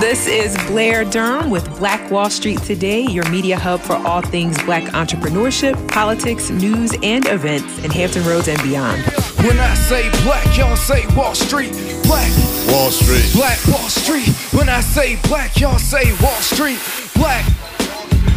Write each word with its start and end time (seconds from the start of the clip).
This 0.00 0.26
is 0.26 0.56
Blair 0.66 1.04
Durham 1.04 1.48
with 1.48 1.78
Black 1.78 2.10
Wall 2.10 2.28
Street 2.28 2.60
Today, 2.62 3.02
your 3.02 3.28
media 3.30 3.56
hub 3.56 3.80
for 3.80 3.94
all 3.94 4.20
things 4.20 4.60
black 4.64 4.82
entrepreneurship, 4.94 5.88
politics, 5.88 6.50
news, 6.50 6.92
and 7.04 7.24
events 7.28 7.78
in 7.84 7.92
Hampton 7.92 8.24
Roads 8.24 8.48
and 8.48 8.60
beyond. 8.64 9.00
When 9.46 9.60
I 9.60 9.74
say 9.74 10.10
black, 10.24 10.44
y'all 10.58 10.74
say 10.74 11.06
Wall 11.14 11.36
Street. 11.36 11.70
Black 12.02 12.32
Wall 12.68 12.90
Street. 12.90 13.32
Black 13.32 13.64
Wall 13.68 13.88
Street. 13.88 14.28
When 14.58 14.68
I 14.68 14.80
say 14.80 15.20
black, 15.28 15.60
y'all 15.60 15.78
say 15.78 16.10
Wall 16.20 16.40
Street. 16.40 16.80
Black. 17.14 17.46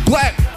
Black. 0.06 0.49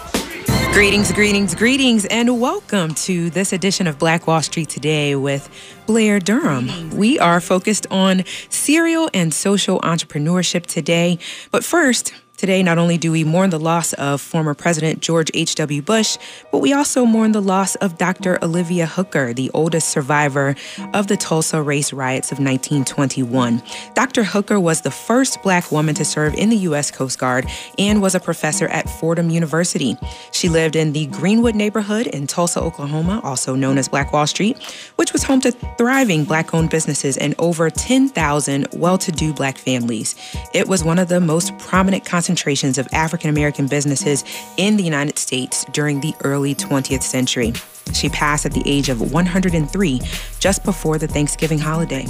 Greetings, 0.73 1.11
greetings, 1.11 1.53
greetings, 1.53 2.05
and 2.05 2.41
welcome 2.41 2.95
to 2.95 3.29
this 3.29 3.53
edition 3.53 3.85
of 3.85 3.99
Black 3.99 4.25
Wall 4.25 4.41
Street 4.41 4.69
Today 4.69 5.15
with 5.15 5.47
Blair 5.85 6.19
Durham. 6.19 6.89
We 6.97 7.19
are 7.19 7.39
focused 7.39 7.85
on 7.91 8.23
serial 8.49 9.07
and 9.13 9.31
social 9.31 9.79
entrepreneurship 9.81 10.65
today. 10.65 11.19
But 11.51 11.63
first, 11.63 12.15
Today, 12.43 12.61
not 12.61 12.77
only 12.77 12.97
do 12.97 13.13
we 13.13 13.23
mourn 13.23 13.51
the 13.51 13.57
loss 13.57 13.93
of 13.93 14.19
former 14.19 14.53
President 14.53 14.99
George 14.99 15.31
H.W. 15.33 15.81
Bush, 15.81 16.17
but 16.51 16.57
we 16.57 16.73
also 16.73 17.05
mourn 17.05 17.31
the 17.31 17.41
loss 17.41 17.75
of 17.75 17.97
Dr. 17.97 18.37
Olivia 18.43 18.85
Hooker, 18.85 19.33
the 19.33 19.49
oldest 19.53 19.87
survivor 19.87 20.53
of 20.93 21.07
the 21.07 21.15
Tulsa 21.15 21.61
race 21.61 21.93
riots 21.93 22.33
of 22.33 22.39
1921. 22.39 23.63
Dr. 23.93 24.25
Hooker 24.25 24.59
was 24.59 24.81
the 24.81 24.91
first 24.91 25.41
black 25.41 25.71
woman 25.71 25.95
to 25.95 26.03
serve 26.03 26.33
in 26.33 26.49
the 26.49 26.57
U.S. 26.57 26.91
Coast 26.91 27.17
Guard 27.17 27.45
and 27.79 28.01
was 28.01 28.13
a 28.13 28.19
professor 28.19 28.67
at 28.67 28.89
Fordham 28.89 29.29
University. 29.29 29.95
She 30.33 30.49
lived 30.49 30.75
in 30.75 30.91
the 30.91 31.05
Greenwood 31.05 31.55
neighborhood 31.55 32.07
in 32.07 32.27
Tulsa, 32.27 32.59
Oklahoma, 32.59 33.21
also 33.23 33.55
known 33.55 33.77
as 33.77 33.87
Black 33.87 34.11
Wall 34.11 34.27
Street, 34.27 34.61
which 34.97 35.13
was 35.13 35.23
home 35.23 35.39
to 35.39 35.53
thriving 35.77 36.25
black 36.25 36.53
owned 36.53 36.71
businesses 36.71 37.15
and 37.15 37.35
over 37.39 37.69
10,000 37.69 38.67
well 38.73 38.97
to 38.97 39.13
do 39.13 39.31
black 39.31 39.57
families. 39.57 40.13
It 40.53 40.67
was 40.67 40.83
one 40.83 40.99
of 40.99 41.07
the 41.07 41.21
most 41.21 41.57
prominent 41.57 42.03
concentrations 42.03 42.32
concentrations 42.33 42.79
of 42.79 42.87
African 42.93 43.29
American 43.29 43.67
businesses 43.67 44.23
in 44.57 44.75
the 44.75 44.83
United 44.83 45.19
States 45.19 45.65
during 45.71 46.01
the 46.01 46.15
early 46.23 46.55
20th 46.55 47.03
century. 47.03 47.53
She 47.93 48.09
passed 48.09 48.43
at 48.47 48.53
the 48.53 48.63
age 48.65 48.89
of 48.89 49.11
103 49.11 50.01
just 50.39 50.63
before 50.63 50.97
the 50.97 51.07
Thanksgiving 51.07 51.59
holiday. 51.59 52.07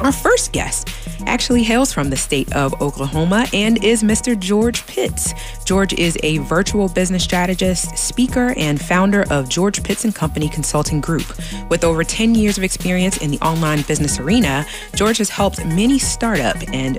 Our 0.00 0.12
first 0.12 0.52
guest 0.52 0.88
actually 1.26 1.62
hails 1.62 1.92
from 1.92 2.08
the 2.08 2.16
state 2.16 2.50
of 2.54 2.80
Oklahoma 2.80 3.46
and 3.52 3.84
is 3.84 4.02
Mr. 4.02 4.38
George 4.38 4.86
Pitts. 4.86 5.34
George 5.66 5.92
is 5.92 6.16
a 6.22 6.38
virtual 6.38 6.88
business 6.88 7.22
strategist, 7.22 7.98
speaker, 7.98 8.54
and 8.56 8.80
founder 8.80 9.26
of 9.30 9.50
George 9.50 9.82
Pitts 9.82 10.06
and 10.06 10.14
Company 10.14 10.48
Consulting 10.48 11.02
Group. 11.02 11.26
With 11.68 11.84
over 11.84 12.02
10 12.02 12.34
years 12.34 12.56
of 12.56 12.64
experience 12.64 13.18
in 13.18 13.30
the 13.30 13.38
online 13.40 13.82
business 13.82 14.18
arena, 14.18 14.64
George 14.94 15.18
has 15.18 15.28
helped 15.28 15.62
many 15.66 15.98
startup 15.98 16.56
and 16.72 16.98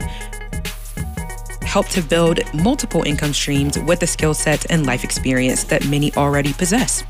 help 1.72 1.88
to 1.88 2.02
build 2.02 2.42
multiple 2.54 3.02
income 3.04 3.32
streams 3.32 3.80
with 3.80 4.02
the 4.02 4.06
skill 4.06 4.34
sets 4.34 4.66
and 4.66 4.86
life 4.86 5.06
experience 5.06 5.64
that 5.64 5.88
many 5.88 6.14
already 6.16 6.52
possess. 6.52 7.02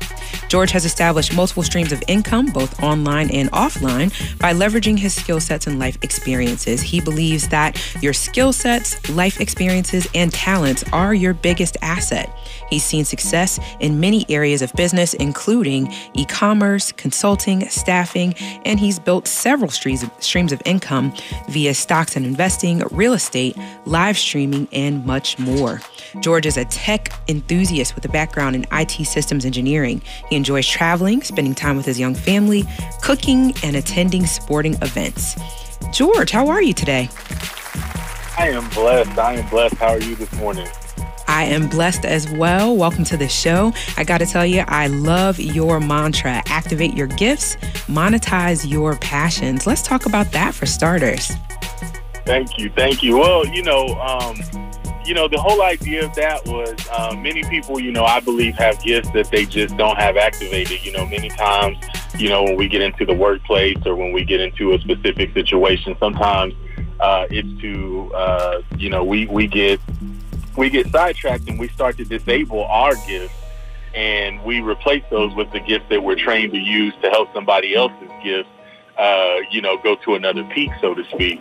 George 0.52 0.70
has 0.70 0.84
established 0.84 1.34
multiple 1.34 1.62
streams 1.62 1.92
of 1.92 2.02
income, 2.08 2.44
both 2.44 2.82
online 2.82 3.30
and 3.30 3.50
offline, 3.52 4.12
by 4.38 4.52
leveraging 4.52 4.98
his 4.98 5.14
skill 5.14 5.40
sets 5.40 5.66
and 5.66 5.78
life 5.78 5.96
experiences. 6.02 6.82
He 6.82 7.00
believes 7.00 7.48
that 7.48 7.82
your 8.02 8.12
skill 8.12 8.52
sets, 8.52 9.08
life 9.08 9.40
experiences, 9.40 10.06
and 10.14 10.30
talents 10.30 10.84
are 10.92 11.14
your 11.14 11.32
biggest 11.32 11.78
asset. 11.80 12.28
He's 12.68 12.84
seen 12.84 13.06
success 13.06 13.58
in 13.80 13.98
many 13.98 14.26
areas 14.28 14.60
of 14.60 14.70
business, 14.74 15.14
including 15.14 15.90
e 16.12 16.26
commerce, 16.26 16.92
consulting, 16.92 17.66
staffing, 17.70 18.34
and 18.66 18.78
he's 18.78 18.98
built 18.98 19.26
several 19.26 19.70
streams 19.70 20.02
of, 20.02 20.60
income 20.66 21.14
via 21.48 21.72
stocks 21.72 22.14
and 22.14 22.26
investing, 22.26 22.80
real 22.90 23.14
estate, 23.14 23.56
live 23.86 24.18
streaming, 24.18 24.68
and 24.70 25.06
much 25.06 25.38
more. 25.38 25.80
George 26.20 26.44
is 26.44 26.58
a 26.58 26.66
tech 26.66 27.10
enthusiast 27.28 27.94
with 27.94 28.04
a 28.04 28.08
background 28.10 28.54
in 28.54 28.66
IT 28.70 29.06
systems 29.06 29.46
engineering. 29.46 30.02
He 30.28 30.41
enjoys 30.42 30.66
traveling, 30.66 31.22
spending 31.22 31.54
time 31.54 31.76
with 31.76 31.86
his 31.86 32.00
young 32.00 32.16
family, 32.16 32.64
cooking, 33.00 33.54
and 33.62 33.76
attending 33.76 34.26
sporting 34.26 34.74
events. 34.82 35.36
George, 35.92 36.32
how 36.32 36.48
are 36.48 36.60
you 36.60 36.72
today? 36.72 37.08
I 38.36 38.48
am 38.48 38.68
blessed. 38.70 39.16
I 39.16 39.34
am 39.34 39.48
blessed. 39.50 39.76
How 39.76 39.90
are 39.90 40.00
you 40.00 40.16
this 40.16 40.32
morning? 40.32 40.66
I 41.28 41.44
am 41.44 41.68
blessed 41.68 42.04
as 42.04 42.28
well. 42.32 42.74
Welcome 42.76 43.04
to 43.04 43.16
the 43.16 43.28
show. 43.28 43.72
I 43.96 44.02
got 44.02 44.18
to 44.18 44.26
tell 44.26 44.44
you, 44.44 44.64
I 44.66 44.88
love 44.88 45.38
your 45.38 45.78
mantra 45.78 46.42
activate 46.46 46.94
your 46.94 47.06
gifts, 47.06 47.54
monetize 47.86 48.68
your 48.68 48.96
passions. 48.96 49.64
Let's 49.64 49.82
talk 49.82 50.06
about 50.06 50.32
that 50.32 50.54
for 50.54 50.66
starters. 50.66 51.30
Thank 52.26 52.58
you. 52.58 52.68
Thank 52.70 53.00
you. 53.04 53.18
Well, 53.18 53.46
you 53.46 53.62
know, 53.62 53.94
um, 54.00 54.71
you 55.04 55.14
know, 55.14 55.28
the 55.28 55.40
whole 55.40 55.62
idea 55.62 56.04
of 56.04 56.14
that 56.14 56.46
was 56.46 56.74
uh, 56.90 57.14
many 57.16 57.42
people, 57.44 57.80
you 57.80 57.92
know, 57.92 58.04
I 58.04 58.20
believe 58.20 58.54
have 58.54 58.82
gifts 58.82 59.10
that 59.12 59.30
they 59.30 59.44
just 59.44 59.76
don't 59.76 59.96
have 59.96 60.16
activated. 60.16 60.84
You 60.84 60.92
know, 60.92 61.06
many 61.06 61.28
times, 61.28 61.76
you 62.16 62.28
know, 62.28 62.42
when 62.44 62.56
we 62.56 62.68
get 62.68 62.82
into 62.82 63.04
the 63.04 63.14
workplace 63.14 63.78
or 63.84 63.96
when 63.96 64.12
we 64.12 64.24
get 64.24 64.40
into 64.40 64.72
a 64.72 64.78
specific 64.80 65.32
situation, 65.34 65.96
sometimes 65.98 66.54
uh, 67.00 67.26
it's 67.30 67.60
to, 67.60 68.14
uh, 68.14 68.62
you 68.76 68.90
know, 68.90 69.04
we, 69.04 69.26
we 69.26 69.46
get 69.46 69.80
we 70.56 70.68
get 70.68 70.86
sidetracked 70.88 71.48
and 71.48 71.58
we 71.58 71.68
start 71.68 71.96
to 71.96 72.04
disable 72.04 72.64
our 72.66 72.94
gifts 73.06 73.34
and 73.94 74.42
we 74.44 74.60
replace 74.60 75.02
those 75.10 75.34
with 75.34 75.50
the 75.52 75.60
gifts 75.60 75.86
that 75.88 76.02
we're 76.02 76.16
trained 76.16 76.52
to 76.52 76.58
use 76.58 76.92
to 77.02 77.08
help 77.08 77.32
somebody 77.32 77.74
else's 77.74 78.10
gifts 78.22 78.48
uh, 78.98 79.36
you 79.50 79.60
know, 79.60 79.78
go 79.78 79.96
to 79.96 80.14
another 80.14 80.44
peak, 80.44 80.70
so 80.80 80.94
to 80.94 81.04
speak. 81.06 81.40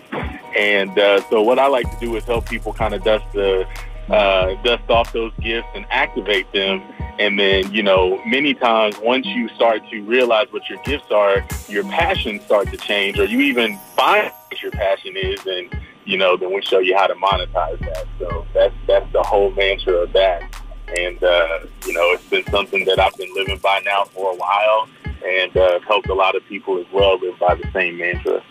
And 0.58 0.98
uh, 0.98 1.22
so, 1.30 1.42
what 1.42 1.60
I 1.60 1.68
like 1.68 1.90
to 1.92 2.06
do 2.06 2.16
is 2.16 2.24
help 2.24 2.50
people 2.50 2.74
kind 2.74 2.94
of 2.94 3.04
dust 3.04 3.26
the 3.34 3.68
uh, 4.10 4.56
dust 4.64 4.90
off 4.90 5.14
those 5.14 5.32
gifts 5.40 5.68
and 5.76 5.86
activate 5.90 6.52
them. 6.52 6.82
And 7.20 7.40
then, 7.40 7.72
you 7.72 7.84
know, 7.84 8.22
many 8.26 8.54
times 8.54 8.98
once 9.00 9.26
you 9.28 9.48
start 9.50 9.88
to 9.90 10.02
realize 10.02 10.48
what 10.52 10.70
your 10.70 10.80
gifts 10.84 11.12
are, 11.12 11.46
your 11.70 11.84
passions 11.84 12.44
start 12.44 12.70
to 12.72 12.78
change, 12.78 13.20
or 13.20 13.26
you 13.26 13.40
even 13.42 13.78
find 13.96 14.32
what 14.50 14.62
your 14.62 14.72
passion 14.72 15.16
is, 15.16 15.46
and 15.46 15.70
you 16.06 16.18
know, 16.18 16.36
then 16.36 16.54
we 16.54 16.62
show 16.62 16.80
you 16.80 16.98
how 16.98 17.08
to 17.08 17.16
monetize 17.16 17.80
that. 17.80 18.06
So 18.20 18.46
that's 18.54 18.74
that's 18.88 19.12
the 19.14 19.24
whole 19.24 19.52
mantra 19.52 19.94
of 19.94 20.14
that. 20.14 20.44
And 20.98 21.24
uh, 21.24 21.60
you 21.86 21.94
know, 21.94 22.12
it's 22.12 22.28
been 22.28 22.46
something 22.48 22.86
that 22.86 23.00
I've 23.00 23.16
been 23.16 23.34
living 23.34 23.60
by 23.60 23.82
now 23.86 24.06
for 24.06 24.34
a 24.34 24.36
while 24.36 24.90
and 25.26 25.56
uh, 25.56 25.80
helped 25.82 26.10
a 26.10 26.14
lot 26.14 26.36
of 26.36 26.44
people 26.46 26.80
as 26.80 26.86
well 26.92 27.20
live 27.20 27.38
by 27.40 27.56
the 27.56 27.70
same 27.72 27.98
mantra. 27.98 28.44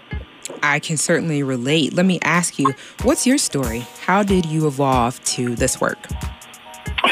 I 0.62 0.78
can 0.78 0.96
certainly 0.96 1.42
relate. 1.42 1.94
Let 1.94 2.06
me 2.06 2.18
ask 2.22 2.58
you, 2.58 2.74
what's 3.02 3.26
your 3.26 3.38
story? 3.38 3.80
How 4.04 4.22
did 4.22 4.46
you 4.46 4.66
evolve 4.66 5.22
to 5.24 5.54
this 5.54 5.80
work? 5.80 5.98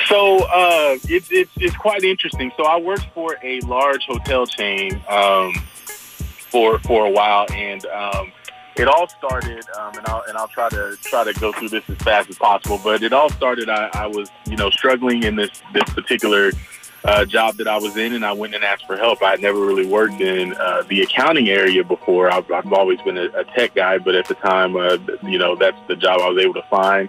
So 0.07 0.39
uh, 0.45 0.97
it's, 1.09 1.31
it's, 1.31 1.51
it's 1.57 1.77
quite 1.77 2.03
interesting. 2.03 2.53
So 2.57 2.65
I 2.65 2.79
worked 2.79 3.07
for 3.15 3.37
a 3.43 3.61
large 3.61 4.05
hotel 4.07 4.47
chain 4.47 5.01
um, 5.09 5.55
for 6.51 6.79
for 6.81 7.07
a 7.07 7.11
while, 7.11 7.47
and 7.53 7.85
um, 7.87 8.33
it 8.77 8.89
all 8.89 9.09
started. 9.09 9.65
Um, 9.79 9.97
and 9.97 10.07
I'll 10.07 10.25
and 10.29 10.37
I'll 10.37 10.49
try 10.49 10.69
to 10.71 10.97
try 11.03 11.25
to 11.25 11.39
go 11.39 11.53
through 11.53 11.71
this 11.71 11.85
as 11.89 11.97
fast 11.99 12.31
as 12.31 12.39
possible. 12.39 12.81
But 12.83 13.03
it 13.03 13.13
all 13.13 13.31
started. 13.31 13.69
I, 13.69 13.91
I 13.95 14.07
was 14.07 14.31
you 14.47 14.57
know 14.57 14.71
struggling 14.71 15.23
in 15.23 15.37
this 15.37 15.51
this 15.73 15.85
particular 15.95 16.53
uh, 17.05 17.25
job 17.25 17.57
that 17.57 17.69
I 17.69 17.79
was 17.79 17.97
in, 17.97 18.15
and 18.15 18.25
I 18.25 18.33
went 18.33 18.55
and 18.55 18.65
asked 18.65 18.87
for 18.87 18.97
help. 18.97 19.23
I 19.23 19.31
had 19.31 19.41
never 19.41 19.61
really 19.61 19.87
worked 19.87 20.21
in 20.21 20.55
uh, 20.55 20.83
the 20.89 21.03
accounting 21.03 21.49
area 21.49 21.85
before. 21.85 22.31
I've, 22.31 22.51
I've 22.51 22.73
always 22.73 23.01
been 23.03 23.17
a, 23.17 23.27
a, 23.35 23.45
tech 23.45 23.75
guy, 23.75 23.99
but 23.99 24.15
at 24.15 24.27
the 24.27 24.35
time, 24.35 24.77
uh, 24.77 24.99
you 25.23 25.39
know, 25.39 25.57
that's 25.57 25.79
the 25.87 25.97
job 25.97 26.21
I 26.21 26.29
was 26.29 26.43
able 26.43 26.55
to 26.55 26.67
find. 26.69 27.09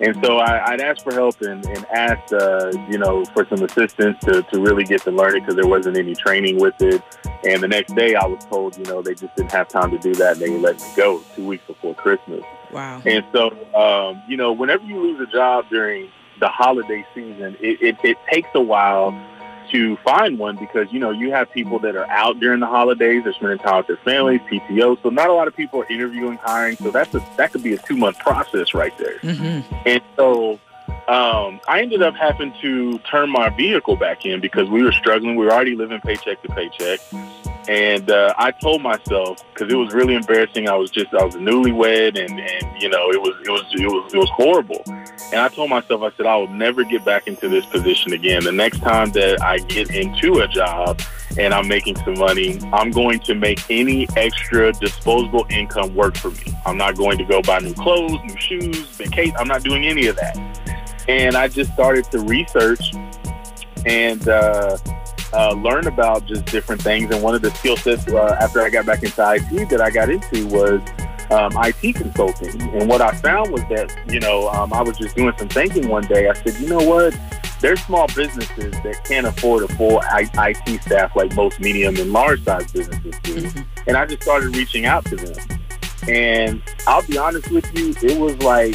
And 0.00 0.16
so 0.24 0.38
I, 0.38 0.72
would 0.72 0.80
asked 0.80 1.04
for 1.04 1.12
help 1.12 1.40
and, 1.42 1.64
and 1.64 1.86
asked, 1.94 2.32
uh, 2.32 2.72
you 2.90 2.98
know, 2.98 3.24
for 3.26 3.46
some 3.46 3.62
assistance 3.62 4.18
to, 4.24 4.42
to 4.42 4.60
really 4.60 4.84
get 4.84 5.02
to 5.02 5.12
learn 5.12 5.36
it 5.36 5.40
because 5.40 5.54
there 5.54 5.66
wasn't 5.66 5.96
any 5.96 6.14
training 6.14 6.58
with 6.58 6.80
it. 6.80 7.02
And 7.44 7.62
the 7.62 7.68
next 7.68 7.94
day 7.94 8.14
I 8.14 8.26
was 8.26 8.44
told, 8.46 8.76
you 8.76 8.84
know, 8.84 9.00
they 9.00 9.14
just 9.14 9.34
didn't 9.36 9.52
have 9.52 9.68
time 9.68 9.90
to 9.92 9.98
do 9.98 10.14
that 10.16 10.32
and 10.34 10.40
they 10.42 10.50
let 10.58 10.80
me 10.80 10.86
go 10.96 11.22
two 11.36 11.46
weeks 11.46 11.64
before 11.66 11.94
Christmas. 11.94 12.42
Wow. 12.72 13.00
And 13.04 13.24
so, 13.32 13.50
um, 13.74 14.22
you 14.28 14.36
know, 14.36 14.52
whenever 14.52 14.82
you 14.84 15.00
lose 15.00 15.20
a 15.20 15.30
job 15.30 15.66
during 15.70 16.10
the 16.42 16.48
holiday 16.48 17.06
season, 17.14 17.56
it, 17.60 17.80
it, 17.80 17.96
it 18.02 18.18
takes 18.28 18.48
a 18.54 18.60
while 18.60 19.12
to 19.70 19.96
find 19.98 20.40
one 20.40 20.56
because 20.56 20.92
you 20.92 20.98
know 20.98 21.10
you 21.10 21.30
have 21.30 21.50
people 21.52 21.78
that 21.78 21.94
are 21.94 22.06
out 22.10 22.40
during 22.40 22.58
the 22.58 22.66
holidays, 22.66 23.22
they're 23.22 23.32
spending 23.32 23.58
time 23.58 23.78
with 23.78 23.86
their 23.86 23.96
families, 23.98 24.40
PTO. 24.50 25.00
So 25.02 25.08
not 25.08 25.30
a 25.30 25.32
lot 25.32 25.46
of 25.46 25.54
people 25.54 25.80
are 25.82 25.86
interviewing, 25.86 26.36
hiring. 26.38 26.76
So 26.76 26.90
that's 26.90 27.14
a 27.14 27.24
that 27.36 27.52
could 27.52 27.62
be 27.62 27.74
a 27.74 27.78
two 27.78 27.96
month 27.96 28.18
process 28.18 28.74
right 28.74 28.96
there. 28.98 29.18
Mm-hmm. 29.20 29.74
And 29.86 30.02
so 30.16 30.58
um, 31.06 31.60
I 31.68 31.80
ended 31.80 32.02
up 32.02 32.14
having 32.16 32.52
to 32.60 32.98
turn 32.98 33.30
my 33.30 33.48
vehicle 33.50 33.96
back 33.96 34.26
in 34.26 34.40
because 34.40 34.68
we 34.68 34.82
were 34.82 34.92
struggling. 34.92 35.36
We 35.36 35.46
were 35.46 35.52
already 35.52 35.76
living 35.76 36.00
paycheck 36.00 36.42
to 36.42 36.48
paycheck. 36.48 36.98
And 37.68 38.10
uh, 38.10 38.34
I 38.38 38.50
told 38.50 38.82
myself 38.82 39.44
because 39.52 39.72
it 39.72 39.76
was 39.76 39.94
really 39.94 40.14
embarrassing. 40.14 40.68
I 40.68 40.74
was 40.74 40.90
just 40.90 41.14
I 41.14 41.24
was 41.24 41.36
newlywed, 41.36 42.18
and 42.18 42.40
and 42.40 42.82
you 42.82 42.88
know 42.88 43.10
it 43.10 43.20
was 43.20 43.36
it 43.44 43.50
was 43.50 43.64
it 43.72 43.86
was 43.86 44.12
it 44.12 44.18
was 44.18 44.30
horrible. 44.30 44.82
And 44.86 45.40
I 45.40 45.48
told 45.48 45.70
myself 45.70 46.02
I 46.02 46.10
said 46.16 46.26
I 46.26 46.36
will 46.36 46.48
never 46.48 46.84
get 46.84 47.04
back 47.04 47.28
into 47.28 47.48
this 47.48 47.64
position 47.66 48.12
again. 48.12 48.42
The 48.44 48.52
next 48.52 48.80
time 48.80 49.12
that 49.12 49.42
I 49.42 49.58
get 49.58 49.94
into 49.94 50.40
a 50.40 50.48
job 50.48 51.00
and 51.38 51.54
I'm 51.54 51.68
making 51.68 51.96
some 51.96 52.18
money, 52.18 52.58
I'm 52.72 52.90
going 52.90 53.20
to 53.20 53.34
make 53.34 53.60
any 53.70 54.08
extra 54.16 54.72
disposable 54.72 55.46
income 55.48 55.94
work 55.94 56.16
for 56.16 56.30
me. 56.30 56.44
I'm 56.66 56.76
not 56.76 56.96
going 56.96 57.16
to 57.18 57.24
go 57.24 57.40
buy 57.42 57.60
new 57.60 57.74
clothes, 57.74 58.18
new 58.24 58.36
shoes, 58.38 58.78
vacation. 58.96 59.34
I'm 59.38 59.48
not 59.48 59.62
doing 59.62 59.86
any 59.86 60.06
of 60.08 60.16
that. 60.16 60.36
And 61.08 61.36
I 61.36 61.48
just 61.48 61.72
started 61.72 62.04
to 62.12 62.20
research 62.20 62.92
and 63.86 64.28
uh, 64.28 64.76
uh, 65.32 65.52
learn 65.52 65.86
about 65.86 66.26
just 66.26 66.44
different 66.46 66.82
things. 66.82 67.10
And 67.10 67.22
one 67.22 67.34
of 67.34 67.42
the 67.42 67.50
skill 67.52 67.76
sets 67.76 68.06
uh, 68.08 68.36
after 68.40 68.60
I 68.60 68.70
got 68.70 68.86
back 68.86 69.02
into 69.02 69.22
IT 69.22 69.68
that 69.70 69.80
I 69.80 69.90
got 69.90 70.10
into 70.10 70.46
was 70.48 70.80
um, 71.30 71.52
IT 71.64 71.94
consulting. 71.96 72.60
And 72.74 72.88
what 72.88 73.00
I 73.00 73.12
found 73.12 73.52
was 73.52 73.62
that, 73.62 73.94
you 74.08 74.20
know, 74.20 74.48
um, 74.50 74.72
I 74.72 74.82
was 74.82 74.98
just 74.98 75.16
doing 75.16 75.32
some 75.38 75.48
thinking 75.48 75.88
one 75.88 76.06
day. 76.06 76.28
I 76.28 76.34
said, 76.34 76.60
you 76.60 76.68
know 76.68 76.82
what? 76.82 77.18
There's 77.60 77.82
small 77.84 78.06
businesses 78.08 78.72
that 78.82 79.04
can't 79.04 79.26
afford 79.26 79.62
a 79.62 79.68
full 79.74 80.02
IT 80.12 80.82
staff 80.82 81.14
like 81.14 81.34
most 81.34 81.60
medium 81.60 81.96
and 81.96 82.12
large 82.12 82.42
size 82.44 82.70
businesses 82.72 83.14
do. 83.22 83.36
Mm-hmm. 83.36 83.88
And 83.88 83.96
I 83.96 84.06
just 84.06 84.22
started 84.22 84.54
reaching 84.56 84.84
out 84.84 85.04
to 85.06 85.16
them. 85.16 85.60
And 86.08 86.62
I'll 86.86 87.06
be 87.06 87.16
honest 87.16 87.50
with 87.50 87.72
you, 87.78 87.94
it 88.02 88.18
was 88.18 88.36
like 88.38 88.74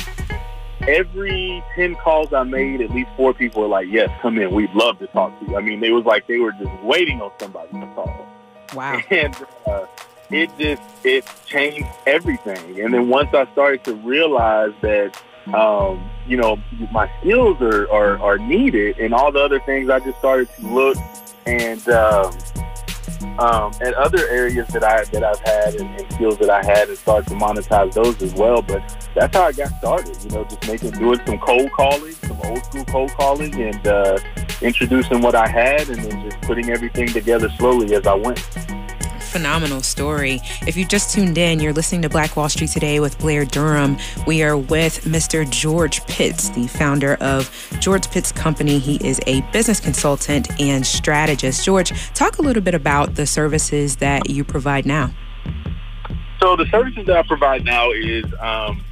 every 0.87 1.63
10 1.75 1.95
calls 1.95 2.33
I 2.33 2.43
made, 2.43 2.81
at 2.81 2.91
least 2.91 3.09
four 3.15 3.33
people 3.33 3.61
were 3.61 3.67
like, 3.67 3.87
yes, 3.89 4.09
come 4.21 4.37
in. 4.37 4.51
We'd 4.51 4.73
love 4.73 4.99
to 4.99 5.07
talk 5.07 5.37
to 5.39 5.45
you. 5.45 5.57
I 5.57 5.61
mean, 5.61 5.83
it 5.83 5.91
was 5.91 6.05
like 6.05 6.27
they 6.27 6.39
were 6.39 6.53
just 6.53 6.71
waiting 6.83 7.21
on 7.21 7.31
somebody 7.39 7.71
to 7.71 7.87
call. 7.93 8.27
Wow. 8.73 8.99
And 9.09 9.35
uh, 9.65 9.85
it 10.29 10.49
just, 10.59 10.81
it 11.05 11.25
changed 11.45 11.87
everything. 12.05 12.81
And 12.81 12.93
then 12.93 13.07
once 13.07 13.33
I 13.33 13.49
started 13.53 13.83
to 13.85 13.95
realize 13.95 14.73
that, 14.81 15.21
um, 15.53 16.09
you 16.27 16.35
know, 16.35 16.59
my 16.91 17.09
skills 17.19 17.61
are, 17.61 17.89
are, 17.91 18.19
are 18.19 18.37
needed 18.37 18.99
and 18.99 19.13
all 19.13 19.31
the 19.31 19.39
other 19.39 19.59
things, 19.61 19.89
I 19.89 19.99
just 19.99 20.17
started 20.17 20.49
to 20.55 20.67
look 20.67 20.97
and, 21.45 21.87
um, 21.89 22.33
um, 23.39 23.71
and 23.81 23.93
other 23.95 24.27
areas 24.29 24.67
that 24.69 24.83
I 24.83 25.03
that 25.05 25.23
I've 25.23 25.39
had 25.39 25.75
and, 25.75 25.99
and, 25.99 26.13
skills 26.13 26.37
that 26.39 26.49
I 26.49 26.63
had 26.63 26.89
and 26.89 26.97
start 26.97 27.27
to 27.27 27.33
monetize 27.35 27.93
those 27.93 28.21
as 28.21 28.33
well. 28.33 28.61
But 28.61 28.81
that's 29.13 29.35
how 29.35 29.43
I 29.43 29.51
got 29.51 29.69
started. 29.79 30.17
You 30.23 30.29
know, 30.31 30.43
just 30.43 30.67
making 30.67 30.91
doing 30.91 31.19
some 31.25 31.39
cold 31.39 31.71
calling, 31.71 32.13
some 32.13 32.39
old 32.43 32.65
school 32.65 32.85
cold 32.85 33.11
calling, 33.11 33.53
and 33.61 33.87
uh, 33.87 34.19
introducing 34.61 35.21
what 35.21 35.35
I 35.35 35.47
had, 35.47 35.89
and 35.89 36.03
then 36.03 36.29
just 36.29 36.41
putting 36.41 36.69
everything 36.69 37.07
together 37.07 37.49
slowly 37.49 37.93
as 37.95 38.07
I 38.07 38.15
went 38.15 38.39
phenomenal 39.37 39.83
story. 39.83 40.41
If 40.65 40.75
you 40.75 40.83
just 40.83 41.13
tuned 41.13 41.37
in, 41.37 41.59
you're 41.59 41.71
listening 41.71 42.01
to 42.01 42.09
Black 42.09 42.35
Wall 42.35 42.49
Street 42.49 42.71
today 42.71 42.99
with 42.99 43.19
Blair 43.19 43.45
Durham. 43.45 43.95
We 44.25 44.41
are 44.41 44.57
with 44.57 45.01
Mr. 45.01 45.47
George 45.47 46.03
Pitts, 46.07 46.49
the 46.49 46.65
founder 46.65 47.17
of 47.21 47.51
George 47.79 48.09
Pitts 48.09 48.31
Company. 48.31 48.79
He 48.79 48.95
is 49.07 49.21
a 49.27 49.41
business 49.51 49.79
consultant 49.79 50.59
and 50.59 50.83
strategist. 50.83 51.63
George, 51.63 51.91
talk 52.15 52.39
a 52.39 52.41
little 52.41 52.63
bit 52.63 52.73
about 52.73 53.13
the 53.13 53.27
services 53.27 53.97
that 53.97 54.27
you 54.27 54.43
provide 54.43 54.87
now. 54.87 55.11
So 56.39 56.55
the 56.55 56.65
services 56.71 57.05
that 57.05 57.17
I 57.17 57.21
provide 57.21 57.63
now 57.63 57.91
is 57.91 58.25
um, 58.39 58.83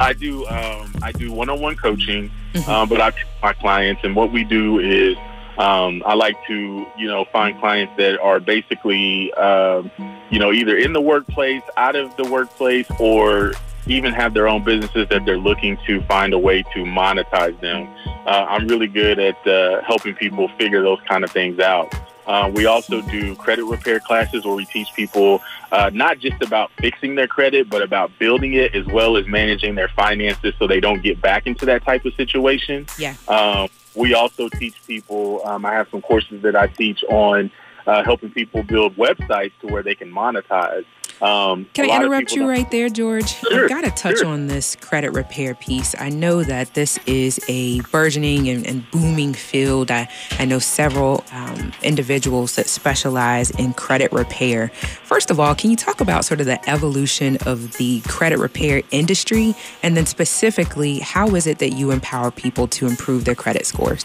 I 0.00 0.14
do 0.14 0.48
um, 0.48 0.92
I 1.00 1.12
do 1.12 1.30
one-on-one 1.30 1.76
coaching, 1.76 2.28
mm-hmm. 2.54 2.68
um, 2.68 2.88
but 2.88 3.00
I 3.00 3.12
my 3.40 3.52
clients, 3.52 4.02
and 4.02 4.16
what 4.16 4.32
we 4.32 4.42
do 4.42 4.80
is 4.80 5.16
um, 5.60 6.02
I 6.06 6.14
like 6.14 6.36
to, 6.46 6.86
you 6.96 7.06
know, 7.06 7.26
find 7.26 7.58
clients 7.60 7.94
that 7.98 8.18
are 8.18 8.40
basically, 8.40 9.30
um, 9.34 9.90
you 10.30 10.38
know, 10.38 10.52
either 10.52 10.78
in 10.78 10.94
the 10.94 11.02
workplace, 11.02 11.62
out 11.76 11.96
of 11.96 12.16
the 12.16 12.24
workplace, 12.24 12.86
or 12.98 13.52
even 13.86 14.14
have 14.14 14.32
their 14.32 14.48
own 14.48 14.64
businesses 14.64 15.06
that 15.10 15.26
they're 15.26 15.36
looking 15.36 15.76
to 15.86 16.00
find 16.02 16.32
a 16.32 16.38
way 16.38 16.62
to 16.62 16.84
monetize 16.84 17.58
them. 17.60 17.86
Uh, 18.26 18.46
I'm 18.48 18.68
really 18.68 18.86
good 18.86 19.18
at 19.18 19.46
uh, 19.46 19.82
helping 19.82 20.14
people 20.14 20.48
figure 20.58 20.82
those 20.82 21.00
kind 21.06 21.24
of 21.24 21.30
things 21.30 21.58
out. 21.58 21.94
Uh, 22.26 22.50
we 22.54 22.64
also 22.64 23.02
do 23.02 23.34
credit 23.34 23.64
repair 23.64 24.00
classes 24.00 24.44
where 24.46 24.54
we 24.54 24.64
teach 24.64 24.88
people 24.94 25.42
uh, 25.72 25.90
not 25.92 26.18
just 26.20 26.40
about 26.42 26.70
fixing 26.78 27.16
their 27.16 27.26
credit, 27.26 27.68
but 27.68 27.82
about 27.82 28.10
building 28.18 28.54
it 28.54 28.74
as 28.74 28.86
well 28.86 29.16
as 29.18 29.26
managing 29.26 29.74
their 29.74 29.88
finances 29.88 30.54
so 30.58 30.66
they 30.66 30.80
don't 30.80 31.02
get 31.02 31.20
back 31.20 31.46
into 31.46 31.66
that 31.66 31.82
type 31.82 32.04
of 32.06 32.14
situation. 32.14 32.86
Yeah. 32.98 33.14
Um, 33.28 33.68
we 33.94 34.14
also 34.14 34.48
teach 34.48 34.74
people, 34.86 35.42
um, 35.44 35.64
I 35.64 35.74
have 35.74 35.88
some 35.90 36.02
courses 36.02 36.42
that 36.42 36.56
I 36.56 36.66
teach 36.68 37.02
on 37.04 37.50
uh, 37.86 38.04
helping 38.04 38.30
people 38.30 38.62
build 38.62 38.96
websites 38.96 39.52
to 39.60 39.66
where 39.66 39.82
they 39.82 39.94
can 39.94 40.10
monetize. 40.10 40.84
Um, 41.22 41.66
Can 41.74 41.90
I 41.90 41.96
interrupt 41.96 42.32
you 42.32 42.48
right 42.48 42.70
there, 42.70 42.88
George? 42.88 43.28
Sure, 43.28 43.64
I've 43.64 43.68
got 43.68 43.84
to 43.84 43.90
touch 43.90 44.18
sure. 44.18 44.26
on 44.26 44.46
this 44.46 44.76
credit 44.76 45.10
repair 45.10 45.54
piece. 45.54 45.94
I 45.98 46.08
know 46.08 46.42
that 46.42 46.74
this 46.74 46.98
is 47.06 47.40
a 47.48 47.80
burgeoning 47.92 48.48
and, 48.48 48.66
and 48.66 48.90
booming 48.90 49.34
field. 49.34 49.90
I, 49.90 50.08
I 50.38 50.46
know 50.46 50.58
several 50.58 51.24
um, 51.32 51.72
individuals 51.82 52.56
that 52.56 52.68
specialize 52.68 53.50
in 53.50 53.74
credit 53.74 54.12
repair. 54.12 54.68
First 55.04 55.30
of 55.30 55.38
all, 55.38 55.54
can 55.54 55.70
you 55.70 55.76
talk 55.76 56.00
about 56.00 56.24
sort 56.24 56.40
of 56.40 56.46
the 56.46 56.68
evolution 56.68 57.36
of 57.46 57.76
the 57.76 58.00
credit 58.02 58.38
repair 58.38 58.82
industry? 58.90 59.54
And 59.82 59.96
then 59.96 60.06
specifically, 60.06 61.00
how 61.00 61.34
is 61.34 61.46
it 61.46 61.58
that 61.58 61.70
you 61.70 61.90
empower 61.90 62.30
people 62.30 62.66
to 62.68 62.86
improve 62.86 63.24
their 63.26 63.34
credit 63.34 63.66
scores? 63.66 64.04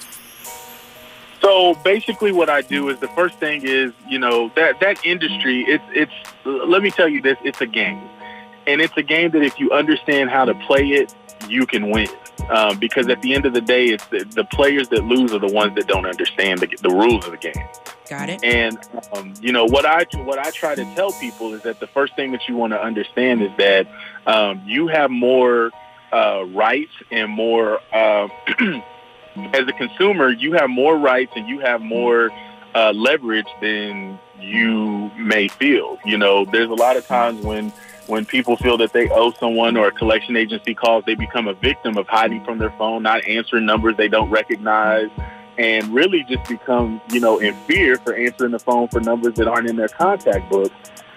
So 1.42 1.76
basically, 1.84 2.32
what 2.32 2.50
I 2.50 2.62
do 2.62 2.90
is 2.90 3.00
the 3.00 3.08
first 3.10 3.38
thing 3.40 3.62
is, 3.64 3.92
you 4.08 4.20
know, 4.20 4.52
that 4.56 4.80
that 4.80 5.06
industry. 5.06 5.64
It's 5.68 5.84
it's. 5.94 6.12
Let 6.46 6.82
me 6.82 6.92
tell 6.92 7.08
you 7.08 7.22
this. 7.22 7.38
It's 7.44 7.62
a 7.62 7.66
game, 7.66 8.02
and 8.68 8.82
it's 8.82 8.96
a 8.98 9.04
game 9.04 9.32
that 9.32 9.44
if 9.44 9.60
you 9.60 9.72
understand 9.72 10.30
how 10.30 10.46
to 10.46 10.54
play 10.54 10.88
it, 10.90 11.14
you 11.50 11.66
can 11.66 11.90
win. 11.90 12.08
Um, 12.50 12.78
because 12.80 13.08
at 13.10 13.22
the 13.22 13.34
end 13.34 13.46
of 13.46 13.54
the 13.54 13.62
day, 13.62 13.88
it's 13.88 14.06
the, 14.08 14.24
the, 14.36 14.44
players 14.44 14.90
that 14.90 15.06
lose 15.06 15.34
are 15.34 15.40
the 15.40 15.52
ones 15.52 15.74
that 15.76 15.88
don't 15.88 16.06
understand 16.06 16.60
the, 16.60 16.68
the 16.82 16.90
rules 16.90 17.26
of 17.26 17.32
the 17.32 17.38
game. 17.38 17.54
Got 18.10 18.30
it. 18.30 18.44
And 18.44 18.78
um, 19.14 19.34
you 19.42 19.52
know 19.52 19.66
what 19.66 19.86
I 19.86 20.06
what 20.20 20.38
I 20.38 20.52
try 20.52 20.76
to 20.76 20.84
tell 20.96 21.12
people 21.14 21.54
is 21.54 21.64
that 21.64 21.80
the 21.80 21.88
first 21.88 22.16
thing 22.16 22.32
that 22.34 22.48
you 22.48 22.56
want 22.56 22.74
to 22.74 22.82
understand 22.82 23.42
is 23.42 23.52
that 23.58 23.88
um, 24.28 24.62
you 24.66 24.88
have 24.88 25.10
more 25.10 25.72
uh, 26.12 26.44
rights 26.50 26.92
and 27.12 27.32
more. 27.32 27.80
Uh, 27.92 28.28
as 29.54 29.68
a 29.68 29.74
consumer, 29.74 30.30
you 30.30 30.54
have 30.54 30.70
more 30.70 30.98
rights 30.98 31.34
and 31.36 31.48
you 31.48 31.60
have 31.60 31.82
more 31.82 32.32
uh, 32.74 32.92
leverage 32.94 33.48
than 33.62 34.20
you 34.40 35.10
may 35.18 35.48
feel. 35.48 35.98
You 36.06 36.18
know, 36.18 36.46
there's 36.46 36.70
a 36.70 36.74
lot 36.74 36.98
of 36.98 37.06
times 37.08 37.44
when 37.44 37.72
when 38.08 38.26
people 38.26 38.56
feel 38.58 38.78
that 38.78 38.94
they 38.94 39.10
owe 39.10 39.32
someone 39.32 39.76
or 39.78 39.88
a 39.88 39.92
collection 39.92 40.36
agency 40.36 40.76
calls, 40.76 41.04
they 41.06 41.16
become 41.16 41.48
a 41.48 41.54
victim 41.54 41.98
of 41.98 42.08
hiding 42.08 42.44
from 42.46 42.60
their 42.60 42.70
phone, 42.72 43.02
not 43.02 43.26
answering 43.28 43.66
numbers 43.66 43.98
they 43.98 44.08
don't 44.08 44.30
recognize, 44.30 45.10
and 45.58 45.94
really 45.94 46.24
just 46.30 46.48
become, 46.48 47.02
you 47.12 47.20
know, 47.20 47.40
in 47.40 47.56
fear 47.66 47.98
for 47.98 48.14
answering 48.14 48.52
the 48.52 48.60
phone 48.60 48.88
for 48.90 49.00
numbers 49.00 49.34
that 49.36 49.48
aren't 49.48 49.68
in 49.68 49.76
their 49.76 49.88
contact 49.88 50.50
book. 50.52 50.72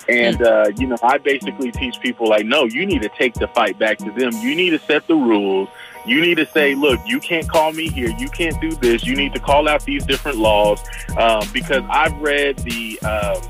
And, 0.09 0.41
uh, 0.41 0.71
you 0.79 0.87
know, 0.87 0.97
I 1.03 1.19
basically 1.19 1.71
teach 1.71 2.01
people 2.01 2.31
like, 2.31 2.47
no, 2.47 2.65
you 2.65 2.87
need 2.87 3.03
to 3.03 3.11
take 3.11 3.35
the 3.35 3.49
fight 3.49 3.79
back 3.79 3.99
to 3.99 4.11
them. 4.11 4.33
You 4.41 4.55
need 4.55 4.71
to 4.71 4.79
set 4.79 5.07
the 5.07 5.15
rules. 5.15 5.69
You 6.07 6.21
need 6.21 6.37
to 6.37 6.47
say, 6.47 6.75
look, 6.75 7.01
you 7.05 7.21
can't 7.21 7.49
call 7.49 7.73
me 7.73 7.89
here. 7.89 8.11
You 8.19 8.29
can't 8.29 8.61
do 8.61 8.71
this. 8.77 9.05
You 9.05 9.17
need 9.17 9.33
to 9.35 9.41
call 9.41 9.69
out 9.69 9.85
these 9.85 10.05
different 10.07 10.39
laws 10.39 10.81
um, 11.17 11.47
because 11.53 11.83
I've 11.91 12.17
read 12.21 12.59
the 12.59 12.99
um, 13.01 13.43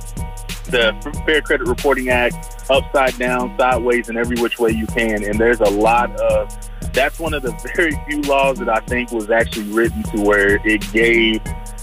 the 0.71 1.23
Fair 1.25 1.41
Credit 1.41 1.67
Reporting 1.67 2.11
Act 2.11 2.67
upside 2.69 3.19
down, 3.19 3.57
sideways, 3.59 4.09
and 4.09 4.19
every 4.19 4.37
which 4.41 4.59
way 4.59 4.71
you 4.71 4.87
can. 4.87 5.25
And 5.25 5.39
there's 5.39 5.61
a 5.61 5.71
lot 5.71 6.11
of 6.21 6.55
that's 6.93 7.19
one 7.19 7.35
of 7.35 7.43
the 7.43 7.53
very 7.77 7.99
few 8.09 8.23
laws 8.23 8.59
that 8.59 8.69
I 8.69 8.81
think 8.81 9.13
was 9.13 9.31
actually 9.31 9.71
written 9.73 10.03
to 10.15 10.23
where 10.23 10.61
it 10.67 10.93
gave 10.93 11.41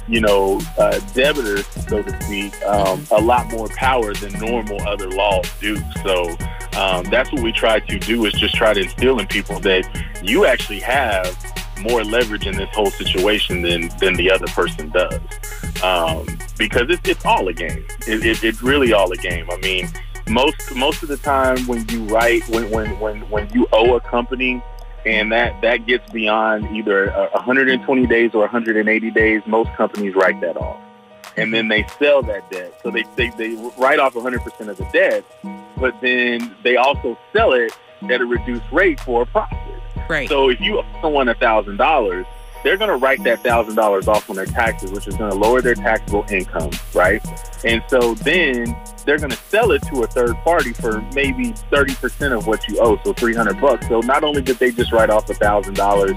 you 0.07 0.21
know, 0.21 0.57
uh, 0.77 0.99
debitors, 1.13 1.65
so 1.89 2.01
to 2.03 2.23
speak, 2.23 2.61
um, 2.63 3.05
a 3.11 3.19
lot 3.19 3.49
more 3.51 3.67
power 3.69 4.13
than 4.13 4.31
normal 4.39 4.79
other 4.87 5.09
laws 5.09 5.49
do. 5.59 5.77
So 6.03 6.35
um, 6.77 7.05
that's 7.05 7.31
what 7.31 7.41
we 7.41 7.51
try 7.51 7.79
to 7.79 7.99
do 7.99 8.25
is 8.25 8.33
just 8.33 8.55
try 8.55 8.73
to 8.73 8.81
instill 8.81 9.19
in 9.19 9.27
people 9.27 9.59
that 9.61 9.87
you 10.23 10.45
actually 10.45 10.79
have 10.79 11.35
more 11.81 12.03
leverage 12.03 12.47
in 12.47 12.55
this 12.55 12.69
whole 12.73 12.91
situation 12.91 13.61
than 13.61 13.89
than 13.99 14.13
the 14.15 14.31
other 14.31 14.47
person 14.47 14.89
does. 14.89 15.19
Um, 15.83 16.25
because 16.57 16.89
it's, 16.89 17.07
it's 17.07 17.25
all 17.25 17.47
a 17.47 17.53
game. 17.53 17.85
It, 18.07 18.25
it, 18.25 18.43
it's 18.43 18.61
really 18.61 18.93
all 18.93 19.11
a 19.11 19.17
game. 19.17 19.49
I 19.51 19.57
mean, 19.57 19.89
most 20.29 20.73
most 20.75 21.03
of 21.03 21.09
the 21.09 21.17
time 21.17 21.57
when 21.67 21.87
you 21.89 22.03
write 22.05 22.47
when 22.49 22.69
when 22.71 22.99
when 22.99 23.21
when 23.29 23.49
you 23.53 23.67
owe 23.71 23.95
a 23.95 24.01
company 24.01 24.61
and 25.05 25.31
that 25.31 25.61
that 25.61 25.85
gets 25.85 26.09
beyond 26.11 26.75
either 26.75 27.11
120 27.33 28.07
days 28.07 28.31
or 28.33 28.41
180 28.41 29.11
days. 29.11 29.41
Most 29.45 29.69
companies 29.73 30.15
write 30.15 30.41
that 30.41 30.57
off, 30.57 30.81
and 31.37 31.53
then 31.53 31.67
they 31.67 31.85
sell 31.99 32.21
that 32.23 32.49
debt. 32.51 32.79
So 32.83 32.91
they 32.91 33.03
they, 33.15 33.29
they 33.31 33.55
write 33.77 33.99
off 33.99 34.13
100% 34.13 34.67
of 34.67 34.77
the 34.77 34.87
debt, 34.93 35.23
but 35.77 35.99
then 36.01 36.55
they 36.63 36.77
also 36.77 37.17
sell 37.33 37.53
it 37.53 37.71
at 38.09 38.21
a 38.21 38.25
reduced 38.25 38.71
rate 38.71 38.99
for 38.99 39.23
a 39.23 39.25
profit. 39.25 39.57
Right. 40.09 40.29
So 40.29 40.49
if 40.49 40.59
you 40.61 40.79
owe 40.79 41.01
someone 41.01 41.27
a 41.29 41.35
thousand 41.35 41.77
dollars, 41.77 42.25
they're 42.63 42.77
going 42.77 42.89
to 42.89 42.97
write 42.97 43.23
that 43.23 43.43
thousand 43.43 43.75
dollars 43.75 44.07
off 44.07 44.29
on 44.29 44.35
their 44.35 44.45
taxes, 44.45 44.91
which 44.91 45.07
is 45.07 45.15
going 45.15 45.31
to 45.31 45.37
lower 45.37 45.61
their 45.61 45.75
taxable 45.75 46.25
income, 46.31 46.71
right? 46.93 47.23
And 47.63 47.83
so 47.87 48.15
then 48.15 48.75
they're 49.05 49.19
going 49.19 49.29
to 49.29 49.37
sell 49.37 49.71
it 49.71 49.83
to 49.83 50.01
a 50.01 50.07
third 50.07 50.35
party 50.37 50.73
for 50.73 51.01
maybe 51.13 51.51
30% 51.71 52.35
of 52.35 52.47
what 52.47 52.67
you 52.67 52.79
owe, 52.79 52.99
so 53.03 53.13
300 53.13 53.61
bucks. 53.61 53.87
So 53.87 53.99
not 53.99 54.23
only 54.23 54.41
did 54.41 54.57
they 54.57 54.71
just 54.71 54.91
write 54.91 55.11
off 55.11 55.29
a 55.29 55.35
thousand 55.35 55.75
dollars 55.75 56.15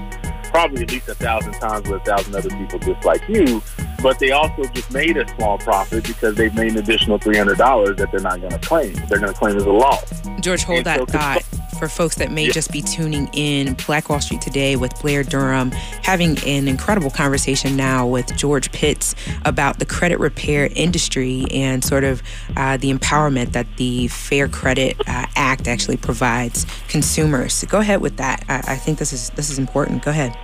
probably 0.49 0.83
at 0.83 0.91
least 0.91 1.07
a 1.09 1.15
thousand 1.15 1.53
times 1.53 1.87
with 1.89 2.01
a 2.01 2.05
thousand 2.05 2.35
other 2.35 2.49
people 2.49 2.79
just 2.79 3.05
like 3.05 3.27
you. 3.27 3.61
But 4.01 4.19
they 4.19 4.31
also 4.31 4.63
just 4.73 4.91
made 4.91 5.17
a 5.17 5.27
small 5.35 5.57
profit 5.57 6.05
because 6.05 6.35
they've 6.35 6.53
made 6.53 6.71
an 6.71 6.77
additional 6.77 7.19
$300 7.19 7.97
that 7.97 8.11
they're 8.11 8.21
not 8.21 8.39
going 8.39 8.51
to 8.51 8.59
claim. 8.59 8.93
They're 8.93 9.19
going 9.19 9.33
to 9.33 9.37
claim 9.37 9.57
as 9.57 9.63
a 9.63 9.71
loss. 9.71 10.21
George, 10.39 10.63
hold 10.63 10.79
and 10.79 10.85
that 10.87 10.99
so 10.99 11.05
thought 11.05 11.43
for 11.77 11.87
folks 11.87 12.15
that 12.15 12.31
may 12.31 12.45
yeah. 12.45 12.51
just 12.51 12.71
be 12.71 12.81
tuning 12.81 13.29
in, 13.33 13.73
Black 13.85 14.09
Wall 14.09 14.19
Street 14.19 14.41
today 14.41 14.75
with 14.75 14.93
Blair 15.01 15.23
Durham, 15.23 15.71
having 16.03 16.37
an 16.45 16.67
incredible 16.67 17.09
conversation 17.09 17.75
now 17.75 18.07
with 18.07 18.35
George 18.35 18.71
Pitts 18.71 19.15
about 19.45 19.79
the 19.79 19.85
credit 19.85 20.19
repair 20.19 20.69
industry 20.75 21.45
and 21.51 21.83
sort 21.83 22.03
of 22.03 22.21
uh, 22.57 22.77
the 22.77 22.91
empowerment 22.91 23.51
that 23.53 23.67
the 23.77 24.07
Fair 24.07 24.47
Credit 24.47 24.95
uh, 25.07 25.25
Act 25.35 25.67
actually 25.67 25.97
provides 25.97 26.65
consumers. 26.87 27.53
So 27.53 27.67
go 27.67 27.79
ahead 27.79 28.01
with 28.01 28.17
that. 28.17 28.43
I, 28.47 28.73
I, 28.73 28.75
think 28.75 28.97
this 28.97 29.13
is 29.13 29.29
this 29.31 29.49
is 29.49 29.59
important. 29.59 30.03
Go 30.03 30.11
ahead. 30.11 30.37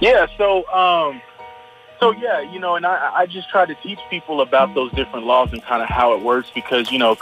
Yeah. 0.00 0.26
So. 0.38 0.66
Um, 0.68 1.20
so 2.00 2.12
yeah, 2.12 2.40
you 2.40 2.58
know, 2.58 2.76
and 2.76 2.84
I, 2.84 3.12
I 3.14 3.26
just 3.26 3.48
try 3.48 3.66
to 3.66 3.74
teach 3.76 3.98
people 4.10 4.40
about 4.40 4.74
those 4.74 4.92
different 4.92 5.26
laws 5.26 5.52
and 5.52 5.62
kind 5.62 5.82
of 5.82 5.88
how 5.88 6.14
it 6.14 6.22
works 6.22 6.50
because 6.54 6.90
you 6.90 6.98
know 6.98 7.16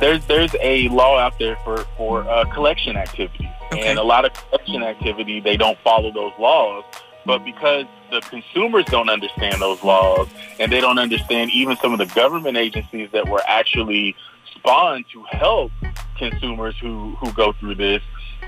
there's 0.00 0.24
there's 0.26 0.54
a 0.60 0.88
law 0.88 1.18
out 1.18 1.38
there 1.38 1.56
for 1.64 1.78
for 1.96 2.28
uh, 2.28 2.44
collection 2.52 2.96
activity, 2.96 3.48
okay. 3.72 3.88
and 3.88 3.98
a 3.98 4.02
lot 4.02 4.24
of 4.24 4.32
collection 4.34 4.82
activity 4.82 5.40
they 5.40 5.56
don't 5.56 5.78
follow 5.80 6.12
those 6.12 6.32
laws, 6.38 6.84
but 7.24 7.44
because 7.44 7.86
the 8.10 8.20
consumers 8.22 8.84
don't 8.86 9.10
understand 9.10 9.60
those 9.60 9.82
laws 9.82 10.28
and 10.58 10.72
they 10.72 10.80
don't 10.80 10.98
understand 10.98 11.50
even 11.50 11.76
some 11.76 11.92
of 11.92 11.98
the 11.98 12.14
government 12.14 12.56
agencies 12.56 13.10
that 13.12 13.28
were 13.28 13.42
actually 13.46 14.16
spawned 14.54 15.04
to 15.12 15.22
help 15.24 15.72
consumers 16.16 16.76
who 16.78 17.14
who 17.16 17.32
go 17.32 17.52
through 17.54 17.74
this, 17.74 18.02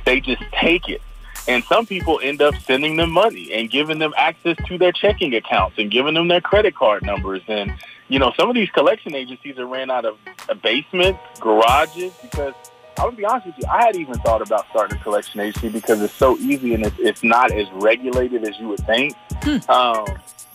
they 0.05 0.21
just 0.21 0.43
take 0.53 0.89
it 0.89 1.03
and 1.49 1.65
some 1.65 1.87
people 1.87 2.21
end 2.23 2.43
up 2.43 2.55
sending 2.63 2.97
them 2.97 3.11
money 3.11 3.53
and 3.53 3.71
giving 3.71 3.99
them 3.99 4.13
access 4.17 4.57
to 4.67 4.79
their 4.79 4.93
checking 4.93 5.35
accounts 5.35 5.79
and 5.79 5.91
giving 5.91 6.15
them 6.15 6.29
their 6.29 6.41
credit 6.41 6.75
card 6.75 7.05
numbers. 7.05 7.43
And, 7.49 7.73
you 8.09 8.19
know, 8.19 8.33
some 8.37 8.49
of 8.49 8.55
these 8.55 8.71
collection 8.71 9.15
agencies 9.15 9.59
are 9.59 9.67
ran 9.67 9.91
out 9.91 10.05
of 10.05 10.19
a 10.49 10.55
basement, 10.55 11.17
garages, 11.41 12.13
because 12.23 12.55
I'm 12.99 13.07
gonna 13.07 13.17
be 13.17 13.25
honest 13.25 13.47
with 13.47 13.59
you, 13.59 13.65
I 13.71 13.85
had 13.85 13.97
even 13.97 14.15
thought 14.17 14.43
about 14.43 14.67
starting 14.71 14.99
a 14.99 15.03
collection 15.03 15.41
agency 15.41 15.71
because 15.71 16.03
it's 16.03 16.13
so 16.13 16.37
easy 16.37 16.75
and 16.75 16.85
it's, 16.85 16.97
it's 16.99 17.23
not 17.25 17.51
as 17.51 17.67
regulated 17.73 18.47
as 18.47 18.59
you 18.59 18.69
would 18.69 18.85
think. 18.87 19.15
Hmm. 19.43 19.71
Um, 19.71 20.07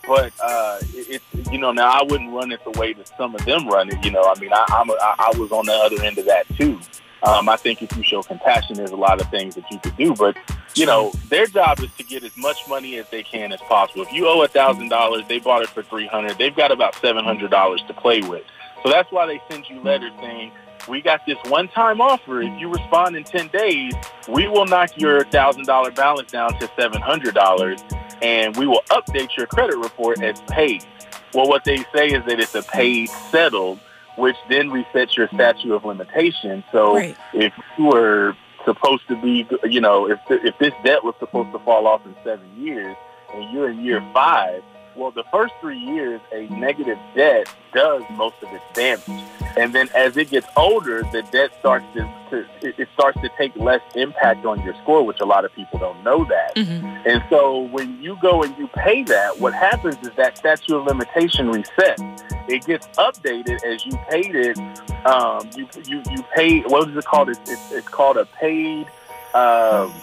but 0.05 0.31
uh, 0.43 0.77
it's 0.93 1.23
it, 1.33 1.51
you 1.51 1.57
know 1.57 1.71
now 1.71 1.89
I 1.89 2.03
wouldn't 2.03 2.31
run 2.31 2.51
it 2.51 2.63
the 2.63 2.79
way 2.79 2.93
that 2.93 3.07
some 3.17 3.33
of 3.33 3.43
them 3.45 3.67
run 3.67 3.89
it. 3.89 4.05
You 4.05 4.11
know, 4.11 4.21
I 4.23 4.39
mean 4.39 4.53
I, 4.53 4.63
I'm 4.69 4.89
a, 4.89 4.93
I, 4.93 5.31
I 5.33 5.39
was 5.39 5.51
on 5.51 5.65
the 5.65 5.73
other 5.73 6.03
end 6.03 6.19
of 6.19 6.25
that 6.25 6.45
too. 6.55 6.79
Um, 7.25 7.49
I 7.49 7.55
think 7.55 7.81
if 7.81 7.95
you 7.97 8.03
show 8.03 8.21
compassion, 8.21 8.75
there's 8.75 8.91
a 8.91 8.95
lot 8.95 9.19
of 9.19 9.27
things 9.29 9.55
that 9.55 9.69
you 9.71 9.79
could 9.79 9.97
do. 9.97 10.13
But 10.13 10.37
you 10.75 10.85
know, 10.85 11.11
their 11.29 11.47
job 11.47 11.79
is 11.79 11.89
to 11.97 12.03
get 12.03 12.23
as 12.23 12.35
much 12.37 12.57
money 12.67 12.97
as 12.97 13.09
they 13.09 13.23
can 13.23 13.51
as 13.51 13.59
possible. 13.61 14.03
If 14.03 14.13
you 14.13 14.27
owe 14.27 14.43
a 14.43 14.47
thousand 14.47 14.89
dollars, 14.89 15.23
they 15.27 15.39
bought 15.39 15.63
it 15.63 15.69
for 15.69 15.81
three 15.81 16.07
hundred. 16.07 16.37
They've 16.37 16.55
got 16.55 16.71
about 16.71 16.95
seven 16.95 17.23
hundred 17.23 17.49
dollars 17.51 17.81
to 17.87 17.93
play 17.93 18.21
with. 18.21 18.43
So 18.83 18.89
that's 18.89 19.11
why 19.11 19.25
they 19.25 19.41
send 19.49 19.67
you 19.69 19.81
letters 19.81 20.11
saying, 20.21 20.51
"We 20.87 21.01
got 21.01 21.25
this 21.25 21.37
one-time 21.47 21.99
offer. 21.99 22.41
If 22.41 22.59
you 22.59 22.71
respond 22.71 23.15
in 23.15 23.23
ten 23.23 23.47
days, 23.47 23.93
we 24.27 24.47
will 24.47 24.65
knock 24.65 24.91
your 24.97 25.23
thousand 25.25 25.65
dollar 25.65 25.91
balance 25.91 26.31
down 26.31 26.53
to 26.59 26.69
seven 26.77 27.01
hundred 27.01 27.33
dollars, 27.33 27.83
and 28.21 28.55
we 28.55 28.67
will 28.67 28.83
update 28.91 29.35
your 29.35 29.47
credit 29.47 29.77
report 29.77 30.21
as 30.21 30.39
paid." 30.41 30.85
Well, 31.33 31.47
what 31.47 31.65
they 31.65 31.77
say 31.93 32.09
is 32.09 32.23
that 32.25 32.39
it's 32.39 32.55
a 32.55 32.63
paid 32.63 33.09
settled 33.09 33.79
which 34.17 34.35
then 34.49 34.69
resets 34.69 35.15
your 35.15 35.27
statute 35.27 35.73
of 35.73 35.85
limitation. 35.85 36.63
So 36.71 36.95
right. 36.95 37.17
if 37.33 37.53
you 37.77 37.85
were 37.85 38.35
supposed 38.65 39.07
to 39.07 39.21
be, 39.21 39.47
you 39.63 39.81
know, 39.81 40.09
if 40.09 40.19
if 40.29 40.57
this 40.57 40.73
debt 40.83 41.03
was 41.03 41.15
supposed 41.19 41.51
to 41.51 41.59
fall 41.59 41.87
off 41.87 42.05
in 42.05 42.15
seven 42.23 42.47
years 42.57 42.95
and 43.33 43.51
you're 43.51 43.69
in 43.69 43.83
year 43.83 44.01
five, 44.13 44.63
well, 44.95 45.11
the 45.11 45.23
first 45.31 45.53
three 45.59 45.77
years, 45.77 46.21
a 46.31 46.47
negative 46.47 46.97
debt 47.15 47.53
does 47.73 48.01
most 48.11 48.35
of 48.41 48.49
its 48.53 48.63
damage, 48.73 49.23
and 49.57 49.73
then 49.73 49.89
as 49.93 50.15
it 50.17 50.29
gets 50.29 50.47
older, 50.55 51.03
the 51.11 51.21
debt 51.31 51.51
starts 51.59 51.85
to, 51.93 52.01
to 52.29 52.45
it 52.61 52.87
starts 52.93 53.19
to 53.21 53.29
take 53.37 53.55
less 53.57 53.81
impact 53.95 54.45
on 54.45 54.61
your 54.63 54.73
score, 54.81 55.05
which 55.05 55.19
a 55.19 55.25
lot 55.25 55.43
of 55.45 55.53
people 55.53 55.79
don't 55.79 56.01
know 56.03 56.25
that. 56.25 56.55
Mm-hmm. 56.55 56.85
And 57.07 57.23
so, 57.29 57.61
when 57.61 58.01
you 58.01 58.17
go 58.21 58.43
and 58.43 58.57
you 58.57 58.67
pay 58.67 59.03
that, 59.03 59.39
what 59.39 59.53
happens 59.53 59.97
is 60.01 60.13
that 60.15 60.37
statute 60.37 60.75
of 60.75 60.85
limitation 60.85 61.51
resets. 61.51 62.21
It 62.49 62.65
gets 62.65 62.87
updated 62.97 63.63
as 63.63 63.85
you 63.85 63.97
paid 64.09 64.35
it. 64.35 64.57
Um, 65.05 65.49
you 65.55 65.67
you 65.85 66.03
you 66.11 66.23
pay. 66.35 66.61
What 66.61 66.89
is 66.89 66.95
it 66.95 67.05
called? 67.05 67.29
It's, 67.29 67.39
it's, 67.49 67.71
it's 67.71 67.87
called 67.87 68.17
a 68.17 68.25
paid. 68.25 68.87
Um, 69.33 69.93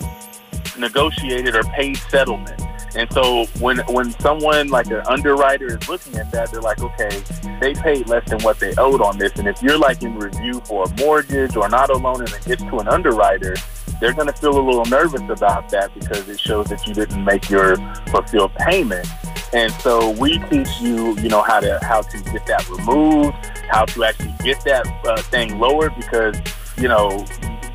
negotiated 0.79 1.55
or 1.55 1.63
paid 1.65 1.97
settlement. 1.97 2.61
And 2.95 3.11
so 3.13 3.47
when 3.59 3.79
when 3.89 4.11
someone 4.21 4.69
like 4.69 4.87
an 4.87 5.03
underwriter 5.07 5.79
is 5.79 5.89
looking 5.89 6.17
at 6.17 6.31
that, 6.33 6.53
they're 6.53 6.61
like, 6.61 6.81
okay, 6.81 7.23
they 7.61 7.75
paid 7.75 8.09
less 8.09 8.29
than 8.29 8.41
what 8.41 8.59
they 8.61 8.75
owed 8.77 9.01
on 9.01 9.19
this. 9.19 9.33
And 9.37 9.49
if 9.49 9.63
you're 9.63 9.79
like 9.79 10.03
in 10.03 10.19
review 10.19 10.61
for 10.65 10.85
a 10.85 10.97
mortgage 10.97 11.57
or 11.57 11.67
an 11.67 11.75
auto 11.75 11.99
loan 11.99 12.21
and 12.21 12.33
it 12.33 12.45
gets 12.45 12.63
to 12.63 12.79
an 12.79 12.89
underwriter, 12.89 13.55
they're 14.01 14.13
going 14.13 14.27
to 14.27 14.33
feel 14.33 14.59
a 14.59 14.61
little 14.61 14.85
nervous 14.87 15.23
about 15.23 15.69
that 15.71 15.95
because 15.95 16.29
it 16.29 16.41
shows 16.41 16.67
that 16.67 16.87
you 16.87 16.93
didn't 16.93 17.25
make 17.25 17.49
your 17.49 17.77
fulfilled 18.09 18.55
payment. 18.57 19.07
And 19.55 19.73
so 19.75 20.11
we 20.11 20.39
teach 20.51 20.81
you, 20.81 21.17
you 21.19 21.29
know, 21.29 21.43
how 21.43 21.61
to 21.61 21.79
how 21.83 22.03
to 22.03 22.19
get 22.25 22.47
that 22.47 22.69
removed, 22.69 23.35
how 23.71 23.85
to 23.85 24.05
actually 24.05 24.35
get 24.43 24.61
that 24.65 24.87
uh, 25.07 25.21
thing 25.23 25.59
lowered 25.59 25.95
because 25.95 26.37
you 26.79 26.89
know 26.89 27.25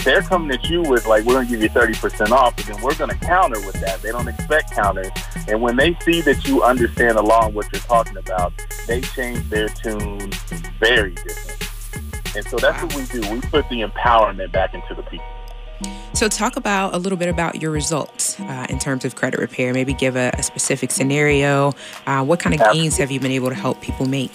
they're 0.03 0.21
coming 0.21 0.51
at 0.51 0.69
you 0.69 0.81
with 0.81 1.05
like, 1.05 1.25
we're 1.25 1.33
going 1.33 1.47
to 1.47 1.51
give 1.51 1.61
you 1.61 1.69
30% 1.69 2.31
off, 2.31 2.57
and 2.57 2.75
then 2.75 2.81
we're 2.81 2.95
going 2.95 3.09
to 3.09 3.17
counter 3.17 3.59
with 3.61 3.79
that. 3.81 4.01
They 4.01 4.11
don't 4.11 4.27
expect 4.27 4.71
counters. 4.71 5.09
And 5.47 5.61
when 5.61 5.75
they 5.75 5.97
see 6.01 6.21
that 6.21 6.47
you 6.47 6.63
understand 6.63 7.17
along 7.17 7.53
what 7.53 7.71
you're 7.71 7.81
talking 7.81 8.17
about, 8.17 8.53
they 8.87 9.01
change 9.01 9.49
their 9.49 9.69
tune 9.69 10.31
very 10.79 11.15
different. 11.15 12.35
And 12.35 12.45
so 12.47 12.57
that's 12.57 12.81
what 12.83 12.95
we 12.95 13.05
do. 13.05 13.31
We 13.31 13.41
put 13.41 13.67
the 13.69 13.81
empowerment 13.81 14.51
back 14.51 14.73
into 14.73 14.93
the 14.93 15.03
people. 15.03 15.25
So, 16.13 16.27
talk 16.27 16.55
about 16.55 16.95
a 16.95 16.97
little 16.97 17.17
bit 17.17 17.29
about 17.29 17.61
your 17.61 17.69
results 17.69 18.39
uh, 18.39 18.65
in 18.69 18.79
terms 18.79 19.05
of 19.05 19.13
credit 19.13 19.39
repair. 19.39 19.71
Maybe 19.71 19.93
give 19.93 20.15
a, 20.15 20.31
a 20.33 20.41
specific 20.41 20.89
scenario. 20.89 21.73
Uh, 22.07 22.25
what 22.25 22.39
kind 22.39 22.59
of 22.59 22.73
gains 22.73 22.97
have 22.97 23.11
you 23.11 23.19
been 23.19 23.31
able 23.31 23.49
to 23.49 23.55
help 23.55 23.81
people 23.81 24.07
make? 24.07 24.31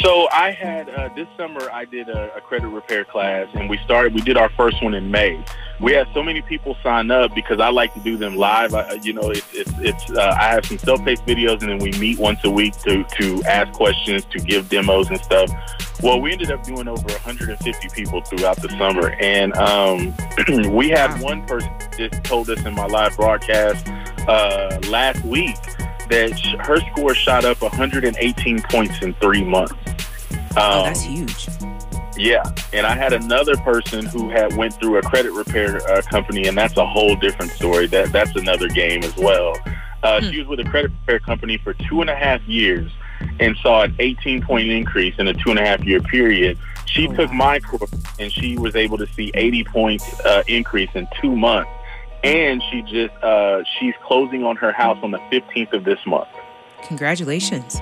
So 0.00 0.28
I 0.30 0.52
had 0.52 0.88
uh, 0.88 1.08
this 1.16 1.26
summer 1.36 1.68
I 1.72 1.84
did 1.84 2.08
a, 2.08 2.36
a, 2.36 2.40
credit 2.40 2.68
repair 2.68 3.04
class, 3.04 3.48
and 3.54 3.68
we 3.68 3.78
started. 3.78 4.14
We 4.14 4.20
did 4.20 4.36
our 4.36 4.48
first 4.50 4.80
one 4.80 4.94
in 4.94 5.10
May. 5.10 5.44
We 5.80 5.92
had 5.92 6.06
so 6.14 6.22
many 6.22 6.40
people 6.40 6.76
sign 6.84 7.10
up 7.10 7.34
because 7.34 7.58
I 7.58 7.70
like 7.70 7.94
to 7.94 8.00
do 8.00 8.16
them 8.16 8.36
live. 8.36 8.74
I, 8.74 8.92
you 9.02 9.12
know, 9.12 9.30
it's 9.30 9.46
it's, 9.52 9.72
it's 9.78 10.10
uh, 10.10 10.36
I 10.38 10.50
have 10.50 10.66
some 10.66 10.78
self-paced 10.78 11.26
videos, 11.26 11.62
and 11.62 11.70
then 11.70 11.78
we 11.78 11.90
meet 11.98 12.16
once 12.18 12.38
a 12.44 12.50
week 12.50 12.76
to 12.82 13.02
to 13.02 13.42
ask 13.44 13.72
questions, 13.72 14.24
to 14.26 14.38
give 14.38 14.68
demos 14.68 15.08
and 15.08 15.20
stuff. 15.20 15.50
Well, 16.00 16.20
we 16.20 16.30
ended 16.30 16.52
up 16.52 16.62
doing 16.62 16.86
over 16.86 17.08
150 17.08 17.88
people 17.88 18.20
throughout 18.20 18.62
the 18.62 18.68
summer, 18.78 19.10
and 19.20 19.52
um, 19.56 20.14
we 20.70 20.90
had 20.90 21.20
one 21.20 21.44
person 21.46 21.72
just 21.96 22.22
told 22.22 22.48
us 22.50 22.64
in 22.64 22.72
my 22.74 22.86
live 22.86 23.16
broadcast 23.16 23.88
uh, 24.28 24.78
last 24.88 25.24
week 25.24 25.56
that 26.08 26.38
her 26.60 26.80
score 26.92 27.14
shot 27.14 27.44
up 27.44 27.60
118 27.60 28.62
points 28.62 29.02
in 29.02 29.14
three 29.14 29.44
months. 29.44 29.74
Um, 30.30 30.56
oh, 30.56 30.82
that's 30.84 31.02
huge. 31.02 31.48
Yeah, 32.16 32.42
and 32.72 32.84
I 32.84 32.96
had 32.96 33.12
another 33.12 33.56
person 33.58 34.04
who 34.06 34.28
had 34.28 34.56
went 34.56 34.74
through 34.74 34.98
a 34.98 35.02
credit 35.02 35.32
repair 35.32 35.76
uh, 35.88 36.02
company, 36.02 36.48
and 36.48 36.58
that's 36.58 36.76
a 36.76 36.84
whole 36.84 37.14
different 37.14 37.52
story. 37.52 37.86
That 37.86 38.12
that's 38.12 38.34
another 38.34 38.68
game 38.68 39.04
as 39.04 39.16
well. 39.16 39.56
Uh, 40.02 40.20
hmm. 40.20 40.30
She 40.30 40.38
was 40.40 40.48
with 40.48 40.60
a 40.60 40.64
credit 40.64 40.90
repair 41.00 41.20
company 41.20 41.58
for 41.58 41.74
two 41.74 42.00
and 42.00 42.10
a 42.10 42.16
half 42.16 42.42
years 42.48 42.90
and 43.40 43.56
saw 43.58 43.82
an 43.82 43.94
18 43.98 44.42
point 44.42 44.68
increase 44.68 45.14
in 45.18 45.28
a 45.28 45.34
two 45.34 45.50
and 45.50 45.58
a 45.58 45.64
half 45.64 45.84
year 45.84 46.00
period. 46.00 46.58
She 46.86 47.06
oh, 47.06 47.14
took 47.14 47.32
my 47.32 47.60
course 47.60 47.90
and 48.18 48.32
she 48.32 48.58
was 48.58 48.74
able 48.74 48.98
to 48.98 49.06
see 49.08 49.30
80 49.34 49.64
points 49.64 50.20
uh, 50.20 50.42
increase 50.46 50.90
in 50.94 51.06
two 51.20 51.36
months 51.36 51.70
and 52.24 52.62
she 52.70 52.82
just 52.82 53.14
uh, 53.22 53.62
she's 53.78 53.94
closing 54.02 54.44
on 54.44 54.56
her 54.56 54.72
house 54.72 54.98
on 55.02 55.10
the 55.10 55.18
15th 55.18 55.72
of 55.72 55.84
this 55.84 55.98
month. 56.06 56.28
Congratulations. 56.82 57.80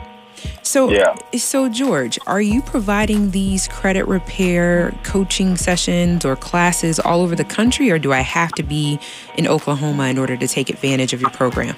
So, 0.62 0.90
yeah. 0.90 1.14
so 1.36 1.68
George, 1.68 2.18
are 2.26 2.40
you 2.40 2.60
providing 2.60 3.30
these 3.30 3.68
credit 3.68 4.06
repair 4.06 4.94
coaching 5.02 5.56
sessions 5.56 6.24
or 6.24 6.36
classes 6.36 6.98
all 6.98 7.22
over 7.22 7.34
the 7.34 7.44
country, 7.44 7.90
or 7.90 7.98
do 7.98 8.12
I 8.12 8.20
have 8.20 8.52
to 8.52 8.62
be 8.62 8.98
in 9.36 9.46
Oklahoma 9.46 10.08
in 10.08 10.18
order 10.18 10.36
to 10.36 10.46
take 10.46 10.68
advantage 10.68 11.12
of 11.12 11.20
your 11.20 11.30
program? 11.30 11.76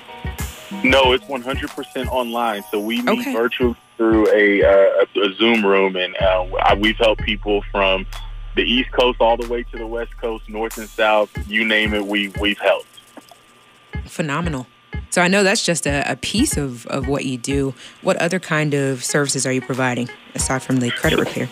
No, 0.83 1.12
it's 1.12 1.25
100% 1.25 2.07
online. 2.09 2.62
So 2.71 2.81
we 2.81 3.03
meet 3.03 3.21
okay. 3.21 3.33
virtually 3.33 3.77
through 3.97 4.29
a, 4.33 4.62
uh, 4.62 5.05
a, 5.23 5.35
Zoom 5.35 5.65
room, 5.65 5.97
and 5.97 6.17
uh, 6.17 6.77
we've 6.79 6.97
helped 6.97 7.23
people 7.23 7.62
from 7.71 8.07
the 8.59 8.65
East 8.65 8.91
Coast 8.91 9.21
all 9.21 9.37
the 9.37 9.47
way 9.47 9.62
to 9.62 9.79
the 9.79 9.87
West 9.87 10.17
Coast, 10.19 10.49
North 10.49 10.79
and 10.79 10.88
South, 10.88 11.31
you 11.49 11.65
name 11.65 11.95
it, 11.95 12.05
we 12.05 12.33
we've 12.41 12.59
helped. 12.59 12.88
Phenomenal. 14.05 14.67
So 15.11 15.23
I 15.23 15.29
know 15.29 15.45
that's 15.45 15.65
just 15.65 15.87
a, 15.87 16.11
a, 16.11 16.17
piece 16.17 16.57
of, 16.57 16.87
of 16.88 17.07
what 17.07 17.25
you 17.25 17.38
do. 17.38 17.73
What 18.03 18.17
other 18.17 18.41
kind 18.41 18.75
of 18.75 19.05
services 19.05 19.47
are 19.47 19.53
you 19.53 19.61
providing 19.61 20.09
aside 20.35 20.62
from 20.62 20.79
the 20.79 20.91
credit 20.91 21.19
repair? 21.21 21.49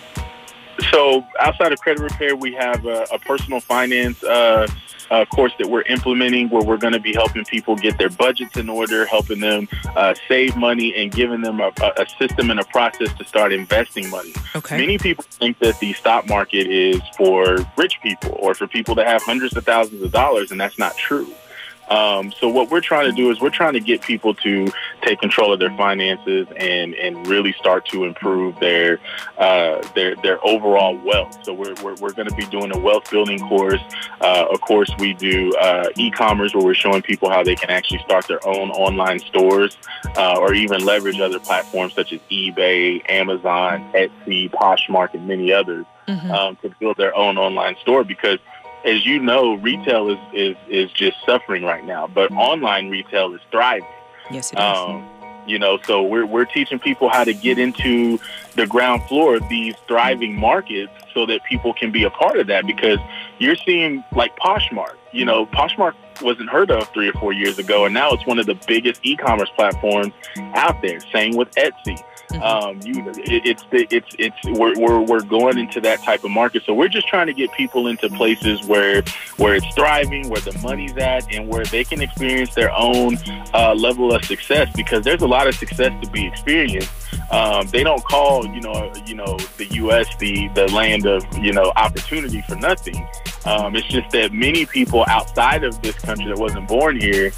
So 0.90 1.25
outside 1.38 1.73
of 1.73 1.80
credit 1.80 2.02
repair, 2.02 2.37
we 2.37 2.54
have 2.54 2.87
a, 2.87 3.06
a 3.12 3.18
personal 3.18 3.61
finance 3.61 4.23
uh, 4.23 4.66
uh, 5.11 5.25
course 5.26 5.52
that 5.59 5.68
we're 5.68 5.83
implementing 5.83 6.49
where 6.49 6.62
we're 6.62 6.76
going 6.76 6.92
to 6.92 7.00
be 7.00 7.12
helping 7.12 7.45
people 7.45 7.76
get 7.76 7.97
their 7.99 8.11
budgets 8.11 8.56
in 8.56 8.68
order, 8.68 9.06
helping 9.06 9.40
them 9.40 9.68
uh, 9.97 10.14
save 10.28 10.56
money, 10.56 10.95
and 10.97 11.12
giving 11.12 11.40
them 11.40 11.61
a, 11.61 11.73
a, 11.97 12.06
system 12.18 12.50
and 12.50 12.61
a 12.61 12.64
process 12.64 13.12
to 13.14 13.25
start 13.25 13.52
investing 13.52 14.09
money. 14.11 14.33
Okay. 14.54 14.76
Many 14.78 14.99
people 14.99 15.25
think 15.30 15.59
that 15.61 15.78
the 15.80 15.92
stock 15.92 16.28
market 16.28 16.66
is 16.66 17.00
for 17.16 17.59
rich 17.76 18.00
people 18.02 18.37
or 18.40 18.54
for 18.54 18.66
people 18.66 18.95
that 18.97 19.06
have 19.06 19.23
hundreds 19.23 19.56
of 19.56 19.64
thousands 19.64 20.02
of 20.02 20.12
dollars, 20.12 20.50
and 20.50 20.61
that's 20.61 20.78
not 20.78 20.97
true. 20.97 21.28
Um, 21.88 22.33
so 22.33 22.49
what 22.49 22.71
we're 22.71 22.81
trying 22.81 23.11
to 23.11 23.16
do 23.16 23.31
is 23.31 23.40
we're 23.40 23.50
trying 23.50 23.75
to 23.75 23.81
get 23.81 24.02
people 24.02 24.35
to 24.35 24.66
take 25.02 25.21
control 25.21 25.52
of 25.52 25.61
their 25.61 25.75
finances 25.76 26.47
and, 26.57 26.95
and 26.95 27.26
really 27.26 27.52
start 27.52 27.87
to 27.87 28.05
improve 28.05 28.59
their 28.59 29.00
uh, 29.38 29.87
their 29.95 30.16
their 30.16 30.45
overall 30.45 30.97
wealth. 30.99 31.38
So 31.45 31.55
we're 31.55 31.75
we're, 31.83 31.95
we're 31.97 32.12
going 32.12 32.28
to 32.28 32.35
be 32.35 32.47
doing 32.47 32.75
a 32.75 32.78
wealth 32.78 33.11
building 33.11 33.38
course. 33.49 33.81
Uh, 34.21 34.47
of 34.50 34.61
course, 34.61 34.90
we 34.99 35.14
do 35.14 35.52
uh, 35.61 35.88
e-commerce 35.97 36.55
where 36.55 36.64
we're 36.64 36.75
showing 36.75 37.02
people 37.02 37.31
how 37.31 37.43
they 37.43 37.55
can 37.55 37.71
actually 37.71 38.00
start 38.00 38.26
their 38.26 38.45
own 38.47 38.71
online 38.71 39.19
stores 39.21 39.76
uh, 40.16 40.37
or 40.38 40.55
even 40.55 40.85
leverage 40.85 41.21
other 41.21 41.38
platforms 41.38 41.95
such 41.95 42.12
as 42.12 42.21
eBay, 42.31 43.02
Amazon, 43.11 43.90
Etsy, 43.93 44.50
Poshmark, 44.50 45.14
and 45.14 45.26
many 45.28 45.52
others 45.52 45.87
mm-hmm. 46.09 46.31
um, 46.31 46.57
to 46.57 46.71
build 46.81 46.97
their 46.97 47.14
own 47.14 47.37
online 47.38 47.76
store 47.81 48.05
because 48.05 48.38
as 48.87 49.05
you 49.05 49.19
know, 49.19 49.55
retail 49.55 50.09
is, 50.09 50.19
is, 50.33 50.57
is 50.69 50.90
just 50.93 51.16
suffering 51.26 51.64
right 51.64 51.85
now, 51.85 52.07
but 52.07 52.31
online 52.33 52.88
retail 52.88 53.35
is 53.35 53.40
thriving. 53.50 53.87
Yes, 54.31 54.52
it 54.52 54.59
is. 54.59 54.62
Um, 54.62 55.09
you 55.47 55.59
know, 55.59 55.78
so 55.87 56.02
we're, 56.02 56.26
we're 56.26 56.45
teaching 56.45 56.78
people 56.78 57.09
how 57.09 57.25
to 57.25 57.35
get 57.35 57.59
into 57.59 58.19
the 58.55 58.66
ground 58.66 59.02
floor 59.05 59.37
of 59.37 59.49
these 59.49 59.75
thriving 59.87 60.38
markets 60.38 60.93
so 61.14 61.26
that 61.26 61.45
people 61.45 61.73
can 61.73 61.93
be 61.93 62.05
a 62.05 62.11
part 62.11 62.38
of 62.38 62.47
that 62.49 62.66
because 62.66 62.99
you're 63.38 63.57
seeing 63.57 64.02
like 64.12 64.37
Poshmark, 64.38 64.97
you 65.12 65.25
know, 65.25 65.47
Poshmark 65.47 65.95
wasn't 66.23 66.49
heard 66.49 66.71
of 66.71 66.88
three 66.88 67.09
or 67.09 67.12
four 67.14 67.33
years 67.33 67.59
ago, 67.59 67.85
and 67.85 67.95
now 67.95 68.11
it's 68.11 68.26
one 68.26 68.38
of 68.38 68.47
the 68.47 68.59
biggest 68.66 69.00
e-commerce 69.05 69.50
platforms 69.55 70.12
out 70.55 70.81
there. 70.83 70.99
Same 71.12 71.37
with 71.37 71.50
Etsy. 71.52 72.02
Mm-hmm. 72.30 72.42
Um, 72.42 72.80
you, 72.85 73.09
it, 73.11 73.47
it's 73.47 73.64
it's 73.73 74.16
it's 74.18 74.59
we're, 74.59 74.75
we're 74.78 75.00
we're 75.00 75.23
going 75.23 75.59
into 75.59 75.80
that 75.83 76.02
type 76.02 76.25
of 76.25 76.30
market. 76.30 76.62
So 76.64 76.75
we're 76.75 76.88
just 76.88 77.06
trying 77.09 77.26
to 77.26 77.33
get 77.33 77.52
people 77.52 77.87
into 77.87 78.09
places 78.11 78.66
where 78.66 79.02
where 79.37 79.54
it's 79.54 79.75
thriving, 79.75 80.28
where 80.28 80.40
the 80.40 80.56
money's 80.59 80.97
at, 80.97 81.33
and 81.33 81.49
where 81.49 81.64
they 81.64 81.85
can 81.85 82.02
experience 82.02 82.54
their 82.54 82.73
own 82.73 83.16
uh, 83.54 83.75
level 83.75 84.12
of 84.12 84.25
success. 84.25 84.68
Because 84.75 85.04
there's 85.04 85.23
a 85.23 85.26
lot 85.26 85.47
of 85.47 85.54
success 85.54 85.92
to 86.02 86.11
be 86.11 86.26
experienced. 86.26 86.90
Um, 87.30 87.66
they 87.68 87.83
don't 87.83 88.04
call 88.04 88.47
you 88.47 88.61
know 88.61 88.92
you 89.06 89.14
know 89.14 89.37
the 89.56 89.66
U.S. 89.76 90.06
the 90.16 90.49
the 90.54 90.71
land 90.73 91.06
of 91.06 91.25
you 91.38 91.52
know 91.52 91.73
opportunity 91.76 92.42
for 92.42 92.56
nothing. 92.56 93.06
Um, 93.45 93.76
it's 93.76 93.87
just 93.87 94.11
that 94.11 94.33
many 94.33 94.66
people 94.66 95.04
outside 95.09 95.62
of 95.62 95.80
this 95.80 95.95
country 95.97 96.26
that 96.26 96.38
wasn't 96.38 96.66
born 96.66 97.00
here 97.00 97.30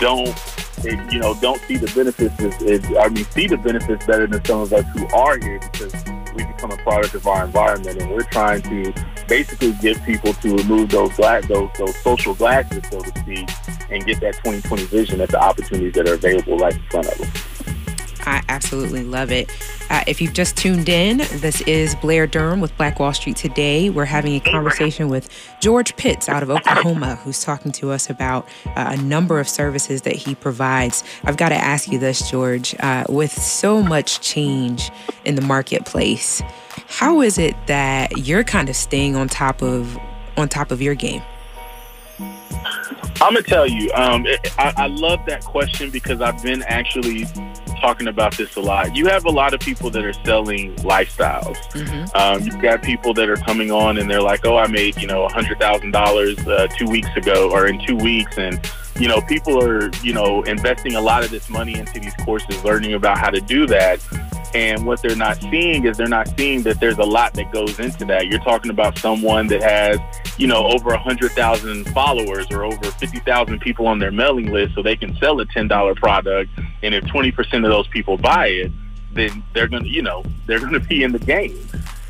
don't 0.00 0.36
you 0.84 1.18
know, 1.18 1.34
don't 1.40 1.60
see 1.62 1.76
the 1.76 1.90
benefits. 1.94 2.62
Is, 2.62 2.84
I 2.98 3.08
mean, 3.08 3.24
see 3.26 3.46
the 3.46 3.56
benefits 3.56 4.06
better 4.06 4.26
than 4.26 4.44
some 4.44 4.60
of 4.60 4.72
us 4.72 4.84
who 4.94 5.06
are 5.14 5.38
here 5.38 5.60
because 5.72 5.94
we 6.34 6.44
become 6.44 6.70
a 6.70 6.76
product 6.78 7.14
of 7.14 7.26
our 7.26 7.44
environment, 7.44 8.00
and 8.00 8.10
we're 8.10 8.24
trying 8.24 8.62
to 8.62 8.92
basically 9.28 9.72
get 9.80 10.02
people 10.04 10.32
to 10.34 10.56
remove 10.56 10.90
those 10.90 11.14
glass, 11.16 11.46
those 11.46 11.70
those 11.78 11.96
social 12.02 12.34
glasses, 12.34 12.82
so 12.90 13.00
to 13.00 13.18
speak, 13.20 13.48
and 13.90 14.04
get 14.04 14.20
that 14.20 14.34
2020 14.44 14.84
vision 14.84 15.20
at 15.20 15.28
the 15.28 15.40
opportunities 15.40 15.94
that 15.94 16.08
are 16.08 16.14
available 16.14 16.56
right 16.58 16.74
in 16.74 16.82
front 16.90 17.06
of 17.06 17.18
them. 17.18 17.71
I 18.24 18.42
absolutely 18.48 19.02
love 19.02 19.30
it. 19.30 19.50
Uh, 19.90 20.04
if 20.06 20.20
you've 20.20 20.32
just 20.32 20.56
tuned 20.56 20.88
in, 20.88 21.18
this 21.18 21.60
is 21.62 21.94
Blair 21.96 22.26
Durham 22.26 22.60
with 22.60 22.76
Black 22.76 22.98
Wall 22.98 23.12
Street 23.12 23.36
Today. 23.36 23.90
We're 23.90 24.04
having 24.04 24.34
a 24.34 24.40
conversation 24.40 25.08
with 25.08 25.28
George 25.60 25.96
Pitts 25.96 26.28
out 26.28 26.42
of 26.42 26.50
Oklahoma, 26.50 27.16
who's 27.16 27.42
talking 27.42 27.72
to 27.72 27.90
us 27.90 28.08
about 28.08 28.46
uh, 28.66 28.96
a 28.98 29.02
number 29.02 29.40
of 29.40 29.48
services 29.48 30.02
that 30.02 30.14
he 30.14 30.34
provides. 30.34 31.04
I've 31.24 31.36
got 31.36 31.50
to 31.50 31.56
ask 31.56 31.90
you 31.90 31.98
this, 31.98 32.30
George. 32.30 32.74
Uh, 32.80 33.04
with 33.08 33.32
so 33.32 33.82
much 33.82 34.20
change 34.20 34.90
in 35.24 35.34
the 35.34 35.42
marketplace, 35.42 36.42
how 36.88 37.20
is 37.20 37.38
it 37.38 37.54
that 37.66 38.18
you're 38.18 38.44
kind 38.44 38.68
of 38.68 38.76
staying 38.76 39.16
on 39.16 39.28
top 39.28 39.62
of 39.62 39.98
on 40.36 40.48
top 40.48 40.70
of 40.70 40.80
your 40.80 40.94
game? 40.94 41.22
I'm 43.20 43.34
gonna 43.34 43.42
tell 43.42 43.66
you. 43.66 43.90
Um, 43.94 44.26
it, 44.26 44.52
I, 44.58 44.72
I 44.76 44.86
love 44.86 45.20
that 45.26 45.44
question 45.44 45.90
because 45.90 46.20
I've 46.20 46.42
been 46.42 46.62
actually 46.64 47.26
talking 47.82 48.06
about 48.06 48.36
this 48.36 48.56
a 48.56 48.60
lot. 48.60 48.96
You 48.96 49.06
have 49.06 49.26
a 49.26 49.30
lot 49.30 49.52
of 49.52 49.60
people 49.60 49.90
that 49.90 50.04
are 50.04 50.12
selling 50.24 50.74
lifestyles. 50.76 51.56
Mm-hmm. 51.72 52.16
Um, 52.16 52.42
you've 52.42 52.62
got 52.62 52.82
people 52.82 53.12
that 53.14 53.28
are 53.28 53.36
coming 53.36 53.70
on 53.70 53.98
and 53.98 54.08
they're 54.08 54.22
like, 54.22 54.46
"Oh, 54.46 54.56
I 54.56 54.68
made 54.68 54.96
you 55.00 55.06
know 55.06 55.24
a 55.24 55.32
hundred 55.32 55.58
thousand 55.58 55.94
uh, 55.94 56.04
dollars 56.04 56.36
two 56.78 56.86
weeks 56.86 57.10
ago 57.16 57.50
or 57.50 57.66
in 57.66 57.84
two 57.84 57.96
weeks," 57.96 58.38
and 58.38 58.58
you 58.98 59.08
know 59.08 59.20
people 59.22 59.62
are 59.62 59.90
you 60.02 60.14
know 60.14 60.42
investing 60.42 60.94
a 60.94 61.00
lot 61.00 61.24
of 61.24 61.30
this 61.30 61.50
money 61.50 61.78
into 61.78 61.98
these 62.00 62.14
courses, 62.24 62.62
learning 62.64 62.94
about 62.94 63.18
how 63.18 63.30
to 63.30 63.40
do 63.40 63.66
that. 63.66 64.00
And 64.54 64.84
what 64.84 65.00
they're 65.00 65.16
not 65.16 65.40
seeing 65.40 65.86
is 65.86 65.96
they're 65.96 66.08
not 66.08 66.28
seeing 66.38 66.62
that 66.62 66.78
there's 66.78 66.98
a 66.98 67.04
lot 67.04 67.32
that 67.34 67.52
goes 67.52 67.78
into 67.78 68.04
that. 68.06 68.26
You're 68.26 68.40
talking 68.40 68.70
about 68.70 68.98
someone 68.98 69.46
that 69.46 69.62
has, 69.62 69.98
you 70.38 70.46
know, 70.46 70.66
over 70.66 70.90
100,000 70.90 71.88
followers 71.90 72.46
or 72.50 72.64
over 72.64 72.84
50,000 72.84 73.60
people 73.60 73.86
on 73.86 73.98
their 73.98 74.12
mailing 74.12 74.52
list 74.52 74.74
so 74.74 74.82
they 74.82 74.96
can 74.96 75.16
sell 75.16 75.40
a 75.40 75.46
$10 75.46 75.96
product. 75.96 76.50
And 76.82 76.94
if 76.94 77.04
20% 77.04 77.54
of 77.54 77.70
those 77.70 77.88
people 77.88 78.18
buy 78.18 78.48
it, 78.48 78.72
then 79.12 79.42
they're 79.54 79.68
going 79.68 79.84
to, 79.84 79.88
you 79.88 80.02
know, 80.02 80.22
they're 80.46 80.60
going 80.60 80.74
to 80.74 80.80
be 80.80 81.02
in 81.02 81.12
the 81.12 81.18
game. 81.18 81.58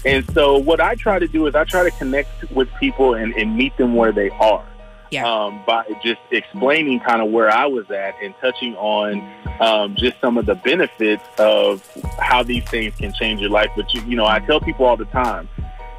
And 0.05 0.29
so 0.33 0.59
what 0.59 0.81
I 0.81 0.97
try 0.97 1.21
to 1.21 1.29
do 1.29 1.47
is 1.47 1.55
I 1.55 1.63
try 1.63 1.85
to 1.85 1.97
connect 1.97 2.51
with 2.51 2.69
people 2.81 3.15
and, 3.15 3.33
and 3.35 3.57
meet 3.57 3.77
them 3.77 3.95
where 3.95 4.11
they 4.11 4.31
are 4.31 4.65
yeah. 5.13 5.27
um, 5.27 5.63
by 5.67 5.85
just 6.03 6.21
explaining 6.31 6.99
kind 7.01 7.21
of 7.21 7.31
where 7.31 7.51
I 7.51 7.67
was 7.67 7.91
at 7.91 8.15
and 8.23 8.35
touching 8.41 8.75
on 8.77 9.23
um, 9.61 9.95
just 9.95 10.19
some 10.21 10.39
of 10.39 10.47
the 10.47 10.55
benefits 10.55 11.23
of 11.39 11.87
how 12.19 12.43
these 12.43 12.65
things 12.65 12.95
can 12.97 13.13
change 13.13 13.41
your 13.41 13.51
life. 13.51 13.71
But 13.77 13.93
you, 13.93 14.03
you 14.03 14.17
know, 14.17 14.27
I 14.27 14.41
tell 14.41 14.61
people 14.61 14.87
all 14.87 14.97
the 14.97 15.05
time, 15.07 15.49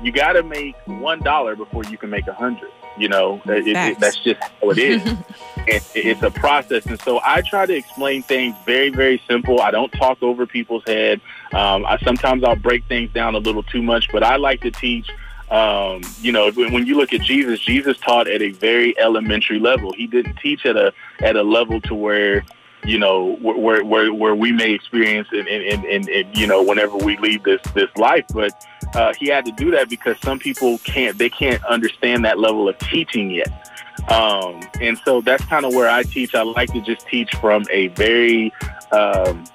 you 0.02 0.12
got 0.12 0.34
to 0.34 0.44
make 0.44 0.76
one 0.86 1.20
dollar 1.20 1.56
before 1.56 1.84
you 1.86 1.98
can 1.98 2.10
make 2.10 2.28
a 2.28 2.34
hundred. 2.34 2.72
You 2.98 3.08
know, 3.08 3.42
it, 3.46 3.68
it, 3.68 4.00
that's 4.00 4.20
just 4.20 4.40
how 4.40 4.70
it 4.70 4.78
is. 4.78 5.02
it, 5.68 5.84
it's 5.96 6.22
a 6.22 6.30
process, 6.30 6.86
and 6.86 7.02
so 7.02 7.20
I 7.24 7.42
try 7.42 7.66
to 7.66 7.74
explain 7.74 8.22
things 8.22 8.56
very, 8.68 8.90
very 8.90 9.20
simple. 9.28 9.62
I 9.62 9.72
don't 9.72 9.92
talk 9.92 10.22
over 10.22 10.46
people's 10.46 10.84
head. 10.86 11.20
Um, 11.54 11.88
I 11.88 11.98
sometimes 12.04 12.44
I'll 12.44 12.56
break 12.56 12.86
things 12.86 13.12
down 13.12 13.34
a 13.34 13.40
little 13.40 13.64
too 13.64 13.82
much, 13.82 14.10
but 14.12 14.24
I 14.24 14.36
like 14.36 14.62
to 14.62 14.70
teach 14.70 15.10
um, 15.52 16.02
you 16.22 16.32
know, 16.32 16.52
when 16.52 16.86
you 16.86 16.96
look 16.96 17.14
at 17.14 17.22
Jesus, 17.22 17.60
Jesus 17.60 17.98
taught 17.98 18.28
at 18.28 18.42
a 18.42 18.52
very 18.52 18.98
elementary 18.98 19.60
level. 19.60 19.94
He 19.94 20.08
didn't 20.08 20.38
teach 20.38 20.66
at 20.66 20.78
a 20.78 20.94
at 21.20 21.36
a 21.36 21.44
level 21.44 21.82
to 21.82 21.96
where 21.96 22.44
you 22.86 22.98
know 22.98 23.36
where 23.38 23.84
where 23.84 24.14
where 24.14 24.36
we 24.36 24.52
may 24.52 24.72
experience 24.72 25.28
in, 25.32 25.48
in 25.48 26.30
you 26.34 26.48
know 26.48 26.64
whenever 26.64 26.98
we 26.98 27.18
leave 27.18 27.44
this 27.44 27.62
this 27.74 27.90
life. 27.98 28.26
But 28.34 28.66
uh, 28.96 29.14
he 29.20 29.28
had 29.28 29.46
to 29.46 29.52
do 29.52 29.72
that 29.72 29.90
because 29.90 30.18
some 30.22 30.40
people 30.40 30.78
can't 30.80 31.18
they 31.18 31.30
can't 31.30 31.64
understand 31.66 32.26
that 32.26 32.40
level 32.40 32.68
of 32.68 32.78
teaching 32.80 33.30
yet. 33.30 33.70
Um, 34.10 34.62
and 34.82 34.98
so 35.06 35.22
that's 35.22 35.46
kind 35.46 35.66
of 35.66 35.74
where 35.74 35.90
I 35.90 36.04
teach. 36.04 36.36
I 36.36 36.42
like 36.42 36.74
to 36.74 36.82
just 36.82 37.08
teach 37.08 37.34
from 37.36 37.64
a 37.70 37.88
very 37.90 38.52
um, 38.92 39.46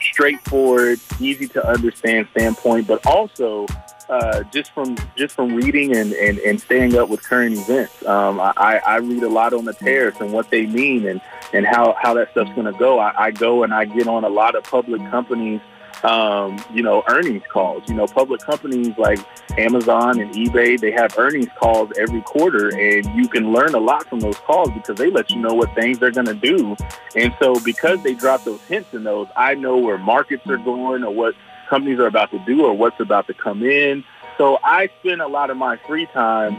straightforward, 0.00 1.00
easy 1.20 1.48
to 1.48 1.66
understand 1.66 2.28
standpoint, 2.32 2.86
but 2.86 3.04
also 3.06 3.66
uh, 4.08 4.42
just 4.44 4.70
from 4.72 4.96
just 5.16 5.34
from 5.34 5.54
reading 5.54 5.96
and, 5.96 6.12
and, 6.12 6.38
and 6.38 6.60
staying 6.60 6.96
up 6.96 7.08
with 7.08 7.22
current 7.22 7.56
events. 7.56 8.04
Um, 8.04 8.40
I, 8.40 8.80
I 8.86 8.96
read 8.96 9.22
a 9.22 9.28
lot 9.28 9.52
on 9.52 9.64
the 9.64 9.72
tariffs 9.72 10.20
and 10.20 10.32
what 10.32 10.50
they 10.50 10.66
mean 10.66 11.06
and, 11.06 11.20
and 11.52 11.66
how, 11.66 11.96
how 12.00 12.14
that 12.14 12.30
stuff's 12.32 12.52
going 12.54 12.72
to 12.72 12.78
go. 12.78 12.98
I, 12.98 13.26
I 13.26 13.30
go 13.30 13.62
and 13.62 13.72
I 13.72 13.84
get 13.84 14.06
on 14.06 14.24
a 14.24 14.28
lot 14.28 14.54
of 14.54 14.64
public 14.64 15.00
companies 15.10 15.60
um, 16.04 16.62
you 16.72 16.82
know, 16.82 17.02
earnings 17.08 17.42
calls. 17.48 17.88
You 17.88 17.94
know, 17.94 18.06
public 18.06 18.40
companies 18.42 18.96
like 18.98 19.18
Amazon 19.56 20.20
and 20.20 20.32
eBay, 20.34 20.78
they 20.78 20.90
have 20.92 21.18
earnings 21.18 21.48
calls 21.58 21.90
every 21.98 22.20
quarter, 22.22 22.68
and 22.68 23.06
you 23.16 23.26
can 23.26 23.52
learn 23.52 23.74
a 23.74 23.78
lot 23.78 24.06
from 24.08 24.20
those 24.20 24.36
calls 24.38 24.70
because 24.72 24.96
they 24.98 25.10
let 25.10 25.30
you 25.30 25.40
know 25.40 25.54
what 25.54 25.74
things 25.74 25.98
they're 25.98 26.10
going 26.10 26.26
to 26.26 26.34
do. 26.34 26.76
And 27.16 27.34
so, 27.40 27.58
because 27.60 28.02
they 28.02 28.14
drop 28.14 28.44
those 28.44 28.60
hints 28.62 28.92
in 28.92 29.04
those, 29.04 29.28
I 29.34 29.54
know 29.54 29.78
where 29.78 29.96
markets 29.96 30.46
are 30.46 30.58
going 30.58 31.04
or 31.04 31.10
what 31.10 31.34
companies 31.68 31.98
are 31.98 32.06
about 32.06 32.30
to 32.30 32.38
do 32.40 32.64
or 32.64 32.72
what's 32.74 33.00
about 33.00 33.26
to 33.26 33.34
come 33.34 33.62
in. 33.62 34.04
So 34.38 34.58
I 34.64 34.88
spend 35.00 35.20
a 35.20 35.28
lot 35.28 35.50
of 35.50 35.56
my 35.56 35.76
free 35.86 36.06
time 36.06 36.56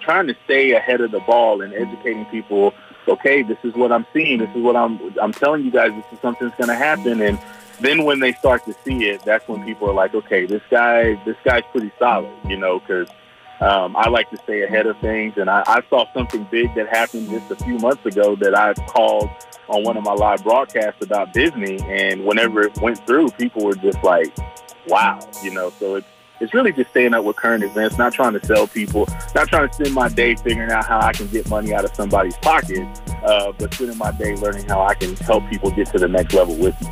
trying 0.00 0.26
to 0.26 0.36
stay 0.44 0.72
ahead 0.72 1.00
of 1.00 1.10
the 1.10 1.20
ball 1.20 1.62
and 1.62 1.72
educating 1.74 2.24
people. 2.26 2.74
Okay, 3.06 3.42
this 3.42 3.58
is 3.62 3.74
what 3.74 3.92
I'm 3.92 4.06
seeing. 4.12 4.38
This 4.38 4.50
is 4.54 4.62
what 4.62 4.76
I'm. 4.76 5.00
I'm 5.20 5.32
telling 5.32 5.64
you 5.64 5.70
guys. 5.70 5.92
This 5.92 6.04
is 6.12 6.18
something's 6.20 6.52
going 6.58 6.68
to 6.68 6.74
happen. 6.74 7.22
And 7.22 7.38
then 7.80 8.04
when 8.04 8.20
they 8.20 8.32
start 8.34 8.64
to 8.66 8.74
see 8.84 9.08
it, 9.08 9.22
that's 9.22 9.48
when 9.48 9.64
people 9.64 9.88
are 9.88 9.94
like, 9.94 10.14
okay, 10.14 10.44
this 10.44 10.62
guy, 10.70 11.14
this 11.24 11.36
guy's 11.44 11.62
pretty 11.72 11.90
solid. 11.98 12.30
You 12.46 12.58
know, 12.58 12.80
because 12.80 13.08
um, 13.60 13.96
I 13.96 14.08
like 14.08 14.30
to 14.30 14.36
stay 14.38 14.62
ahead 14.62 14.86
of 14.86 14.98
things. 14.98 15.34
And 15.36 15.48
I, 15.48 15.62
I 15.66 15.82
saw 15.88 16.06
something 16.12 16.46
big 16.50 16.74
that 16.74 16.88
happened 16.88 17.30
just 17.30 17.50
a 17.50 17.56
few 17.64 17.78
months 17.78 18.04
ago 18.04 18.36
that 18.36 18.54
I 18.54 18.74
called 18.74 19.30
on 19.68 19.84
one 19.84 19.96
of 19.96 20.04
my 20.04 20.12
live 20.12 20.42
broadcasts 20.42 21.04
about 21.04 21.32
Disney. 21.32 21.78
And 21.82 22.24
whenever 22.24 22.62
it 22.62 22.76
went 22.80 23.04
through, 23.06 23.30
people 23.30 23.64
were 23.64 23.74
just 23.74 24.02
like, 24.02 24.36
wow, 24.86 25.20
you 25.42 25.50
know, 25.50 25.70
so 25.70 25.96
it's, 25.96 26.06
it's 26.40 26.54
really 26.54 26.72
just 26.72 26.90
staying 26.90 27.14
up 27.14 27.24
with 27.24 27.36
current 27.36 27.64
events, 27.64 27.98
not 27.98 28.12
trying 28.12 28.32
to 28.32 28.46
sell 28.46 28.66
people, 28.68 29.08
not 29.34 29.48
trying 29.48 29.68
to 29.68 29.74
spend 29.74 29.92
my 29.92 30.08
day 30.08 30.36
figuring 30.36 30.70
out 30.70 30.84
how 30.84 31.00
I 31.00 31.12
can 31.12 31.26
get 31.28 31.48
money 31.48 31.74
out 31.74 31.84
of 31.84 31.94
somebody's 31.94 32.36
pocket, 32.36 32.86
uh, 33.24 33.52
but 33.58 33.74
spending 33.74 33.98
my 33.98 34.12
day 34.12 34.36
learning 34.36 34.66
how 34.66 34.80
I 34.82 34.94
can 34.94 35.16
help 35.16 35.48
people 35.50 35.70
get 35.70 35.88
to 35.88 35.98
the 35.98 36.08
next 36.08 36.34
level 36.34 36.54
with 36.54 36.80
me. 36.80 36.88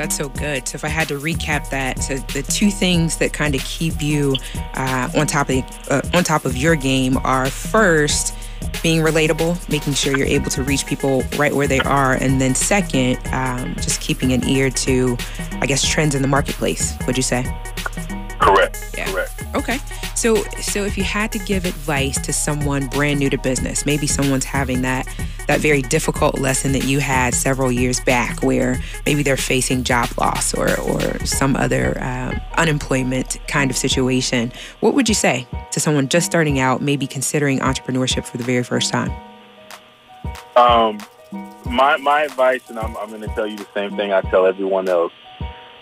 That's 0.00 0.16
so 0.16 0.30
good. 0.30 0.66
So 0.66 0.76
if 0.76 0.84
I 0.84 0.88
had 0.88 1.08
to 1.08 1.18
recap 1.18 1.68
that, 1.70 1.98
so 1.98 2.16
the 2.16 2.42
two 2.42 2.70
things 2.70 3.18
that 3.18 3.34
kind 3.34 3.54
of 3.54 3.62
keep 3.64 4.00
you 4.00 4.34
uh, 4.72 5.10
on 5.14 5.26
top 5.26 5.50
of 5.50 5.62
uh, 5.90 6.00
on 6.14 6.24
top 6.24 6.46
of 6.46 6.56
your 6.56 6.74
game 6.74 7.18
are 7.18 7.50
first 7.50 8.34
being 8.82 9.02
relatable, 9.02 9.68
making 9.68 9.94
sure 9.94 10.16
you're 10.16 10.26
able 10.26 10.50
to 10.50 10.62
reach 10.62 10.86
people 10.86 11.22
right 11.36 11.54
where 11.54 11.66
they 11.66 11.80
are, 11.80 12.14
and 12.14 12.40
then 12.40 12.54
second, 12.54 13.18
um, 13.32 13.74
just 13.76 14.00
keeping 14.00 14.32
an 14.32 14.44
ear 14.48 14.70
to, 14.70 15.16
I 15.60 15.66
guess, 15.66 15.86
trends 15.86 16.14
in 16.14 16.22
the 16.22 16.28
marketplace. 16.28 16.96
Would 17.06 17.16
you 17.16 17.22
say? 17.22 17.44
Correct. 18.40 18.94
Yeah. 18.96 19.10
Correct. 19.10 19.44
Okay. 19.54 19.78
So, 20.14 20.36
so 20.60 20.84
if 20.84 20.96
you 20.96 21.04
had 21.04 21.30
to 21.32 21.38
give 21.38 21.64
advice 21.64 22.18
to 22.22 22.32
someone 22.32 22.86
brand 22.88 23.20
new 23.20 23.30
to 23.30 23.38
business, 23.38 23.84
maybe 23.84 24.06
someone's 24.06 24.44
having 24.44 24.82
that 24.82 25.06
that 25.46 25.60
very 25.60 25.82
difficult 25.82 26.38
lesson 26.38 26.72
that 26.72 26.84
you 26.84 27.00
had 27.00 27.34
several 27.34 27.72
years 27.72 28.00
back, 28.00 28.42
where 28.42 28.80
maybe 29.04 29.22
they're 29.22 29.36
facing 29.36 29.82
job 29.82 30.08
loss 30.18 30.54
or 30.54 30.78
or 30.80 31.00
some 31.26 31.56
other 31.56 31.98
uh, 32.00 32.38
unemployment 32.56 33.36
kind 33.48 33.70
of 33.70 33.76
situation, 33.76 34.52
what 34.80 34.94
would 34.94 35.08
you 35.08 35.14
say 35.14 35.46
to 35.72 35.80
someone 35.80 36.08
just 36.08 36.26
starting 36.26 36.60
out, 36.60 36.80
maybe 36.80 37.06
considering 37.06 37.58
entrepreneurship 37.58 38.24
for 38.24 38.38
the 38.38 38.44
very 38.44 38.62
first 38.62 38.92
time? 38.92 39.10
Um, 40.56 40.98
my 41.66 41.96
my 41.98 42.22
advice, 42.22 42.62
and 42.68 42.78
I'm 42.78 42.96
I'm 42.96 43.08
going 43.08 43.22
to 43.22 43.34
tell 43.34 43.46
you 43.46 43.56
the 43.56 43.68
same 43.74 43.96
thing 43.96 44.12
I 44.12 44.20
tell 44.22 44.46
everyone 44.46 44.88
else: 44.88 45.12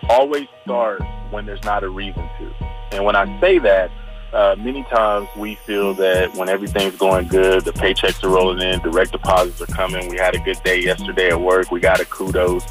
always 0.09 0.49
start 0.65 1.03
when 1.31 1.47
there's 1.47 1.63
not 1.65 1.85
a 1.85 1.89
reason 1.89 2.29
to. 2.39 2.55
And 2.93 3.05
when 3.05 3.17
I 3.17 3.41
say 3.41 3.59
that, 3.59 3.91
uh, 4.33 4.55
many 4.59 4.83
times 4.85 5.29
we 5.37 5.55
feel 5.55 5.95
that 5.95 6.35
when 6.35 6.49
everything's 6.49 6.97
going 6.97 7.29
good, 7.29 7.65
the 7.65 7.73
paychecks 7.73 8.23
are 8.23 8.29
rolling 8.29 8.61
in, 8.61 8.79
direct 8.81 9.13
deposits 9.13 9.61
are 9.63 9.75
coming. 9.75 10.09
We 10.09 10.17
had 10.17 10.35
a 10.35 10.39
good 10.39 10.63
day 10.63 10.83
yesterday 10.83 11.31
at 11.31 11.41
work. 11.41 11.71
We 11.71 11.81
got 11.81 12.01
a 12.01 12.05
kudos. 12.05 12.65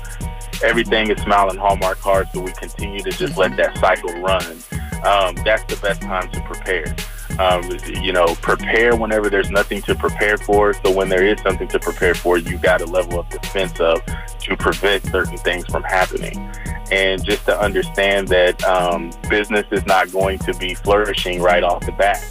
Everything 0.63 1.09
is 1.09 1.21
smiling 1.21 1.57
Hallmark 1.57 1.99
cards, 1.99 2.29
so 2.33 2.41
we 2.41 2.51
continue 2.51 3.01
to 3.01 3.11
just 3.11 3.37
let 3.37 3.57
that 3.57 3.77
cycle 3.77 4.13
run. 4.21 4.43
Um, 5.03 5.35
that's 5.43 5.63
the 5.63 5.79
best 5.81 6.01
time 6.01 6.29
to 6.31 6.41
prepare. 6.41 6.95
Um, 7.39 7.63
you 8.03 8.11
know, 8.11 8.35
prepare 8.35 8.95
whenever 8.95 9.29
there's 9.29 9.49
nothing 9.49 9.81
to 9.83 9.95
prepare 9.95 10.37
for. 10.37 10.73
So 10.73 10.91
when 10.91 11.09
there 11.09 11.25
is 11.25 11.39
something 11.41 11.67
to 11.69 11.79
prepare 11.79 12.15
for, 12.15 12.37
you 12.37 12.57
got 12.57 12.81
a 12.81 12.85
level 12.85 13.19
of 13.19 13.29
defense 13.29 13.79
of 13.79 13.99
to 14.39 14.57
prevent 14.57 15.05
certain 15.05 15.37
things 15.37 15.65
from 15.65 15.83
happening 15.83 16.51
and 16.91 17.23
just 17.23 17.45
to 17.45 17.59
understand 17.59 18.27
that 18.29 18.63
um, 18.63 19.11
business 19.29 19.65
is 19.71 19.85
not 19.85 20.11
going 20.11 20.39
to 20.39 20.53
be 20.55 20.73
flourishing 20.75 21.41
right 21.41 21.63
off 21.63 21.85
the 21.85 21.91
bat. 21.93 22.23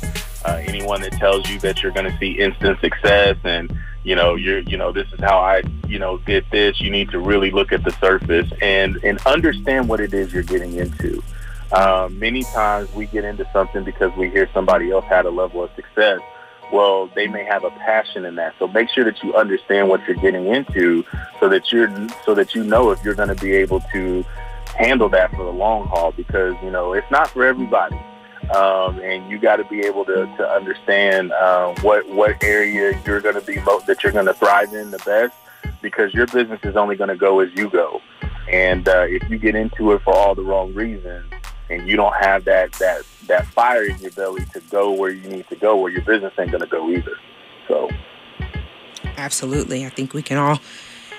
Uh, 0.44 0.60
anyone 0.66 1.00
that 1.00 1.12
tells 1.12 1.48
you 1.50 1.58
that 1.60 1.82
you're 1.82 1.92
going 1.92 2.10
to 2.10 2.16
see 2.18 2.32
instant 2.32 2.78
success 2.80 3.36
and 3.44 3.76
you 4.04 4.14
know 4.14 4.36
you're 4.36 4.60
you 4.60 4.76
know 4.76 4.92
this 4.92 5.12
is 5.12 5.18
how 5.18 5.38
I 5.38 5.62
you 5.88 5.98
know 5.98 6.18
did 6.18 6.44
this, 6.52 6.80
you 6.80 6.90
need 6.90 7.10
to 7.10 7.18
really 7.18 7.50
look 7.50 7.72
at 7.72 7.82
the 7.84 7.90
surface 7.92 8.50
and 8.62 8.96
and 9.02 9.18
understand 9.26 9.88
what 9.88 10.00
it 10.00 10.14
is 10.14 10.32
you're 10.32 10.42
getting 10.42 10.74
into. 10.74 11.22
Um, 11.72 12.16
many 12.18 12.44
times 12.44 12.92
we 12.94 13.06
get 13.06 13.24
into 13.24 13.48
something 13.52 13.82
because 13.82 14.16
we 14.16 14.30
hear 14.30 14.48
somebody 14.54 14.92
else 14.92 15.04
had 15.06 15.26
a 15.26 15.30
level 15.30 15.64
of 15.64 15.70
success 15.74 16.20
well, 16.72 17.08
they 17.14 17.26
may 17.26 17.44
have 17.44 17.64
a 17.64 17.70
passion 17.70 18.24
in 18.24 18.34
that. 18.36 18.54
So 18.58 18.66
make 18.66 18.88
sure 18.90 19.04
that 19.04 19.22
you 19.22 19.34
understand 19.34 19.88
what 19.88 20.04
you're 20.06 20.16
getting 20.16 20.46
into, 20.46 21.04
so 21.38 21.48
that 21.48 21.70
you're 21.70 21.90
so 22.24 22.34
that 22.34 22.54
you 22.54 22.64
know 22.64 22.90
if 22.90 23.02
you're 23.04 23.14
going 23.14 23.28
to 23.28 23.34
be 23.36 23.52
able 23.52 23.80
to 23.92 24.24
handle 24.76 25.08
that 25.10 25.30
for 25.30 25.44
the 25.44 25.50
long 25.50 25.86
haul 25.88 26.12
because 26.12 26.54
you 26.62 26.70
know 26.70 26.92
it's 26.92 27.10
not 27.10 27.28
for 27.30 27.44
everybody. 27.44 27.96
Um, 28.54 29.00
and 29.00 29.28
you 29.28 29.38
got 29.40 29.56
to 29.56 29.64
be 29.64 29.80
able 29.80 30.04
to, 30.04 30.24
to 30.36 30.48
understand 30.48 31.32
uh, 31.32 31.74
what 31.82 32.08
what 32.08 32.42
area 32.44 33.00
you're 33.04 33.20
going 33.20 33.34
to 33.34 33.40
be 33.40 33.56
that 33.56 33.98
you're 34.02 34.12
going 34.12 34.26
to 34.26 34.34
thrive 34.34 34.72
in 34.72 34.90
the 34.90 34.98
best 34.98 35.34
because 35.82 36.14
your 36.14 36.26
business 36.26 36.60
is 36.62 36.76
only 36.76 36.96
going 36.96 37.08
to 37.08 37.16
go 37.16 37.40
as 37.40 37.48
you 37.54 37.68
go. 37.68 38.00
And 38.48 38.88
uh, 38.88 39.06
if 39.08 39.28
you 39.28 39.38
get 39.38 39.56
into 39.56 39.92
it 39.92 40.02
for 40.02 40.14
all 40.14 40.34
the 40.34 40.42
wrong 40.42 40.72
reasons 40.74 41.32
and 41.68 41.88
you 41.88 41.96
don't 41.96 42.14
have 42.14 42.44
that 42.44 42.72
that 42.74 43.02
that 43.26 43.46
fire 43.46 43.84
in 43.84 43.98
your 43.98 44.12
belly 44.12 44.44
to 44.52 44.60
go 44.70 44.92
where 44.92 45.10
you 45.10 45.28
need 45.28 45.48
to 45.48 45.56
go, 45.56 45.76
where 45.76 45.90
your 45.90 46.02
business 46.02 46.32
ain't 46.38 46.50
going 46.50 46.62
to 46.62 46.68
go 46.68 46.88
either. 46.90 47.16
So, 47.66 47.90
absolutely, 49.16 49.84
I 49.84 49.88
think 49.88 50.14
we 50.14 50.22
can 50.22 50.38
all 50.38 50.60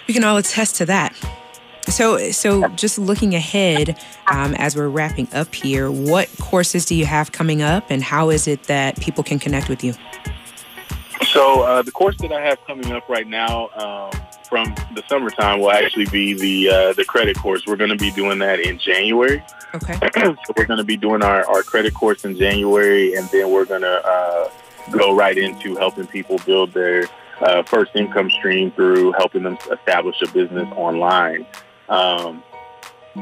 we 0.08 0.14
can 0.14 0.24
all 0.24 0.38
attest 0.38 0.76
to 0.78 0.86
that. 0.86 1.18
So, 1.90 2.32
so 2.32 2.68
just 2.70 3.00
looking 3.00 3.34
ahead 3.34 3.98
um, 4.28 4.54
as 4.56 4.76
we're 4.76 4.90
wrapping 4.90 5.28
up 5.34 5.54
here, 5.56 5.90
what 5.90 6.30
courses 6.40 6.86
do 6.86 6.96
you 6.96 7.06
have 7.06 7.32
coming 7.32 7.62
up, 7.62 7.86
and 7.90 8.04
how 8.04 8.30
is 8.30 8.48
it 8.48 8.64
that 8.64 9.00
people 9.00 9.24
can 9.24 9.40
connect 9.40 9.70
with 9.70 9.84
you? 9.84 9.94
So, 11.32 11.62
uh, 11.62 11.82
the 11.82 11.92
course 11.92 12.18
that 12.18 12.32
I 12.32 12.42
have 12.42 12.64
coming 12.66 12.92
up 12.92 13.08
right 13.08 13.28
now 13.28 13.70
um, 13.70 14.12
from 14.50 14.76
the 14.96 15.04
summertime 15.08 15.60
will 15.60 15.72
actually 15.72 16.08
be 16.08 16.34
the 16.34 16.70
uh, 16.70 16.94
the 16.94 17.06
credit 17.06 17.38
course. 17.38 17.66
We're 17.66 17.78
going 17.78 17.90
to 17.90 17.98
be 17.98 18.12
doing 18.12 18.40
that 18.40 18.60
in 18.60 18.78
January. 18.78 19.44
Okay. 19.74 19.94
so 20.16 20.36
we're 20.56 20.66
going 20.66 20.78
to 20.78 20.84
be 20.84 20.98
doing 20.98 21.24
our, 21.24 21.48
our 21.50 21.64
credit 21.64 21.94
course 21.94 22.26
in 22.26 22.38
January, 22.38 23.14
and 23.16 23.28
then 23.30 23.52
we're 23.52 23.66
going 23.66 23.82
to 23.82 24.06
uh, 24.06 24.50
go 24.92 25.16
right 25.16 25.38
into 25.38 25.76
helping 25.76 26.08
people 26.08 26.38
build 26.46 26.74
their 26.74 27.06
uh, 27.42 27.64
first 27.64 27.92
income 27.96 28.30
stream 28.30 28.72
through 28.72 29.14
helping 29.14 29.44
them 29.44 29.58
establish 29.72 30.22
a 30.22 30.28
business 30.32 30.68
online. 30.76 31.46
Um, 31.90 32.44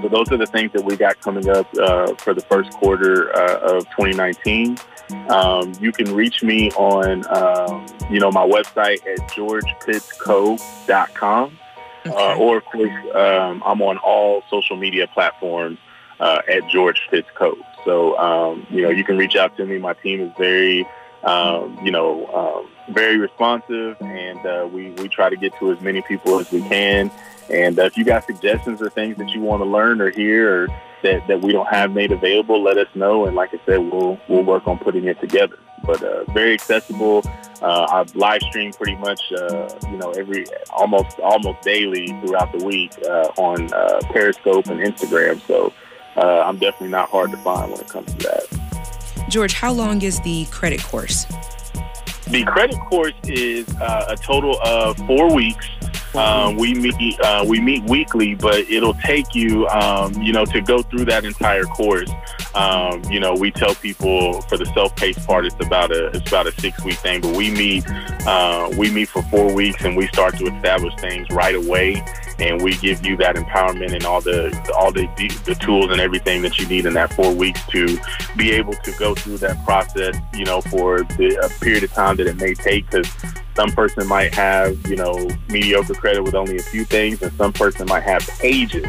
so 0.01 0.09
those 0.09 0.29
are 0.31 0.37
the 0.37 0.47
things 0.47 0.71
that 0.73 0.83
we 0.83 0.97
got 0.97 1.21
coming 1.21 1.47
up 1.49 1.67
uh, 1.77 2.15
for 2.15 2.33
the 2.33 2.41
first 2.41 2.71
quarter 2.71 3.33
uh, 3.35 3.77
of 3.77 3.83
2019. 3.91 4.77
Um, 5.29 5.73
you 5.79 5.91
can 5.91 6.11
reach 6.13 6.41
me 6.43 6.71
on, 6.71 7.23
um, 7.27 7.85
you 8.09 8.19
know, 8.19 8.31
my 8.31 8.45
website 8.45 9.05
at 9.05 9.19
georgepittsco.com. 9.29 11.59
Uh, 12.05 12.09
okay. 12.09 12.15
Uh, 12.15 12.37
or, 12.37 12.57
of 12.57 12.65
course, 12.65 12.91
um, 13.15 13.63
I'm 13.65 13.81
on 13.81 13.97
all 13.97 14.43
social 14.49 14.75
media 14.75 15.07
platforms 15.07 15.79
uh, 16.19 16.41
at 16.47 16.67
George 16.69 17.01
Co. 17.35 17.57
So, 17.83 18.17
um, 18.17 18.65
you 18.69 18.81
know, 18.81 18.89
you 18.89 19.03
can 19.03 19.17
reach 19.17 19.35
out 19.35 19.55
to 19.57 19.65
me. 19.65 19.77
My 19.77 19.93
team 19.93 20.21
is 20.21 20.31
very, 20.37 20.87
um, 21.23 21.77
you 21.83 21.91
know, 21.91 22.27
um, 22.27 22.93
very 22.93 23.17
responsive, 23.17 23.97
and 24.01 24.45
uh, 24.45 24.67
we, 24.71 24.91
we 24.91 25.07
try 25.07 25.29
to 25.29 25.35
get 25.35 25.57
to 25.59 25.71
as 25.71 25.81
many 25.81 26.01
people 26.01 26.39
as 26.39 26.51
we 26.51 26.61
can. 26.61 27.11
And 27.49 27.77
uh, 27.77 27.83
if 27.83 27.97
you 27.97 28.03
got 28.03 28.25
suggestions 28.25 28.81
or 28.81 28.89
things 28.89 29.17
that 29.17 29.29
you 29.29 29.41
want 29.41 29.61
to 29.61 29.69
learn 29.69 30.01
or 30.01 30.09
hear 30.09 30.63
or 30.63 30.67
that, 31.03 31.27
that 31.27 31.41
we 31.41 31.51
don't 31.51 31.67
have 31.67 31.91
made 31.91 32.11
available, 32.11 32.61
let 32.63 32.77
us 32.77 32.87
know. 32.95 33.25
And 33.25 33.35
like 33.35 33.53
I 33.53 33.59
said, 33.65 33.77
we'll 33.77 34.19
we'll 34.27 34.43
work 34.43 34.67
on 34.67 34.79
putting 34.79 35.05
it 35.05 35.19
together. 35.19 35.57
But 35.83 36.01
uh, 36.01 36.23
very 36.31 36.53
accessible. 36.53 37.21
Uh, 37.61 37.85
I 37.89 38.05
live 38.15 38.41
stream 38.43 38.71
pretty 38.73 38.95
much, 38.95 39.21
uh, 39.31 39.69
you 39.91 39.97
know, 39.97 40.11
every 40.11 40.45
almost 40.71 41.19
almost 41.19 41.61
daily 41.61 42.07
throughout 42.21 42.57
the 42.57 42.65
week 42.65 42.91
uh, 43.07 43.29
on 43.37 43.71
uh, 43.71 43.99
Periscope 44.11 44.67
and 44.67 44.79
Instagram. 44.79 45.39
So 45.45 45.71
uh, 46.17 46.41
I'm 46.41 46.57
definitely 46.57 46.89
not 46.89 47.09
hard 47.09 47.31
to 47.31 47.37
find 47.37 47.71
when 47.71 47.79
it 47.79 47.87
comes 47.87 48.11
to 48.13 48.17
that. 48.17 49.25
George, 49.29 49.53
how 49.53 49.71
long 49.71 50.01
is 50.01 50.19
the 50.21 50.45
credit 50.45 50.81
course? 50.83 51.25
The 52.27 52.43
credit 52.45 52.79
course 52.89 53.13
is 53.25 53.67
a 53.79 54.17
total 54.19 54.59
of 54.63 54.97
four 55.05 55.33
weeks. 55.33 55.67
Um, 56.17 56.55
we 56.55 56.73
meet 56.73 57.19
uh, 57.19 57.45
we 57.47 57.59
meet 57.59 57.83
weekly, 57.83 58.35
but 58.35 58.59
it'll 58.69 58.93
take 58.95 59.35
you, 59.35 59.67
um, 59.67 60.13
you 60.21 60.31
know, 60.31 60.45
to 60.45 60.61
go 60.61 60.81
through 60.81 61.05
that 61.05 61.25
entire 61.25 61.63
course. 61.63 62.09
Um, 62.53 63.03
you 63.11 63.19
know, 63.19 63.33
we 63.33 63.51
tell 63.51 63.75
people 63.75 64.41
for 64.43 64.57
the 64.57 64.65
self-paced 64.67 65.25
part, 65.27 65.45
it's 65.45 65.55
about 65.65 65.91
a 65.91 66.07
it's 66.07 66.27
about 66.27 66.47
a 66.47 66.53
six-week 66.61 66.95
thing, 66.95 67.21
but 67.21 67.35
we 67.35 67.51
meet 67.51 67.83
uh, 68.25 68.69
we 68.77 68.89
meet 68.91 69.09
for 69.09 69.21
four 69.23 69.53
weeks, 69.53 69.83
and 69.83 69.97
we 69.97 70.07
start 70.07 70.37
to 70.37 70.45
establish 70.45 70.95
things 70.95 71.27
right 71.31 71.55
away, 71.55 72.03
and 72.39 72.61
we 72.61 72.75
give 72.77 73.05
you 73.05 73.15
that 73.17 73.35
empowerment 73.35 73.93
and 73.93 74.05
all 74.05 74.21
the 74.21 74.51
all 74.75 74.91
the 74.91 75.05
the 75.45 75.55
tools 75.55 75.89
and 75.89 76.01
everything 76.01 76.41
that 76.41 76.59
you 76.59 76.67
need 76.67 76.85
in 76.85 76.93
that 76.93 77.13
four 77.13 77.33
weeks 77.33 77.61
to 77.67 77.97
be 78.35 78.51
able 78.51 78.73
to 78.73 78.91
go 78.99 79.15
through 79.15 79.37
that 79.37 79.63
process. 79.65 80.15
You 80.33 80.45
know, 80.45 80.61
for 80.61 81.03
the 81.03 81.39
a 81.43 81.49
period 81.63 81.83
of 81.83 81.93
time 81.93 82.17
that 82.17 82.27
it 82.27 82.37
may 82.37 82.53
take, 82.53 82.89
because 82.89 83.09
some 83.55 83.71
person 83.71 84.07
might 84.07 84.33
have, 84.33 84.77
you 84.87 84.97
know, 84.97 85.29
mediocre 85.49 85.93
credit 85.93 86.23
with 86.23 86.35
only 86.35 86.57
a 86.57 86.63
few 86.63 86.83
things, 86.85 87.21
and 87.21 87.31
some 87.33 87.53
person 87.53 87.87
might 87.87 88.03
have 88.03 88.27
pages 88.39 88.85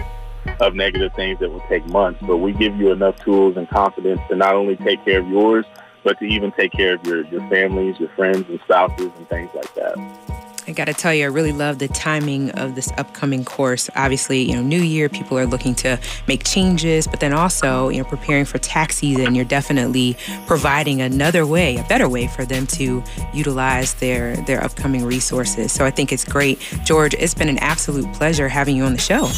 of 0.60 0.74
negative 0.74 1.12
things 1.14 1.38
that 1.40 1.50
will 1.50 1.64
take 1.68 1.86
months. 1.86 2.20
But 2.22 2.38
we 2.38 2.52
give 2.52 2.76
you 2.76 2.90
enough 2.92 3.16
tools 3.24 3.56
and 3.56 3.68
confidence 3.68 4.20
to 4.28 4.36
not 4.36 4.54
only 4.54 4.76
take 4.76 5.04
care 5.04 5.20
of 5.20 5.28
yours, 5.28 5.64
but 6.02 6.18
to 6.18 6.24
even 6.24 6.52
take 6.52 6.72
care 6.72 6.94
of 6.94 7.06
your, 7.06 7.24
your 7.26 7.40
families, 7.48 7.98
your 7.98 8.08
friends 8.10 8.44
and 8.48 8.60
spouses 8.60 9.10
and 9.16 9.28
things 9.28 9.50
like 9.54 9.74
that. 9.74 10.35
I 10.68 10.72
got 10.72 10.86
to 10.86 10.94
tell 10.94 11.14
you, 11.14 11.24
I 11.24 11.28
really 11.28 11.52
love 11.52 11.78
the 11.78 11.86
timing 11.86 12.50
of 12.52 12.74
this 12.74 12.90
upcoming 12.96 13.44
course. 13.44 13.88
Obviously, 13.94 14.42
you 14.42 14.54
know, 14.54 14.62
New 14.62 14.80
Year, 14.80 15.08
people 15.08 15.38
are 15.38 15.46
looking 15.46 15.76
to 15.76 15.98
make 16.26 16.42
changes, 16.44 17.06
but 17.06 17.20
then 17.20 17.32
also, 17.32 17.88
you 17.88 18.02
know, 18.02 18.08
preparing 18.08 18.44
for 18.44 18.58
tax 18.58 18.96
season, 18.96 19.36
you're 19.36 19.44
definitely 19.44 20.16
providing 20.46 21.00
another 21.00 21.46
way, 21.46 21.76
a 21.76 21.84
better 21.84 22.08
way 22.08 22.26
for 22.26 22.44
them 22.44 22.66
to 22.68 23.02
utilize 23.32 23.94
their 23.94 24.36
their 24.38 24.62
upcoming 24.62 25.04
resources. 25.04 25.70
So 25.70 25.84
I 25.84 25.92
think 25.92 26.12
it's 26.12 26.24
great, 26.24 26.58
George. 26.84 27.14
It's 27.14 27.34
been 27.34 27.48
an 27.48 27.58
absolute 27.58 28.12
pleasure 28.14 28.48
having 28.48 28.76
you 28.76 28.82
on 28.82 28.92
the 28.92 28.98
show. 28.98 29.30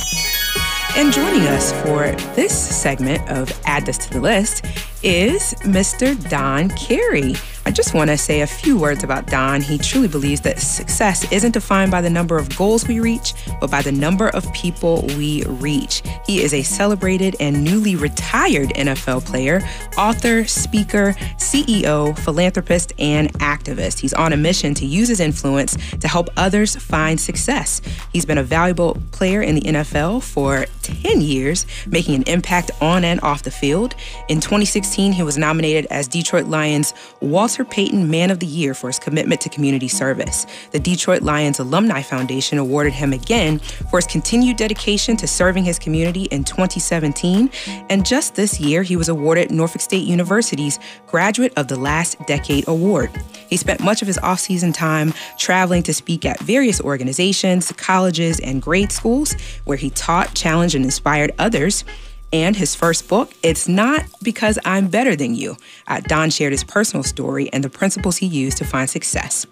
And 0.97 1.13
joining 1.13 1.43
us 1.43 1.73
for 1.83 2.11
this 2.35 2.53
segment 2.53 3.29
of 3.29 3.53
Add 3.67 3.85
This 3.85 3.99
to 3.99 4.11
the 4.11 4.21
List 4.21 4.65
is 5.03 5.55
Mr. 5.63 6.17
Don 6.29 6.69
Carey. 6.71 7.35
I 7.69 7.71
just 7.71 7.93
want 7.93 8.09
to 8.09 8.17
say 8.17 8.41
a 8.41 8.47
few 8.47 8.79
words 8.79 9.05
about 9.05 9.27
Don. 9.27 9.61
He 9.61 9.77
truly 9.77 10.09
believes 10.09 10.41
that 10.41 10.59
success 10.59 11.31
isn't 11.31 11.53
defined 11.53 11.91
by 11.91 12.01
the 12.01 12.09
number 12.09 12.39
of 12.39 12.57
goals 12.57 12.89
we 12.89 12.99
reach, 12.99 13.35
but 13.61 13.71
by 13.71 13.83
the 13.83 13.93
number 13.93 14.29
of 14.29 14.51
people 14.55 15.05
we 15.19 15.45
reach. 15.45 16.03
He 16.25 16.43
is 16.43 16.55
a 16.55 16.63
celebrated 16.63 17.37
and 17.41 17.63
newly 17.63 17.95
retired 17.95 18.71
NFL 18.71 19.27
player, 19.27 19.61
author, 19.99 20.47
speaker, 20.47 21.13
CEO, 21.37 22.19
philanthropist, 22.21 22.95
and 22.99 23.31
activist. 23.35 23.99
He's 23.99 24.15
on 24.15 24.33
a 24.33 24.37
mission 24.39 24.73
to 24.73 24.87
use 24.87 25.09
his 25.09 25.21
influence 25.21 25.77
to 25.99 26.09
help 26.09 26.31
others 26.39 26.75
find 26.75 27.21
success. 27.21 27.83
He's 28.15 28.25
been 28.25 28.39
a 28.39 28.43
valuable 28.43 28.97
player 29.13 29.43
in 29.43 29.57
the 29.57 29.63
NFL 29.63 30.23
for 30.23 30.65
10 30.81 31.21
years, 31.21 31.67
making 31.87 32.15
an 32.15 32.23
impact 32.23 32.71
on 32.81 33.05
and 33.05 33.21
off 33.21 33.43
the 33.43 33.51
field. 33.51 33.95
In 34.29 34.41
2016, 34.41 34.88
he 34.95 35.23
was 35.23 35.39
nominated 35.39 35.87
as 35.91 36.09
Detroit 36.09 36.47
Lions 36.47 36.95
Walter 37.21 37.65
Payton 37.65 38.11
Man 38.11 38.31
of 38.31 38.41
the 38.41 38.47
Year 38.47 38.75
for 38.75 38.89
his 38.89 38.99
commitment 38.99 39.41
to 39.43 39.49
community 39.49 39.89
service. 39.89 40.47
The 40.73 40.79
Detroit 40.79 41.23
Lions 41.23 41.59
Alumni 41.59 42.03
Foundation 42.03 42.59
awarded 42.59 42.93
him 42.93 43.13
again 43.13 43.59
for 43.91 43.99
his 43.99 44.07
continued 44.07 44.57
dedication 44.57 45.17
to 45.19 45.27
serving 45.27 45.65
his 45.65 45.79
community 45.79 46.25
in 46.25 46.45
2017. 46.45 47.51
And 47.89 48.05
just 48.05 48.35
this 48.35 48.61
year, 48.61 48.83
he 48.83 48.97
was 48.97 49.09
awarded 49.09 49.51
Norfolk 49.51 49.81
State 49.81 50.07
University's 50.07 50.79
Graduate 51.07 51.53
of 51.57 51.69
the 51.69 51.77
Last 51.77 52.17
Decade 52.27 52.67
Award. 52.69 53.11
He 53.49 53.57
spent 53.57 53.81
much 53.81 54.03
of 54.03 54.09
his 54.09 54.19
off-season 54.19 54.73
time 54.73 55.15
traveling 55.39 55.83
to 55.85 55.95
speak 55.95 56.25
at 56.25 56.39
various 56.41 56.81
organizations, 56.81 57.73
colleges, 57.73 58.41
and 58.41 58.61
grade 58.61 58.93
schools 58.93 59.35
where 59.65 59.77
he 59.77 59.91
taught, 59.91 60.35
challenged, 60.35 60.75
and 60.75 60.85
inspired 60.85 61.33
others 61.39 61.85
and 62.33 62.57
his 62.57 62.75
first 62.75 63.09
book, 63.09 63.33
It's 63.43 63.69
Not 63.69 64.05
Because 64.23 64.59
I'm 64.65 64.89
Better 64.89 65.17
Than 65.17 65.35
You. 65.35 65.57
Uh, 65.87 66.01
Don 66.01 66.31
shared 66.31 66.53
his 66.53 66.65
personal 66.65 67.03
story 67.03 67.51
and 67.53 67.65
the 67.65 67.71
principles 67.71 68.17
he 68.17 68.27
used 68.27 68.59
to 68.59 68.65
find 68.65 68.89
success 68.89 69.47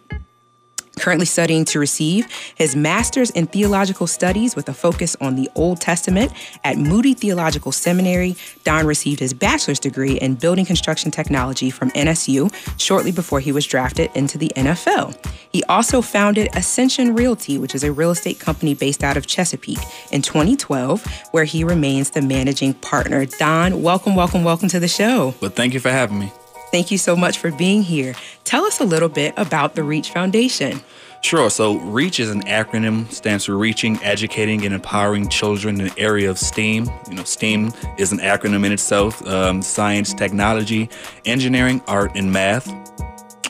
currently 0.98 1.26
studying 1.26 1.64
to 1.66 1.78
receive 1.78 2.26
his 2.54 2.74
master's 2.74 3.30
in 3.30 3.46
theological 3.46 4.06
studies 4.06 4.56
with 4.56 4.68
a 4.68 4.74
focus 4.74 5.16
on 5.20 5.36
the 5.36 5.48
Old 5.54 5.80
Testament 5.80 6.32
at 6.64 6.78
Moody 6.78 7.14
Theological 7.14 7.72
Seminary. 7.72 8.36
Don 8.64 8.86
received 8.86 9.20
his 9.20 9.32
bachelor's 9.32 9.78
degree 9.78 10.14
in 10.18 10.34
building 10.34 10.64
construction 10.64 11.10
technology 11.10 11.70
from 11.70 11.90
NSU 11.90 12.52
shortly 12.78 13.12
before 13.12 13.40
he 13.40 13.52
was 13.52 13.66
drafted 13.66 14.10
into 14.14 14.38
the 14.38 14.50
NFL. 14.56 15.14
He 15.52 15.62
also 15.64 16.02
founded 16.02 16.48
Ascension 16.54 17.14
Realty, 17.14 17.58
which 17.58 17.74
is 17.74 17.84
a 17.84 17.92
real 17.92 18.10
estate 18.10 18.38
company 18.38 18.74
based 18.74 19.04
out 19.04 19.16
of 19.16 19.26
Chesapeake, 19.26 19.78
in 20.10 20.22
2012, 20.22 21.04
where 21.30 21.44
he 21.44 21.64
remains 21.64 22.10
the 22.10 22.22
managing 22.22 22.74
partner. 22.74 23.24
Don, 23.26 23.82
welcome, 23.82 24.14
welcome, 24.14 24.44
welcome 24.44 24.68
to 24.68 24.80
the 24.80 24.88
show. 24.88 25.34
Well, 25.40 25.50
thank 25.50 25.74
you 25.74 25.80
for 25.80 25.90
having 25.90 26.18
me. 26.18 26.32
Thank 26.70 26.90
you 26.90 26.98
so 26.98 27.16
much 27.16 27.38
for 27.38 27.50
being 27.50 27.82
here. 27.82 28.14
Tell 28.44 28.64
us 28.64 28.80
a 28.80 28.84
little 28.84 29.08
bit 29.08 29.34
about 29.36 29.74
the 29.74 29.82
REACH 29.82 30.10
Foundation. 30.10 30.80
Sure. 31.22 31.50
So, 31.50 31.78
REACH 31.78 32.20
is 32.20 32.30
an 32.30 32.42
acronym, 32.42 33.10
stands 33.10 33.46
for 33.46 33.56
Reaching, 33.56 33.98
Educating, 34.02 34.64
and 34.64 34.74
Empowering 34.74 35.28
Children 35.28 35.80
in 35.80 35.88
the 35.88 35.98
Area 35.98 36.30
of 36.30 36.38
STEAM. 36.38 36.88
You 37.08 37.16
know, 37.16 37.24
STEAM 37.24 37.72
is 37.98 38.12
an 38.12 38.18
acronym 38.18 38.64
in 38.64 38.72
itself 38.72 39.26
um, 39.26 39.62
science, 39.62 40.14
technology, 40.14 40.88
engineering, 41.24 41.82
art, 41.88 42.12
and 42.14 42.30
math. 42.32 42.72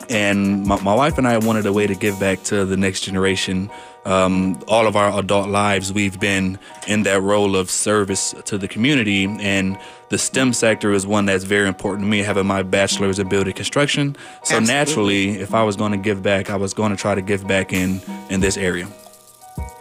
And 0.08 0.64
my, 0.64 0.80
my 0.82 0.94
wife 0.94 1.18
and 1.18 1.26
I 1.26 1.38
wanted 1.38 1.66
a 1.66 1.72
way 1.72 1.86
to 1.86 1.94
give 1.94 2.18
back 2.20 2.42
to 2.44 2.64
the 2.64 2.76
next 2.76 3.00
generation 3.00 3.70
um, 4.06 4.58
all 4.68 4.86
of 4.86 4.96
our 4.96 5.18
adult 5.18 5.48
lives, 5.48 5.92
we've 5.92 6.18
been 6.18 6.58
in 6.86 7.02
that 7.02 7.20
role 7.20 7.56
of 7.56 7.70
service 7.70 8.34
to 8.44 8.56
the 8.56 8.68
community. 8.68 9.24
And 9.24 9.76
the 10.08 10.18
STEM 10.18 10.52
sector 10.52 10.92
is 10.92 11.06
one 11.06 11.26
that's 11.26 11.44
very 11.44 11.66
important 11.66 12.06
to 12.06 12.08
me, 12.08 12.20
having 12.20 12.46
my 12.46 12.62
bachelor's 12.62 13.18
in 13.18 13.28
building 13.28 13.52
construction. 13.52 14.16
So 14.44 14.56
Absolutely. 14.56 14.66
naturally, 14.66 15.28
if 15.40 15.54
I 15.54 15.64
was 15.64 15.76
going 15.76 15.92
to 15.92 15.98
give 15.98 16.22
back, 16.22 16.50
I 16.50 16.56
was 16.56 16.72
going 16.72 16.92
to 16.92 16.96
try 16.96 17.14
to 17.14 17.22
give 17.22 17.46
back 17.46 17.72
in, 17.72 18.00
in 18.30 18.40
this 18.40 18.56
area. 18.56 18.86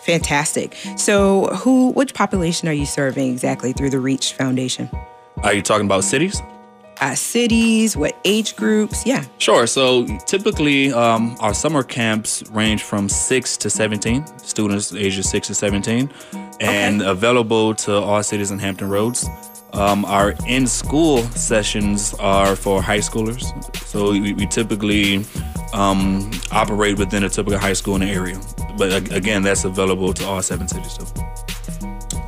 Fantastic. 0.01 0.75
So, 0.97 1.47
who, 1.47 1.91
which 1.91 2.13
population 2.13 2.67
are 2.67 2.73
you 2.73 2.85
serving 2.85 3.31
exactly 3.31 3.73
through 3.73 3.89
the 3.89 3.99
Reach 3.99 4.33
Foundation? 4.33 4.89
Are 5.43 5.53
you 5.53 5.63
talking 5.63 5.85
about 5.85 6.03
cities? 6.03 6.41
Uh, 7.01 7.15
cities, 7.15 7.95
what 7.97 8.17
age 8.25 8.55
groups? 8.55 9.05
Yeah. 9.05 9.25
Sure. 9.37 9.67
So 9.67 10.05
typically, 10.25 10.93
um, 10.93 11.35
our 11.39 11.53
summer 11.53 11.83
camps 11.83 12.43
range 12.51 12.83
from 12.83 13.09
six 13.09 13.57
to 13.57 13.69
17 13.69 14.25
students, 14.37 14.93
ages 14.93 15.29
six 15.29 15.47
to 15.47 15.55
17, 15.55 16.09
and 16.59 17.01
okay. 17.01 17.09
available 17.09 17.73
to 17.75 17.95
all 17.95 18.23
cities 18.23 18.51
in 18.51 18.59
Hampton 18.59 18.89
Roads. 18.89 19.27
Um, 19.73 20.05
our 20.05 20.33
in 20.47 20.67
school 20.67 21.23
sessions 21.23 22.13
are 22.19 22.55
for 22.55 22.81
high 22.81 22.99
schoolers. 22.99 23.43
So 23.85 24.11
we, 24.11 24.33
we 24.33 24.45
typically 24.47 25.25
um, 25.73 26.31
operate 26.51 26.97
within 26.97 27.23
a 27.23 27.29
typical 27.29 27.59
high 27.59 27.73
school 27.73 27.95
in 27.95 28.01
the 28.01 28.07
area. 28.07 28.39
But 28.77 29.11
again, 29.11 29.41
that's 29.41 29.65
available 29.65 30.13
to 30.13 30.25
all 30.25 30.41
seven 30.41 30.67
cities. 30.67 30.97
Too. 30.97 31.05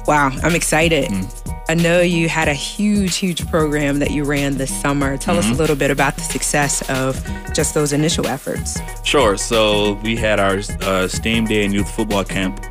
Wow, 0.05 0.31
I'm 0.43 0.55
excited. 0.55 1.09
Mm. 1.09 1.46
I 1.69 1.73
know 1.73 1.99
you 1.99 2.29
had 2.29 2.47
a 2.47 2.53
huge, 2.53 3.17
huge 3.17 3.45
program 3.47 3.99
that 3.99 4.11
you 4.11 4.23
ran 4.23 4.57
this 4.57 4.73
summer. 4.81 5.17
Tell 5.17 5.35
mm-hmm. 5.35 5.39
us 5.39 5.45
a 5.45 5.49
mm-hmm. 5.49 5.59
little 5.59 5.75
bit 5.75 5.91
about 5.91 6.15
the 6.15 6.21
success 6.21 6.87
of 6.89 7.21
just 7.53 7.73
those 7.73 7.91
initial 7.91 8.25
efforts. 8.27 8.79
Sure. 9.03 9.35
So 9.35 9.93
we 9.95 10.15
had 10.15 10.39
our 10.39 10.59
uh, 10.81 11.07
STEAM 11.09 11.45
Day 11.45 11.65
and 11.65 11.73
Youth 11.73 11.89
Football 11.93 12.23
Camp. 12.23 12.63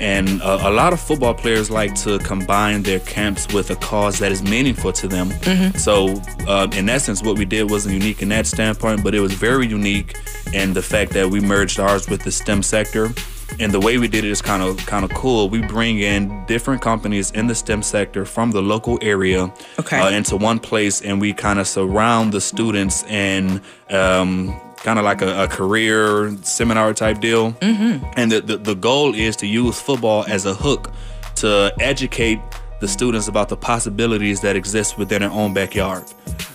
And 0.00 0.42
uh, 0.42 0.58
a 0.62 0.70
lot 0.70 0.92
of 0.92 1.00
football 1.00 1.34
players 1.34 1.70
like 1.70 1.94
to 2.02 2.18
combine 2.18 2.82
their 2.82 3.00
camps 3.00 3.52
with 3.54 3.70
a 3.70 3.76
cause 3.76 4.18
that 4.18 4.32
is 4.32 4.42
meaningful 4.42 4.92
to 4.92 5.08
them. 5.08 5.30
Mm-hmm. 5.30 5.78
So, 5.78 6.20
uh, 6.48 6.68
in 6.72 6.88
essence, 6.88 7.22
what 7.22 7.38
we 7.38 7.44
did 7.44 7.70
wasn't 7.70 7.94
unique 7.94 8.20
in 8.20 8.28
that 8.30 8.46
standpoint, 8.46 9.04
but 9.04 9.14
it 9.14 9.20
was 9.20 9.32
very 9.32 9.66
unique 9.66 10.16
in 10.52 10.74
the 10.74 10.82
fact 10.82 11.12
that 11.12 11.30
we 11.30 11.40
merged 11.40 11.78
ours 11.78 12.08
with 12.08 12.22
the 12.22 12.32
STEM 12.32 12.62
sector 12.64 13.14
and 13.60 13.72
the 13.72 13.80
way 13.80 13.98
we 13.98 14.08
did 14.08 14.24
it 14.24 14.30
is 14.30 14.42
kind 14.42 14.62
of 14.62 14.84
kind 14.86 15.04
of 15.04 15.12
cool. 15.12 15.48
We 15.48 15.60
bring 15.62 16.00
in 16.00 16.44
different 16.46 16.82
companies 16.82 17.30
in 17.30 17.46
the 17.46 17.54
STEM 17.54 17.82
sector 17.82 18.24
from 18.24 18.50
the 18.50 18.62
local 18.62 18.98
area 19.02 19.52
okay. 19.78 20.00
uh, 20.00 20.10
into 20.10 20.36
one 20.36 20.58
place, 20.58 21.02
and 21.02 21.20
we 21.20 21.32
kind 21.32 21.58
of 21.58 21.68
surround 21.68 22.32
the 22.32 22.40
students 22.40 23.04
and 23.04 23.60
um, 23.90 24.60
kind 24.78 24.98
of 24.98 25.04
like 25.04 25.22
a, 25.22 25.44
a, 25.44 25.48
career 25.48 26.36
seminar 26.42 26.92
type 26.94 27.20
deal. 27.20 27.52
Mm-hmm. 27.52 28.04
And 28.16 28.32
the, 28.32 28.40
the 28.40 28.56
the 28.56 28.74
goal 28.74 29.14
is 29.14 29.36
to 29.36 29.46
use 29.46 29.80
football 29.80 30.24
as 30.28 30.46
a 30.46 30.54
hook 30.54 30.92
to 31.36 31.74
educate 31.80 32.40
the 32.80 32.88
students 32.88 33.28
about 33.28 33.48
the 33.48 33.56
possibilities 33.56 34.40
that 34.40 34.56
exist 34.56 34.98
within 34.98 35.22
their 35.22 35.30
own 35.30 35.54
backyard. 35.54 36.04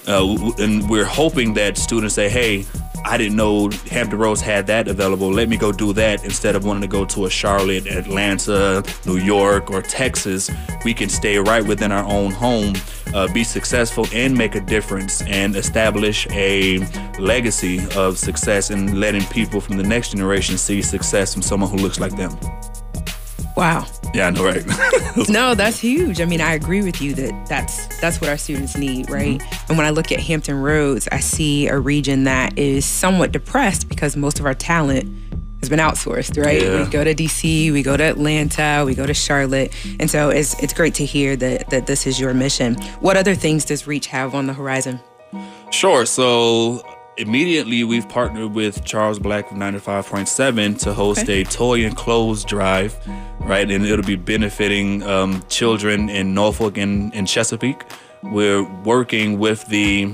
Uh, 0.08 0.52
and 0.60 0.90
we're 0.90 1.06
hoping 1.06 1.54
that 1.56 1.78
students 1.78 2.16
say, 2.16 2.30
hey, 2.30 2.66
I 3.06 3.18
didn't 3.18 3.36
know 3.36 3.70
Hampton 3.90 4.20
Roads 4.20 4.42
had 4.42 4.68
that 4.68 4.88
available. 4.88 5.32
Let 5.32 5.50
me 5.50 5.58
go 5.58 5.72
do 5.72 5.94
that 5.94 6.24
instead 6.24 6.56
of 6.56 6.66
wanting 6.66 6.82
to 6.82 6.88
go 6.88 7.06
to 7.06 7.26
a 7.26 7.30
Charlotte, 7.30 7.88
Atlanta, 7.88 8.84
New 9.06 9.18
York, 9.18 9.72
or 9.72 9.82
Texas. 9.82 10.50
We 10.84 10.94
can 10.94 11.10
stay 11.10 11.38
right 11.38 11.66
within 11.66 11.92
our 11.92 12.06
own 12.06 12.32
home, 12.32 12.74
uh, 13.14 13.32
be 13.34 13.44
successful, 13.44 14.06
and 14.14 14.38
make 14.38 14.56
a 14.56 14.62
difference 14.62 15.22
and 15.24 15.56
establish 15.56 16.28
a 16.32 16.80
legacy 17.20 17.80
of 17.96 18.18
success 18.18 18.70
and 18.70 19.00
letting 19.00 19.26
people 19.26 19.62
from 19.62 19.78
the 19.78 19.84
next 19.84 20.12
generation 20.12 20.58
see 20.58 20.82
success 20.82 21.34
from 21.34 21.42
someone 21.42 21.70
who 21.70 21.78
looks 21.78 22.00
like 22.00 22.16
them. 22.16 22.38
Wow. 23.60 23.86
Yeah, 24.14 24.28
I 24.28 24.30
know, 24.30 24.46
right? 24.46 24.66
no, 25.30 25.54
that's 25.54 25.78
huge. 25.78 26.22
I 26.22 26.26
mean, 26.26 26.40
I 26.40 26.54
agree 26.54 26.82
with 26.82 27.02
you 27.02 27.14
that 27.16 27.46
that's 27.46 27.88
that's 28.00 28.22
what 28.22 28.30
our 28.30 28.38
students 28.38 28.78
need, 28.78 29.10
right? 29.10 29.38
Mm-hmm. 29.38 29.66
And 29.68 29.78
when 29.78 29.86
I 29.86 29.90
look 29.90 30.14
at 30.14 30.22
Hampton 30.22 30.62
Roads, 30.62 31.10
I 31.12 31.20
see 31.20 31.68
a 31.68 31.78
region 31.78 32.24
that 32.24 32.58
is 32.58 32.86
somewhat 32.86 33.34
depressed 33.34 33.90
because 33.90 34.16
most 34.16 34.40
of 34.40 34.46
our 34.46 34.54
talent 34.54 35.14
has 35.60 35.68
been 35.68 35.80
outsourced, 35.80 36.42
right? 36.42 36.62
Yeah. 36.62 36.86
We 36.86 36.90
go 36.90 37.04
to 37.04 37.14
DC, 37.14 37.74
we 37.74 37.84
go 37.84 37.98
to 37.98 38.04
Atlanta, 38.04 38.84
we 38.86 38.96
go 38.96 39.06
to 39.06 39.14
Charlotte. 39.14 39.76
And 40.00 40.10
so 40.10 40.30
it's 40.30 40.58
it's 40.64 40.72
great 40.72 40.94
to 40.96 41.06
hear 41.06 41.36
that 41.36 41.70
that 41.70 41.86
this 41.86 42.08
is 42.08 42.18
your 42.18 42.34
mission. 42.34 42.76
What 43.02 43.18
other 43.18 43.36
things 43.36 43.66
does 43.66 43.86
Reach 43.86 44.08
have 44.08 44.36
on 44.36 44.48
the 44.48 44.54
horizon? 44.54 45.02
Sure. 45.70 46.06
So 46.06 46.82
immediately 47.20 47.84
we've 47.84 48.08
partnered 48.08 48.54
with 48.54 48.84
Charles 48.86 49.20
Black 49.20 49.52
of 49.52 49.58
95.7 49.58 50.80
to 50.80 50.94
host 50.94 51.24
okay. 51.24 51.42
a 51.42 51.46
toy 51.46 51.86
and 51.86 51.96
clothes 51.96 52.46
drive, 52.46 52.96
right? 53.42 53.70
And 53.70 53.86
it'll 53.86 54.06
be 54.06 54.16
benefiting 54.16 55.04
um, 55.04 55.44
children 55.50 56.10
in 56.10 56.34
Norfolk 56.34 56.78
and, 56.78 57.14
and 57.14 57.28
Chesapeake. 57.28 57.84
We're 58.24 58.64
working 58.84 59.38
with 59.38 59.68
the 59.68 60.14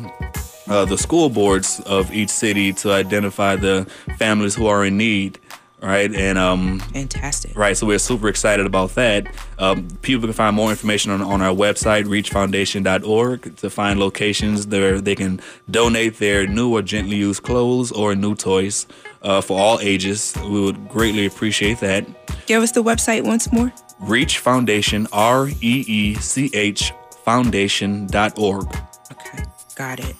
uh, 0.67 0.83
the 0.83 0.97
school 0.97 1.29
boards 1.29 1.79
of 1.81 2.11
each 2.11 2.29
city 2.29 2.73
to 2.73 2.91
identify 2.91 3.55
the 3.55 3.85
families 4.17 4.55
who 4.55 4.65
are 4.65 4.83
in 4.83 4.97
need 4.97 5.39
right? 5.85 6.13
And 6.13 6.37
um, 6.37 6.79
fantastic, 6.79 7.55
right? 7.55 7.77
So 7.77 7.85
we're 7.85 7.99
super 7.99 8.27
excited 8.27 8.65
about 8.65 8.95
that. 8.95 9.27
Um, 9.59 9.87
people 10.01 10.27
can 10.27 10.33
find 10.33 10.55
more 10.55 10.71
information 10.71 11.11
on, 11.11 11.21
on 11.21 11.41
our 11.41 11.53
website, 11.53 12.05
reachfoundation.org, 12.05 13.57
to 13.57 13.69
find 13.69 13.99
locations 13.99 14.65
where 14.67 14.99
they 14.99 15.15
can 15.15 15.39
donate 15.69 16.17
their 16.17 16.47
new 16.47 16.73
or 16.75 16.81
gently 16.81 17.17
used 17.17 17.43
clothes 17.43 17.91
or 17.91 18.15
new 18.15 18.35
toys 18.35 18.87
uh, 19.21 19.41
for 19.41 19.59
all 19.59 19.79
ages. 19.79 20.35
We 20.43 20.61
would 20.61 20.89
greatly 20.89 21.25
appreciate 21.25 21.79
that. 21.79 22.05
Give 22.47 22.63
us 22.63 22.71
the 22.71 22.83
website 22.83 23.23
once 23.23 23.51
more. 23.51 23.71
Reach 23.99 24.39
Foundation, 24.39 25.07
R 25.13 25.47
E 25.47 25.85
E 25.87 26.15
C 26.15 26.49
H 26.53 26.91
Foundation.org. 27.23 28.67
Okay, 29.11 29.43
got 29.75 29.99
it. 29.99 30.15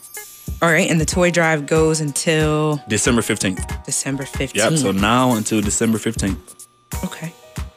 All 0.62 0.72
right, 0.72 0.90
and 0.90 1.00
the 1.00 1.06
toy 1.06 1.32
drive 1.32 1.68
goes 1.68 2.00
until 2.00 2.82
December 2.88 3.22
15th. 3.22 3.84
December 3.86 4.24
15th. 4.24 4.56
Yep, 4.56 4.74
so 4.78 4.92
now 4.92 5.34
until 5.34 5.62
December 5.62 5.98
15th. 5.98 6.68
Okay. 7.04 7.34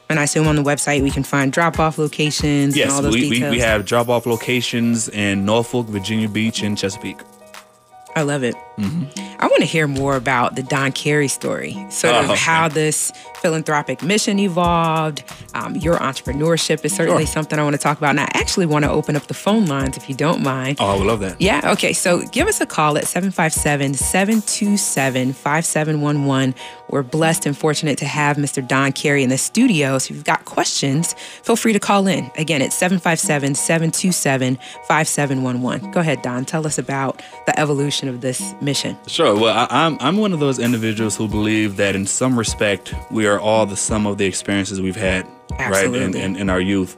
And 0.09 0.19
I 0.19 0.23
assume 0.23 0.47
on 0.47 0.55
the 0.55 0.63
website 0.63 1.03
we 1.03 1.11
can 1.11 1.23
find 1.23 1.51
drop 1.51 1.77
off 1.77 1.99
locations 1.99 2.75
and 2.75 2.89
all 2.89 3.01
those 3.01 3.13
we, 3.13 3.29
we, 3.29 3.49
we 3.49 3.59
have 3.59 3.85
drop 3.85 4.09
off 4.09 4.25
locations 4.25 5.07
in 5.09 5.45
Norfolk, 5.45 5.85
Virginia 5.87 6.27
Beach, 6.27 6.63
and 6.63 6.75
Chesapeake. 6.77 7.19
I 8.15 8.23
love 8.23 8.43
it. 8.43 8.55
Mm-hmm. 8.79 9.35
I 9.41 9.47
want 9.47 9.59
to 9.59 9.65
hear 9.65 9.87
more 9.87 10.15
about 10.15 10.55
the 10.55 10.63
Don 10.63 10.91
Carey 10.91 11.27
story, 11.27 11.73
sort 11.89 12.13
Oh, 12.15 12.19
of 12.19 12.25
okay. 12.31 12.39
how 12.39 12.67
this 12.67 13.11
philanthropic 13.41 14.03
mission 14.03 14.37
evolved. 14.37 15.23
Um, 15.53 15.75
your 15.77 15.95
entrepreneurship 15.95 16.83
is 16.83 16.93
certainly 16.93 17.25
Sure. 17.25 17.33
something 17.33 17.57
I 17.57 17.63
want 17.63 17.73
to 17.75 17.81
talk 17.81 17.97
about. 17.97 18.09
And 18.11 18.19
I 18.19 18.27
actually 18.33 18.65
want 18.65 18.83
to 18.83 18.91
open 18.91 19.15
up 19.15 19.27
the 19.27 19.33
phone 19.33 19.65
lines 19.65 19.95
if 19.95 20.09
you 20.09 20.15
don't 20.15 20.41
mind. 20.43 20.77
Oh, 20.81 20.87
I 20.87 20.97
would 20.97 21.07
love 21.07 21.21
that. 21.21 21.39
Yeah, 21.39 21.71
okay. 21.71 21.93
So 21.93 22.21
give 22.27 22.47
us 22.49 22.59
a 22.59 22.65
call 22.65 22.97
at 22.97 23.07
757 23.07 23.93
727 23.93 25.33
5711. 25.33 26.53
We're 26.89 27.03
blessed 27.03 27.45
and 27.45 27.57
fortunate 27.57 27.97
to 27.99 28.05
have 28.05 28.35
Mr. 28.37 28.67
Don 28.67 28.91
Carey 28.91 29.23
in 29.23 29.29
the 29.29 29.37
studio. 29.37 29.97
So 29.99 30.11
if 30.11 30.17
you've 30.17 30.25
got 30.25 30.43
questions, 30.45 31.13
feel 31.43 31.55
free 31.55 31.71
to 31.73 31.79
call 31.79 32.07
in. 32.07 32.29
Again, 32.37 32.61
it's 32.61 32.75
757 32.75 33.55
727 33.55 34.57
5711. 34.87 35.91
Go 35.91 35.99
ahead, 36.01 36.21
Don. 36.21 36.43
Tell 36.45 36.65
us 36.67 36.77
about 36.77 37.21
the 37.45 37.57
evolution 37.59 38.09
of 38.09 38.19
this 38.21 38.53
mission. 38.61 38.68
Sure. 39.07 39.35
Well, 39.35 39.55
I, 39.57 39.67
I'm 39.85 39.97
I'm 39.99 40.17
one 40.17 40.33
of 40.33 40.39
those 40.39 40.59
individuals 40.59 41.15
who 41.15 41.27
believe 41.27 41.77
that 41.77 41.95
in 41.95 42.05
some 42.05 42.37
respect 42.37 42.93
we 43.11 43.27
are 43.27 43.39
all 43.39 43.65
the 43.65 43.77
sum 43.77 44.05
of 44.05 44.17
the 44.17 44.25
experiences 44.25 44.81
we've 44.81 44.95
had, 44.95 45.27
right, 45.59 45.85
in, 45.93 46.15
in, 46.15 46.35
in 46.35 46.49
our 46.49 46.61
youth, 46.61 46.97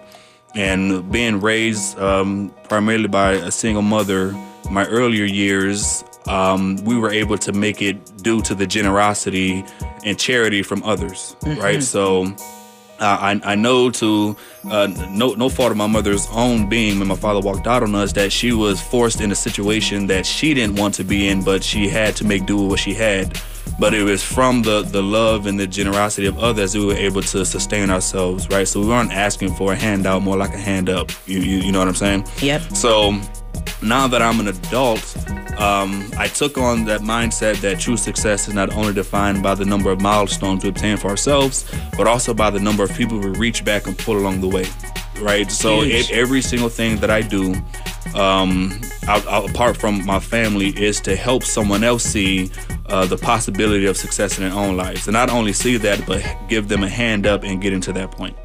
and 0.56 1.12
being 1.12 1.40
raised 1.42 1.98
um, 2.00 2.54
primarily 2.70 3.08
by 3.08 3.34
a 3.34 3.52
single 3.52 3.84
mother. 3.84 4.34
My 4.70 4.86
earlier 4.86 5.26
years, 5.26 6.04
um, 6.28 6.78
we 6.86 6.98
were 6.98 7.12
able 7.12 7.38
to 7.40 7.52
make 7.52 7.82
it 7.82 8.18
due 8.24 8.42
to 8.44 8.56
the 8.56 8.66
generosity 8.68 9.66
and 10.06 10.18
charity 10.18 10.64
from 10.64 10.84
others, 10.84 11.36
right? 11.44 11.84
So. 11.84 12.34
Uh, 13.02 13.18
I, 13.20 13.54
I 13.54 13.56
know 13.56 13.90
to 13.90 14.38
uh, 14.70 14.88
no 15.10 15.34
no 15.34 15.50
fault 15.50 15.72
of 15.72 15.78
my 15.78 15.88
mother's 15.88 16.28
own 16.32 16.70
being 16.70 17.00
when 17.00 17.08
my 17.08 17.16
father 17.16 17.40
walked 17.40 17.66
out 17.66 17.82
on 17.82 17.96
us 17.96 18.14
that 18.14 18.32
she 18.32 18.54
was 18.54 18.80
forced 18.80 19.22
in 19.22 19.32
a 19.32 19.36
situation 19.36 20.06
that 20.08 20.24
she 20.24 20.54
didn't 20.54 20.76
want 20.76 20.94
to 20.96 21.04
be 21.04 21.28
in, 21.28 21.44
but 21.44 21.64
she 21.64 21.90
had 21.90 22.16
to 22.18 22.24
make 22.24 22.46
do 22.46 22.58
with 22.58 22.70
what 22.70 22.80
she 22.80 22.94
had. 22.94 23.42
But 23.80 23.96
it 23.96 24.04
was 24.04 24.22
from 24.22 24.62
the 24.62 24.84
the 24.84 25.02
love 25.02 25.48
and 25.48 25.60
the 25.60 25.66
generosity 25.66 26.28
of 26.28 26.38
others 26.38 26.74
that 26.74 26.80
we 26.80 26.86
were 26.86 26.94
able 26.94 27.24
to 27.24 27.44
sustain 27.44 27.90
ourselves, 27.90 28.48
right? 28.50 28.68
So 28.68 28.82
we 28.82 28.88
weren't 28.88 29.12
asking 29.12 29.56
for 29.56 29.74
a 29.74 29.76
handout, 29.76 30.22
more 30.22 30.38
like 30.38 30.54
a 30.54 30.60
hand 30.60 30.88
up. 30.88 31.12
You 31.26 31.40
you, 31.40 31.58
you 31.58 31.72
know 31.72 31.80
what 31.80 31.88
I'm 31.88 31.96
saying? 31.96 32.28
Yep. 32.42 32.62
So 32.76 33.20
now 33.82 34.08
that 34.08 34.22
I'm 34.22 34.40
an 34.40 34.48
adult, 34.48 35.16
um, 35.60 36.10
I 36.18 36.28
took 36.28 36.58
on 36.58 36.86
that 36.86 37.02
mindset 37.02 37.62
that 37.62 37.80
true 37.80 37.98
success 37.98 38.48
is 38.48 38.54
not 38.54 38.74
only 38.74 38.94
defined 38.94 39.44
by 39.44 39.56
the 39.56 39.66
number 39.66 39.92
of 39.92 40.02
milestones 40.02 40.64
we 40.64 40.70
obtain 40.70 40.98
for 40.98 41.10
ourselves, 41.10 41.70
but 41.98 42.08
also 42.08 42.34
by 42.34 42.50
the 42.50 42.60
number 42.60 42.84
of 42.84 42.94
people 42.94 43.20
we 43.20 43.30
reach 43.30 43.64
back 43.66 43.88
and 43.88 43.98
pull 43.98 44.18
along 44.18 44.42
the 44.42 44.48
way. 44.48 44.66
Right. 45.20 45.52
So 45.52 45.82
it, 45.82 46.10
every 46.12 46.42
single 46.42 46.70
thing 46.70 46.98
that 46.98 47.12
I 47.12 47.22
do, 47.22 47.54
um, 48.16 48.82
apart 49.08 49.78
from 49.78 50.04
my 50.06 50.20
family, 50.20 50.70
is 50.70 51.00
to 51.02 51.16
help 51.16 51.44
someone 51.44 51.84
else 51.84 52.04
see 52.04 52.50
uh, 52.88 53.06
the 53.06 53.18
possibility 53.18 53.86
of 53.86 53.98
success 53.98 54.38
in 54.38 54.44
their 54.44 54.58
own 54.58 54.76
lives, 54.76 55.08
and 55.08 55.14
not 55.14 55.30
only 55.30 55.54
see 55.54 55.78
that, 55.78 56.06
but 56.08 56.26
give 56.48 56.70
them 56.70 56.84
a 56.84 56.90
hand 56.90 57.28
up 57.28 57.44
and 57.44 57.62
get 57.62 57.72
into 57.72 57.94
that 57.94 58.12
point. 58.12 58.36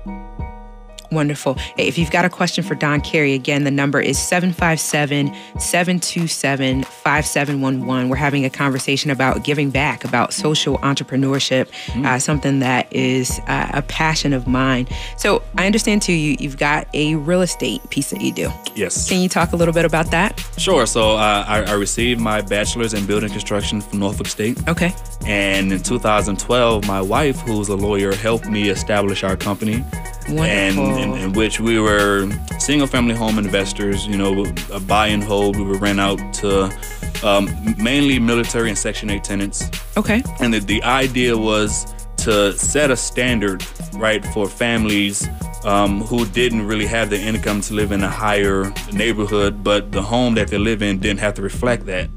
Wonderful. 1.10 1.56
If 1.76 1.98
you've 1.98 2.10
got 2.10 2.24
a 2.24 2.28
question 2.28 2.64
for 2.64 2.74
Don 2.74 3.00
Carey, 3.00 3.34
again, 3.34 3.64
the 3.64 3.70
number 3.70 4.00
is 4.00 4.18
757 4.18 5.32
727 5.58 6.82
5711. 6.82 8.08
We're 8.08 8.16
having 8.16 8.44
a 8.44 8.50
conversation 8.50 9.10
about 9.10 9.44
giving 9.44 9.70
back, 9.70 10.04
about 10.04 10.32
social 10.32 10.78
entrepreneurship, 10.78 11.68
uh, 12.04 12.18
something 12.18 12.60
that 12.60 12.92
is 12.92 13.40
uh, 13.46 13.70
a 13.74 13.82
passion 13.82 14.32
of 14.32 14.46
mine. 14.46 14.88
So 15.16 15.42
I 15.56 15.66
understand 15.66 16.02
too, 16.02 16.12
you, 16.12 16.36
you've 16.40 16.58
got 16.58 16.88
a 16.94 17.14
real 17.16 17.42
estate 17.42 17.88
piece 17.90 18.10
that 18.10 18.20
you 18.20 18.32
do. 18.32 18.50
Yes. 18.74 19.08
Can 19.08 19.20
you 19.20 19.28
talk 19.28 19.52
a 19.52 19.56
little 19.56 19.74
bit 19.74 19.84
about 19.84 20.10
that? 20.10 20.38
Sure. 20.58 20.86
So 20.86 21.12
uh, 21.12 21.44
I, 21.46 21.62
I 21.62 21.72
received 21.72 22.20
my 22.20 22.40
bachelor's 22.40 22.94
in 22.94 23.06
building 23.06 23.30
construction 23.30 23.80
from 23.80 24.00
Norfolk 24.00 24.26
State. 24.26 24.58
Okay. 24.68 24.94
And 25.26 25.72
in 25.72 25.82
2012, 25.82 26.86
my 26.86 27.00
wife, 27.00 27.40
who's 27.40 27.68
a 27.68 27.76
lawyer, 27.76 28.14
helped 28.14 28.46
me 28.46 28.68
establish 28.68 29.24
our 29.24 29.36
company. 29.36 29.84
And 30.28 30.78
in, 30.78 31.14
in 31.14 31.32
which 31.32 31.60
we 31.60 31.78
were 31.78 32.28
single 32.58 32.86
family 32.86 33.14
home 33.14 33.38
investors, 33.38 34.06
you 34.06 34.16
know, 34.16 34.44
a 34.72 34.80
buy 34.80 35.06
and 35.08 35.22
hold. 35.22 35.56
We 35.56 35.64
would 35.64 35.80
rent 35.80 36.00
out 36.00 36.18
to 36.34 36.70
um, 37.24 37.48
mainly 37.78 38.18
military 38.18 38.68
and 38.68 38.78
Section 38.78 39.10
8 39.10 39.22
tenants. 39.24 39.70
Okay. 39.96 40.22
And 40.40 40.52
the, 40.52 40.60
the 40.60 40.82
idea 40.82 41.36
was 41.36 41.94
to 42.18 42.52
set 42.54 42.90
a 42.90 42.96
standard, 42.96 43.64
right, 43.94 44.24
for 44.26 44.48
families 44.48 45.28
um, 45.64 46.00
who 46.02 46.26
didn't 46.26 46.66
really 46.66 46.86
have 46.86 47.10
the 47.10 47.20
income 47.20 47.60
to 47.62 47.74
live 47.74 47.92
in 47.92 48.02
a 48.02 48.10
higher 48.10 48.72
neighborhood, 48.92 49.62
but 49.62 49.92
the 49.92 50.02
home 50.02 50.34
that 50.34 50.48
they 50.48 50.58
live 50.58 50.82
in 50.82 50.98
didn't 50.98 51.20
have 51.20 51.34
to 51.34 51.42
reflect 51.42 51.86
that. 51.86 52.08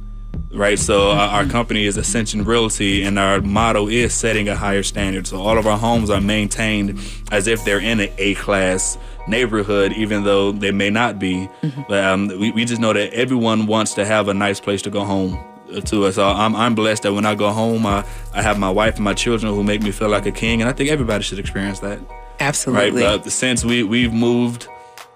Right, 0.51 0.79
so 0.79 1.11
our, 1.11 1.29
our 1.29 1.45
company 1.45 1.85
is 1.85 1.95
Ascension 1.95 2.43
Realty, 2.43 3.03
and 3.03 3.19
our 3.19 3.39
motto 3.39 3.87
is 3.87 4.15
setting 4.15 4.49
a 4.49 4.55
higher 4.55 4.81
standard. 4.81 5.27
So 5.27 5.39
all 5.39 5.59
of 5.59 5.67
our 5.67 5.77
homes 5.77 6.09
are 6.09 6.19
maintained 6.19 6.99
as 7.31 7.47
if 7.47 7.63
they're 7.63 7.79
in 7.79 7.99
an 7.99 8.09
A-class 8.17 8.97
neighborhood, 9.27 9.93
even 9.93 10.23
though 10.23 10.51
they 10.51 10.71
may 10.71 10.89
not 10.89 11.19
be. 11.19 11.47
But 11.87 12.03
um, 12.03 12.27
we, 12.39 12.51
we 12.51 12.65
just 12.65 12.81
know 12.81 12.93
that 12.93 13.13
everyone 13.13 13.67
wants 13.67 13.93
to 13.93 14.05
have 14.05 14.27
a 14.27 14.33
nice 14.33 14.59
place 14.59 14.81
to 14.81 14.89
go 14.89 15.03
home 15.03 15.37
to 15.85 16.05
us. 16.05 16.15
So 16.15 16.25
I'm, 16.25 16.55
I'm 16.55 16.73
blessed 16.73 17.03
that 17.03 17.13
when 17.13 17.27
I 17.27 17.35
go 17.35 17.51
home, 17.51 17.85
I, 17.85 18.03
I 18.33 18.41
have 18.41 18.57
my 18.57 18.71
wife 18.71 18.95
and 18.95 19.03
my 19.03 19.13
children 19.13 19.53
who 19.53 19.63
make 19.63 19.83
me 19.83 19.91
feel 19.91 20.09
like 20.09 20.25
a 20.25 20.31
king, 20.31 20.61
and 20.61 20.69
I 20.69 20.73
think 20.73 20.89
everybody 20.89 21.23
should 21.23 21.37
experience 21.37 21.79
that. 21.81 21.99
Absolutely. 22.39 23.03
Right, 23.03 23.19
uh, 23.19 23.29
since 23.29 23.63
we 23.63 23.83
we've 23.83 24.13
moved 24.13 24.67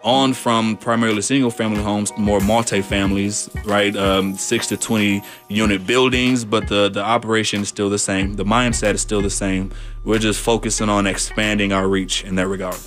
on 0.04 0.34
from 0.34 0.78
primarily 0.78 1.22
single 1.22 1.52
family 1.52 1.82
homes 1.82 2.12
to 2.12 2.20
more 2.20 2.39
multi-families, 2.39 3.50
right? 3.66 3.96
Um, 3.96 4.36
six 4.36 4.68
to 4.68 4.78
twenty 4.78 5.22
unit 5.50 5.86
buildings, 5.88 6.46
but 6.46 6.68
the 6.68 6.89
the 6.89 7.04
operation 7.04 7.62
is 7.62 7.70
still 7.70 7.89
the 7.89 8.00
same. 8.00 8.36
The 8.36 8.46
mindset 8.46 8.94
is 8.94 9.02
still 9.02 9.22
the 9.22 9.30
same. 9.30 9.72
We're 10.04 10.20
just 10.20 10.39
focusing 10.42 10.89
on 10.89 11.08
expanding 11.08 11.72
our 11.72 11.88
reach 11.88 12.24
in 12.24 12.36
that 12.36 12.48
regard. 12.48 12.78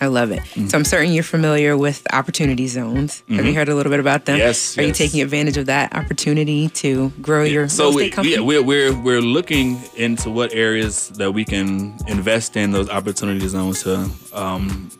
I 0.00 0.06
love 0.06 0.30
it. 0.30 0.40
Mm-hmm. 0.40 0.68
So 0.68 0.78
I'm 0.78 0.84
certain 0.84 1.12
you're 1.12 1.24
familiar 1.24 1.76
with 1.76 2.06
opportunity 2.12 2.68
zones. 2.68 3.22
Have 3.28 3.44
you 3.44 3.52
heard 3.54 3.68
a 3.68 3.74
little 3.74 3.90
bit 3.90 3.98
about 3.98 4.26
them? 4.26 4.38
Yes, 4.38 4.78
Are 4.78 4.82
you 4.82 4.92
taking 4.92 5.20
advantage 5.20 5.56
of 5.56 5.66
that 5.66 5.92
opportunity 5.94 6.68
to 6.68 7.10
grow 7.20 7.42
your 7.42 7.68
so 7.68 7.88
real 7.88 7.98
estate 7.98 8.12
company? 8.12 8.34
yeah, 8.36 8.40
we're, 8.40 8.62
we're 8.62 8.94
we're 9.02 9.20
looking 9.20 9.80
into 9.96 10.30
what 10.30 10.54
areas 10.54 11.08
that 11.10 11.32
we 11.32 11.44
can 11.44 11.96
invest 12.06 12.56
in 12.56 12.70
those 12.70 12.88
opportunity 12.90 13.46
zones 13.48 13.82
to 13.82 14.08
um 14.32 14.90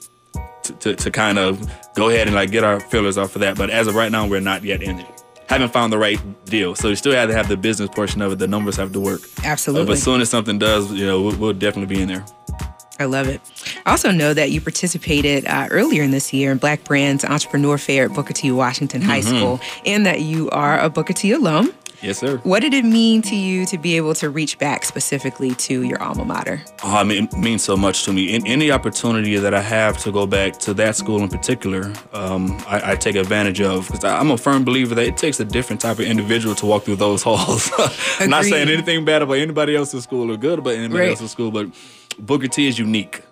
to, 0.65 0.73
to, 0.75 0.95
to 0.97 1.11
kind 1.11 1.39
of 1.39 1.69
go 1.95 2.09
ahead 2.09 2.27
and 2.27 2.35
like 2.35 2.51
get 2.51 2.65
our 2.65 2.81
fillers 2.81 3.19
off 3.19 3.35
of 3.37 3.41
that. 3.41 3.57
But 3.57 3.71
as 3.71 3.87
of 3.87 3.95
right 3.95 4.11
now, 4.13 4.27
we're 4.27 4.41
not 4.41 4.63
yet 4.65 4.83
in 4.83 4.99
it. 4.99 5.07
Haven't 5.49 5.73
found 5.73 5.93
the 5.93 5.99
right 5.99 6.19
deal, 6.47 6.75
so 6.75 6.89
we 6.89 6.95
still 6.95 7.13
have 7.13 7.29
to 7.29 7.35
have 7.35 7.49
the 7.49 7.57
business 7.57 7.91
portion 7.91 8.23
of 8.23 8.33
it. 8.33 8.39
The 8.39 8.47
numbers 8.49 8.77
have 8.77 8.93
to 8.93 9.01
work. 9.01 9.21
Uh, 9.41 9.43
Absolutely. 9.45 9.87
but 9.87 9.93
as 9.95 10.03
soon 10.03 10.21
as 10.21 10.31
something 10.31 10.59
does, 10.59 10.91
you 10.93 11.05
know, 11.05 11.21
we'll, 11.21 11.37
we'll 11.37 11.53
definitely 11.53 11.95
be 11.95 12.01
in 12.01 12.09
there. 12.09 12.25
I 12.99 13.05
love 13.07 13.27
it. 13.27 13.41
I 13.85 13.91
also 13.91 14.13
know 14.13 14.33
that 14.33 14.51
you 14.53 14.61
participated 14.61 15.45
uh, 15.47 15.67
earlier 15.71 16.03
in 16.05 16.11
this 16.13 16.33
year 16.33 16.53
in 16.53 16.59
Black 16.59 16.85
Brands 16.85 17.25
Entrepreneur 17.25 17.77
Fair 17.77 18.05
at 18.05 18.15
Booker 18.15 18.33
T. 18.33 18.53
Washington 18.53 19.03
High 19.03 19.21
Mm-hmm. 19.21 19.37
School, 19.37 19.61
and 19.85 20.07
that 20.07 20.21
you 20.21 20.49
are 20.51 20.79
a 20.79 20.89
Booker 20.89 21.13
T. 21.13 21.33
alum. 21.33 21.73
Yes, 22.03 22.19
sir. 22.19 22.39
What 22.39 22.61
did 22.61 22.75
it 22.75 22.85
mean 22.85 23.23
to 23.23 23.37
you 23.37 23.65
to 23.67 23.79
be 23.79 23.97
able 23.97 24.13
to 24.15 24.29
reach 24.29 24.59
back 24.59 24.85
specifically 24.85 25.55
to 25.55 25.83
your 25.83 26.03
alma 26.03 26.25
mater? 26.25 26.61
Oh, 26.83 26.97
I 26.97 27.05
mean, 27.05 27.25
it 27.25 27.33
means 27.39 27.63
so 27.63 27.77
much 27.77 28.05
to 28.05 28.13
me. 28.13 28.35
In 28.35 28.45
any 28.47 28.73
opportunity 28.73 29.37
that 29.37 29.55
I 29.55 29.61
have 29.61 29.99
to 29.99 30.11
go 30.11 30.27
back 30.27 30.59
to 30.61 30.75
that 30.75 30.97
school 30.97 31.21
in 31.23 31.29
particular, 31.29 31.93
um, 32.13 32.59
I, 32.67 32.93
I 32.93 32.97
take 32.97 33.15
advantage 33.15 33.61
of 33.61 33.87
because 33.87 34.03
I'm 34.03 34.33
a 34.33 34.37
firm 34.37 34.65
believer 34.65 34.97
that 34.97 35.07
it 35.07 35.17
takes 35.17 35.39
a 35.39 35.45
different 35.45 35.81
type 35.81 36.01
of 36.01 36.07
individual 36.07 36.57
to 36.57 36.67
walk 36.67 36.83
through 36.85 36.97
those 36.97 37.23
halls. 37.27 37.71
I'm 38.19 38.31
not 38.37 38.45
saying 38.47 38.69
anything 38.69 39.05
bad 39.05 39.23
about 39.23 39.35
anybody 39.35 39.77
else's 39.77 40.03
school 40.03 40.31
or 40.31 40.37
good 40.37 40.59
about 40.59 40.75
anybody 40.75 40.99
Right. 41.03 41.11
else's 41.11 41.31
school, 41.31 41.53
but 41.53 41.69
Booker 42.19 42.49
T 42.49 42.67
is 42.67 42.81
unique, 42.81 43.23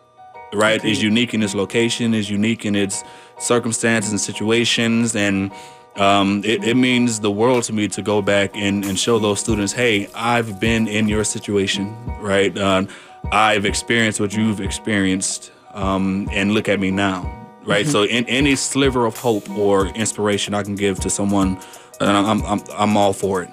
right? 0.53 0.83
Is 0.85 1.03
unique 1.03 1.35
in 1.35 1.43
its 1.43 1.57
location, 1.57 2.15
is 2.15 2.31
unique 2.31 2.65
in 2.65 2.77
its 2.77 3.03
circumstances 3.41 4.13
and 4.13 4.21
situations, 4.21 5.17
and 5.17 5.51
um, 5.97 6.43
it, 6.45 6.65
it 6.65 6.77
means 6.77 7.21
the 7.21 7.31
world 7.31 7.65
to 7.65 7.73
me 7.73 7.89
to 7.89 8.03
go 8.03 8.23
back 8.23 8.51
and, 8.55 8.85
and 8.85 8.99
show 8.99 9.19
those 9.19 9.41
students, 9.41 9.73
hey, 9.73 10.09
I've 10.15 10.61
been 10.61 10.89
in 10.89 11.09
your 11.09 11.25
situation, 11.25 11.95
right? 12.21 12.57
Uh, 12.57 12.85
I've 13.33 13.65
experienced 13.65 14.21
what 14.21 14.35
you've 14.35 14.61
experienced, 14.61 15.53
um, 15.75 16.29
and 16.33 16.53
look 16.53 16.69
at 16.69 16.81
me 16.81 16.91
now, 16.91 17.31
right? 17.65 17.87
So, 17.87 18.05
in 18.05 18.25
any 18.27 18.57
sliver 18.57 19.05
of 19.05 19.17
hope 19.19 19.49
or 19.51 19.89
inspiration 19.89 20.55
I 20.55 20.63
can 20.63 20.75
give 20.75 21.01
to 21.01 21.11
someone, 21.11 21.61
I'm, 22.01 22.43
I'm, 22.45 22.61
I'm 22.77 22.97
all 22.97 23.13
for 23.13 23.43
it. 23.43 23.51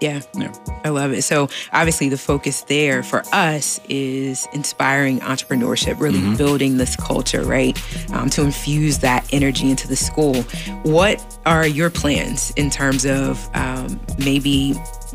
Yeah. 0.00 0.22
Yeah. 0.34 0.52
I 0.84 0.88
love 0.88 1.12
it. 1.12 1.22
So 1.22 1.48
obviously 1.72 2.08
the 2.08 2.16
focus 2.16 2.62
there 2.62 3.02
for 3.02 3.22
us 3.32 3.80
is 3.88 4.48
inspiring 4.52 5.20
entrepreneurship, 5.20 6.00
really 6.00 6.18
mm-hmm. 6.18 6.36
building 6.36 6.78
this 6.78 6.96
culture, 6.96 7.42
right? 7.42 7.78
Um, 8.12 8.30
to 8.30 8.42
infuse 8.42 8.98
that 8.98 9.28
energy 9.32 9.70
into 9.70 9.86
the 9.86 9.96
school. 9.96 10.42
What 10.82 11.24
are 11.44 11.66
your 11.66 11.90
plans 11.90 12.52
in 12.56 12.70
terms 12.70 13.04
of 13.04 13.48
um, 13.54 14.00
maybe 14.18 14.74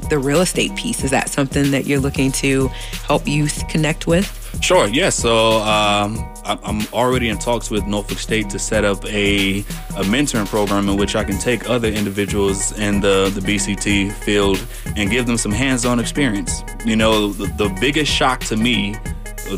the 0.09 0.19
real 0.19 0.41
estate 0.41 0.75
piece? 0.75 1.03
Is 1.03 1.11
that 1.11 1.29
something 1.29 1.71
that 1.71 1.85
you're 1.85 1.99
looking 1.99 2.31
to 2.33 2.67
help 3.07 3.27
youth 3.27 3.67
connect 3.69 4.07
with? 4.07 4.41
Sure. 4.61 4.87
Yeah. 4.87 5.09
So 5.09 5.59
um, 5.59 6.25
I'm 6.45 6.81
already 6.93 7.29
in 7.29 7.37
talks 7.37 7.69
with 7.69 7.85
Norfolk 7.85 8.19
State 8.19 8.49
to 8.51 8.59
set 8.59 8.85
up 8.85 9.03
a, 9.05 9.59
a 9.59 10.03
mentoring 10.03 10.47
program 10.47 10.87
in 10.89 10.97
which 10.97 11.15
I 11.15 11.23
can 11.23 11.37
take 11.37 11.69
other 11.69 11.89
individuals 11.89 12.77
in 12.79 13.01
the, 13.01 13.31
the 13.33 13.41
BCT 13.41 14.13
field 14.13 14.65
and 14.95 15.09
give 15.09 15.25
them 15.25 15.37
some 15.37 15.51
hands-on 15.51 15.99
experience. 15.99 16.63
You 16.85 16.95
know, 16.95 17.33
the, 17.33 17.47
the 17.57 17.77
biggest 17.79 18.11
shock 18.11 18.41
to 18.45 18.55
me 18.55 18.95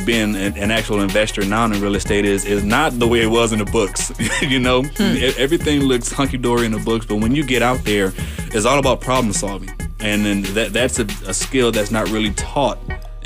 being 0.06 0.36
an, 0.36 0.58
an, 0.58 0.72
actual 0.72 1.02
investor 1.02 1.46
now 1.46 1.66
in 1.66 1.72
real 1.82 1.96
estate 1.96 2.26
is 2.26 2.46
is 2.46 2.64
not 2.64 2.98
the 3.00 3.08
way 3.08 3.22
it 3.22 3.28
was 3.28 3.54
in 3.54 3.60
the 3.60 3.66
books. 3.66 4.12
you 4.42 4.60
know, 4.60 4.84
hmm. 4.84 5.18
everything 5.38 5.82
looks 5.82 6.12
hunky 6.12 6.38
dory 6.38 6.66
in 6.66 6.72
the 6.72 6.80
books, 6.80 7.06
but 7.06 7.18
when 7.18 7.36
you 7.36 7.44
get 7.44 7.62
out 7.62 7.84
there, 7.84 8.14
it's 8.54 8.66
all 8.66 8.80
about 8.80 9.02
problem 9.02 9.34
solving, 9.34 9.70
and 10.00 10.26
then 10.26 10.42
that 10.54 10.74
that's 10.74 11.00
a, 11.00 11.06
a 11.26 11.34
skill 11.34 11.72
that's 11.72 11.92
not 11.92 12.10
really 12.10 12.34
taught 12.34 12.78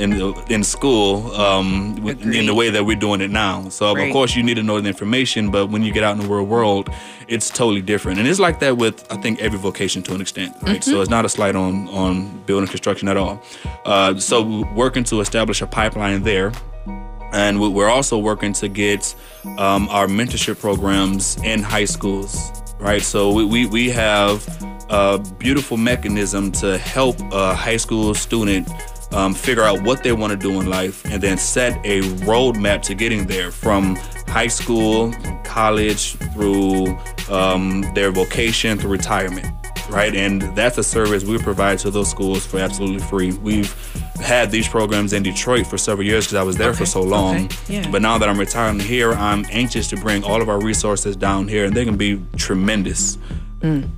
in 0.02 0.34
in 0.50 0.64
school 0.64 1.32
um, 1.36 1.96
in 2.08 2.46
the 2.46 2.54
way 2.54 2.70
that 2.70 2.84
we're 2.86 3.00
doing 3.00 3.22
it 3.22 3.30
now. 3.30 3.70
So 3.70 3.94
right. 3.94 4.08
of 4.08 4.14
course 4.14 4.36
you 4.36 4.44
need 4.44 4.56
to 4.56 4.64
know 4.64 4.82
the 4.82 4.88
information, 4.88 5.52
but 5.52 5.68
when 5.68 5.84
you 5.84 5.94
get 5.94 6.04
out 6.04 6.14
in 6.18 6.22
the 6.22 6.28
real 6.28 6.44
world, 6.44 6.90
it's 7.28 7.50
totally 7.50 7.82
different. 7.82 8.20
And 8.20 8.28
it's 8.28 8.40
like 8.40 8.60
that 8.60 8.78
with 8.78 9.06
I 9.12 9.18
think 9.18 9.40
every 9.40 9.60
vocation 9.60 10.02
to 10.04 10.16
an 10.16 10.22
extent, 10.22 10.56
right? 10.62 10.82
Mm-hmm. 10.82 10.92
So 10.92 11.02
it's 11.02 11.10
not 11.10 11.24
a 11.26 11.30
slight 11.30 11.56
on 11.56 11.88
on 11.90 12.42
building 12.46 12.68
construction 12.68 13.08
at 13.08 13.18
all. 13.18 13.42
Uh, 13.86 14.18
so 14.18 14.66
working 14.74 15.04
to 15.06 15.22
establish 15.22 15.62
a 15.62 15.68
pipeline 15.68 16.24
there. 16.24 16.52
And 17.34 17.62
we're 17.62 17.88
also 17.88 18.18
working 18.18 18.52
to 18.54 18.68
get 18.68 19.16
um, 19.58 19.88
our 19.88 20.06
mentorship 20.06 20.60
programs 20.60 21.38
in 21.46 21.64
high 21.64 21.86
schools, 21.86 22.52
right? 22.78 23.02
So 23.02 23.32
we, 23.32 23.46
we, 23.46 23.68
we 23.68 23.90
have 23.92 24.46
a 24.90 25.18
beautiful 25.40 25.78
mechanism 25.78 26.52
to 26.52 26.78
help 26.78 27.16
a 27.32 27.56
high 27.56 27.78
school 27.78 28.14
student 28.14 28.68
um, 29.14 29.34
figure 29.34 29.64
out 29.64 29.82
what 29.82 30.04
they 30.04 30.12
want 30.12 30.32
to 30.32 30.38
do 30.38 30.60
in 30.62 30.68
life, 30.68 31.04
and 31.06 31.22
then 31.22 31.38
set 31.38 31.74
a 31.86 32.02
roadmap 32.26 32.82
to 32.84 32.96
getting 32.96 33.28
there 33.28 33.52
from 33.52 33.96
high 34.28 34.48
school, 34.48 35.14
college, 35.44 36.16
through 36.34 36.98
um, 37.30 37.84
their 37.94 38.12
vocation, 38.12 38.78
to 38.78 38.88
retirement, 38.88 39.48
right? 39.90 40.16
And 40.16 40.42
that's 40.56 40.78
a 40.78 40.84
service 40.84 41.24
we 41.24 41.38
provide 41.38 41.80
to 41.80 41.92
those 41.92 42.10
schools 42.10 42.46
for 42.46 42.60
absolutely 42.60 43.06
free. 43.08 43.34
We've 43.34 43.74
had 44.22 44.52
these 44.52 44.68
programs 44.68 45.14
in 45.14 45.24
Detroit 45.24 45.68
for 45.68 45.78
several 45.78 46.06
years 46.06 46.26
because 46.26 46.36
I 46.36 46.44
was 46.44 46.56
there 46.56 46.70
okay. 46.70 46.78
for 46.78 46.86
so 46.86 47.02
long. 47.02 47.46
Okay. 47.46 47.56
Yeah. 47.68 47.92
But 47.92 48.02
now 48.02 48.18
that 48.18 48.30
I'm 48.30 48.40
retiring 48.40 48.80
here, 48.80 49.12
I'm 49.14 49.46
anxious 49.50 49.90
to 49.90 49.98
bring 49.98 50.24
all 50.24 50.42
of 50.42 50.48
our 50.48 50.62
resources 50.62 51.16
down 51.16 51.48
here, 51.48 51.66
and 51.66 51.76
they 51.76 51.86
can 51.86 51.98
be 51.98 52.22
tremendous. 52.38 53.18
Mm. 53.62 53.90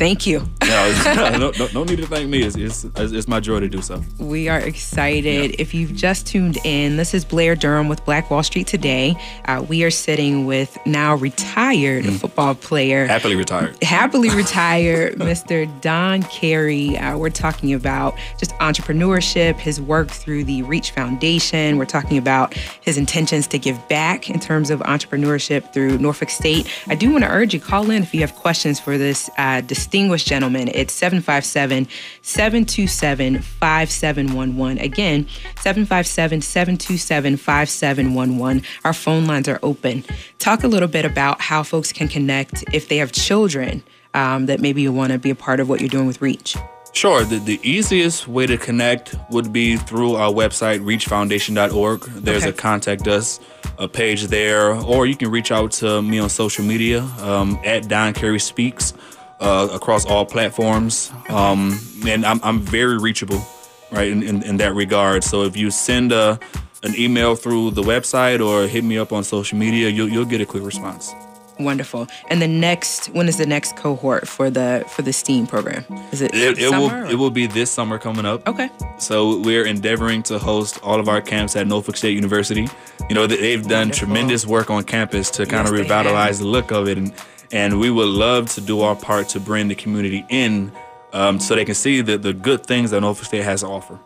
Thank 0.00 0.26
you. 0.26 0.48
no, 0.62 1.30
no, 1.36 1.52
no, 1.58 1.68
no, 1.74 1.84
need 1.84 1.96
to 1.96 2.06
thank 2.06 2.30
me. 2.30 2.42
It's, 2.42 2.56
it's, 2.56 2.84
it's, 2.84 3.28
my 3.28 3.38
joy 3.38 3.60
to 3.60 3.68
do 3.68 3.82
so. 3.82 4.02
We 4.18 4.48
are 4.48 4.58
excited. 4.58 5.50
Yeah. 5.50 5.56
If 5.58 5.74
you've 5.74 5.94
just 5.94 6.26
tuned 6.26 6.56
in, 6.64 6.96
this 6.96 7.12
is 7.12 7.22
Blair 7.22 7.54
Durham 7.54 7.88
with 7.88 8.02
Black 8.06 8.30
Wall 8.30 8.42
Street 8.42 8.66
Today. 8.66 9.14
Uh, 9.44 9.62
we 9.68 9.84
are 9.84 9.90
sitting 9.90 10.46
with 10.46 10.78
now 10.86 11.16
retired 11.16 12.04
mm. 12.04 12.18
football 12.18 12.54
player. 12.54 13.06
Happily 13.06 13.36
retired. 13.36 13.82
Happily 13.82 14.30
retired, 14.34 15.16
Mr. 15.16 15.68
Don 15.82 16.22
Carey. 16.22 16.96
Uh, 16.96 17.18
we're 17.18 17.28
talking 17.28 17.74
about 17.74 18.16
just 18.38 18.52
entrepreneurship, 18.52 19.56
his 19.58 19.82
work 19.82 20.08
through 20.08 20.44
the 20.44 20.62
Reach 20.62 20.92
Foundation. 20.92 21.76
We're 21.76 21.84
talking 21.84 22.16
about 22.16 22.54
his 22.54 22.96
intentions 22.96 23.46
to 23.48 23.58
give 23.58 23.86
back 23.88 24.30
in 24.30 24.40
terms 24.40 24.70
of 24.70 24.80
entrepreneurship 24.80 25.74
through 25.74 25.98
Norfolk 25.98 26.30
State. 26.30 26.72
I 26.86 26.94
do 26.94 27.10
want 27.10 27.24
to 27.24 27.30
urge 27.30 27.52
you, 27.52 27.60
call 27.60 27.90
in 27.90 28.02
if 28.02 28.14
you 28.14 28.20
have 28.20 28.34
questions 28.34 28.80
for 28.80 28.96
this 28.96 29.28
uh, 29.36 29.60
distinguished 29.90 30.28
gentleman. 30.28 30.68
It's 30.68 30.92
757 30.92 31.88
727 32.22 33.40
5711. 33.40 34.78
Again, 34.78 35.26
757 35.56 36.42
727 36.42 37.36
5711. 37.36 38.62
Our 38.84 38.92
phone 38.92 39.26
lines 39.26 39.48
are 39.48 39.58
open. 39.64 40.04
Talk 40.38 40.62
a 40.62 40.68
little 40.68 40.88
bit 40.88 41.04
about 41.04 41.40
how 41.40 41.64
folks 41.64 41.92
can 41.92 42.06
connect 42.06 42.62
if 42.72 42.88
they 42.88 42.98
have 42.98 43.10
children 43.10 43.82
um, 44.14 44.46
that 44.46 44.60
maybe 44.60 44.80
you 44.80 44.92
want 44.92 45.12
to 45.12 45.18
be 45.18 45.30
a 45.30 45.34
part 45.34 45.58
of 45.58 45.68
what 45.68 45.80
you're 45.80 45.88
doing 45.88 46.06
with 46.06 46.22
Reach. 46.22 46.56
Sure. 46.92 47.24
The, 47.24 47.38
the 47.38 47.60
easiest 47.62 48.28
way 48.28 48.46
to 48.46 48.56
connect 48.56 49.16
would 49.30 49.52
be 49.52 49.76
through 49.76 50.16
our 50.16 50.32
website, 50.32 50.80
reachfoundation.org. 50.80 52.02
There's 52.02 52.42
okay. 52.42 52.50
a 52.50 52.52
contact 52.52 53.08
us 53.08 53.40
a 53.78 53.88
page 53.88 54.24
there, 54.26 54.72
or 54.72 55.06
you 55.06 55.16
can 55.16 55.30
reach 55.30 55.50
out 55.50 55.72
to 55.72 56.02
me 56.02 56.18
on 56.18 56.28
social 56.28 56.64
media 56.64 57.02
um, 57.20 57.58
at 57.64 57.88
Don 57.88 58.12
Carey 58.12 58.38
Speaks 58.38 58.92
uh, 59.40 59.68
across 59.72 60.06
all 60.06 60.24
platforms. 60.24 61.10
Um, 61.28 61.78
and 62.06 62.24
I'm, 62.24 62.40
I'm 62.42 62.60
very 62.60 62.98
reachable, 62.98 63.42
right, 63.90 64.08
in, 64.08 64.22
in, 64.22 64.42
in, 64.42 64.56
that 64.58 64.74
regard. 64.74 65.24
So 65.24 65.42
if 65.42 65.56
you 65.56 65.70
send 65.70 66.12
a, 66.12 66.38
an 66.82 66.94
email 66.96 67.34
through 67.34 67.72
the 67.72 67.82
website 67.82 68.44
or 68.46 68.66
hit 68.66 68.84
me 68.84 68.98
up 68.98 69.12
on 69.12 69.24
social 69.24 69.58
media, 69.58 69.88
you'll, 69.88 70.08
you'll 70.08 70.24
get 70.24 70.40
a 70.40 70.46
quick 70.46 70.62
response. 70.62 71.12
Wonderful. 71.58 72.06
And 72.28 72.40
the 72.40 72.48
next, 72.48 73.08
when 73.08 73.28
is 73.28 73.36
the 73.36 73.44
next 73.44 73.76
cohort 73.76 74.26
for 74.26 74.48
the 74.48 74.82
for 74.88 75.02
the 75.02 75.12
STEAM 75.12 75.46
program? 75.46 75.84
Is 76.10 76.22
it? 76.22 76.34
It, 76.34 76.58
it 76.58 76.70
will. 76.70 76.90
Or? 76.90 77.04
It 77.04 77.16
will 77.16 77.30
be 77.30 77.46
this 77.46 77.70
summer 77.70 77.98
coming 77.98 78.24
up. 78.24 78.48
Okay. 78.48 78.70
So 78.98 79.38
we're 79.40 79.66
endeavoring 79.66 80.22
to 80.24 80.38
host 80.38 80.80
all 80.82 80.98
of 80.98 81.06
our 81.06 81.20
camps 81.20 81.56
at 81.56 81.66
Norfolk 81.66 81.98
State 81.98 82.14
University. 82.14 82.66
You 83.10 83.14
know, 83.14 83.26
they've 83.26 83.62
done 83.62 83.88
Wonderful. 83.88 84.06
tremendous 84.06 84.46
work 84.46 84.70
on 84.70 84.84
campus 84.84 85.30
to 85.32 85.44
kind 85.44 85.68
yes, 85.68 85.68
of 85.68 85.78
revitalize 85.78 86.38
the 86.38 86.46
look 86.46 86.72
of 86.72 86.88
it, 86.88 86.96
and 86.96 87.12
and 87.52 87.80
we 87.80 87.90
would 87.90 88.08
love 88.08 88.48
to 88.50 88.60
do 88.60 88.80
our 88.80 88.96
part 88.96 89.28
to 89.30 89.40
bring 89.40 89.68
the 89.68 89.74
community 89.74 90.24
in 90.28 90.72
um, 91.12 91.40
so 91.40 91.54
they 91.54 91.64
can 91.64 91.74
see 91.74 92.00
the, 92.00 92.16
the 92.16 92.32
good 92.32 92.64
things 92.64 92.90
that 92.92 93.00
Norfolk 93.00 93.26
State 93.26 93.44
has 93.44 93.60
to 93.60 93.66
offer. 93.66 93.98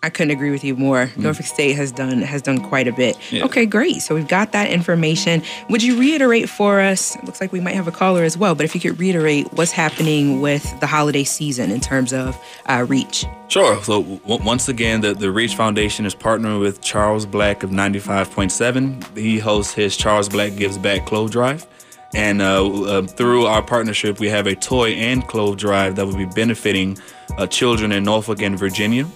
I 0.00 0.10
couldn't 0.10 0.30
agree 0.30 0.50
with 0.50 0.62
you 0.62 0.76
more. 0.76 1.06
Mm. 1.06 1.16
Norfolk 1.18 1.46
State 1.46 1.74
has 1.74 1.90
done 1.90 2.22
has 2.22 2.40
done 2.40 2.58
quite 2.58 2.86
a 2.86 2.92
bit. 2.92 3.18
Yeah. 3.32 3.44
Okay, 3.44 3.66
great. 3.66 4.00
So 4.00 4.14
we've 4.14 4.28
got 4.28 4.52
that 4.52 4.70
information. 4.70 5.42
Would 5.70 5.82
you 5.82 5.98
reiterate 5.98 6.48
for 6.48 6.80
us? 6.80 7.16
It 7.16 7.24
looks 7.24 7.40
like 7.40 7.50
we 7.50 7.58
might 7.58 7.74
have 7.74 7.88
a 7.88 7.92
caller 7.92 8.22
as 8.22 8.38
well, 8.38 8.54
but 8.54 8.64
if 8.64 8.76
you 8.76 8.80
could 8.80 8.98
reiterate 9.00 9.52
what's 9.54 9.72
happening 9.72 10.40
with 10.40 10.62
the 10.78 10.86
holiday 10.86 11.24
season 11.24 11.72
in 11.72 11.80
terms 11.80 12.12
of 12.12 12.38
uh, 12.66 12.86
reach. 12.88 13.24
Sure. 13.48 13.82
So 13.82 14.02
w- 14.02 14.44
once 14.44 14.68
again, 14.68 15.00
the, 15.00 15.14
the 15.14 15.32
Reach 15.32 15.56
Foundation 15.56 16.06
is 16.06 16.14
partnering 16.14 16.60
with 16.60 16.80
Charles 16.80 17.26
Black 17.26 17.64
of 17.64 17.70
95.7. 17.70 19.16
He 19.16 19.38
hosts 19.38 19.74
his 19.74 19.96
Charles 19.96 20.28
Black 20.28 20.54
Gives 20.54 20.78
Back 20.78 21.06
Clothes 21.06 21.32
Drive. 21.32 21.66
And 22.14 22.40
uh, 22.40 22.66
uh, 22.66 23.02
through 23.02 23.46
our 23.46 23.62
partnership, 23.62 24.18
we 24.18 24.28
have 24.28 24.46
a 24.46 24.54
toy 24.54 24.92
and 24.92 25.26
clothes 25.26 25.56
drive 25.56 25.96
that 25.96 26.06
will 26.06 26.16
be 26.16 26.24
benefiting 26.24 26.98
uh, 27.36 27.46
children 27.46 27.92
in 27.92 28.04
Norfolk 28.04 28.40
and 28.40 28.58
Virginia. 28.58 29.06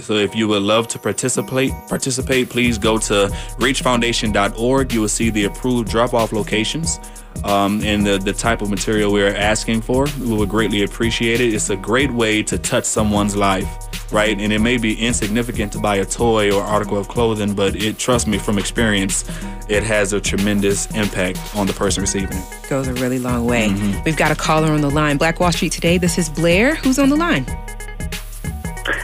So 0.00 0.14
if 0.14 0.34
you 0.34 0.48
would 0.48 0.62
love 0.62 0.88
to 0.88 0.98
participate, 0.98 1.72
participate, 1.88 2.48
please 2.48 2.78
go 2.78 2.98
to 2.98 3.28
reachfoundation.org. 3.58 4.92
You 4.92 5.00
will 5.00 5.08
see 5.08 5.30
the 5.30 5.44
approved 5.44 5.88
drop-off 5.90 6.32
locations 6.32 7.00
um, 7.44 7.82
and 7.82 8.06
the, 8.06 8.18
the 8.18 8.32
type 8.32 8.62
of 8.62 8.70
material 8.70 9.12
we're 9.12 9.34
asking 9.34 9.82
for. 9.82 10.06
We 10.20 10.34
would 10.34 10.48
greatly 10.48 10.82
appreciate 10.82 11.40
it. 11.40 11.52
It's 11.52 11.70
a 11.70 11.76
great 11.76 12.10
way 12.10 12.42
to 12.44 12.58
touch 12.58 12.84
someone's 12.84 13.36
life, 13.36 13.68
right? 14.12 14.38
And 14.38 14.52
it 14.52 14.60
may 14.60 14.76
be 14.76 14.94
insignificant 14.94 15.72
to 15.72 15.78
buy 15.78 15.96
a 15.96 16.04
toy 16.04 16.54
or 16.54 16.62
article 16.62 16.96
of 16.96 17.08
clothing, 17.08 17.54
but 17.54 17.76
it 17.76 17.98
trust 17.98 18.26
me 18.26 18.38
from 18.38 18.58
experience, 18.58 19.24
it 19.68 19.82
has 19.82 20.12
a 20.12 20.20
tremendous 20.20 20.86
impact 20.96 21.38
on 21.54 21.66
the 21.66 21.72
person 21.72 22.00
receiving 22.00 22.36
it. 22.36 22.68
Goes 22.68 22.88
a 22.88 22.94
really 22.94 23.18
long 23.18 23.46
way. 23.46 23.68
Mm-hmm. 23.68 24.02
We've 24.04 24.16
got 24.16 24.30
a 24.30 24.36
caller 24.36 24.68
on 24.68 24.80
the 24.80 24.90
line. 24.90 25.16
Black 25.16 25.40
Wall 25.40 25.52
Street 25.52 25.72
today. 25.72 25.98
This 25.98 26.18
is 26.18 26.28
Blair. 26.28 26.76
Who's 26.76 26.98
on 26.98 27.08
the 27.08 27.16
line? 27.16 27.46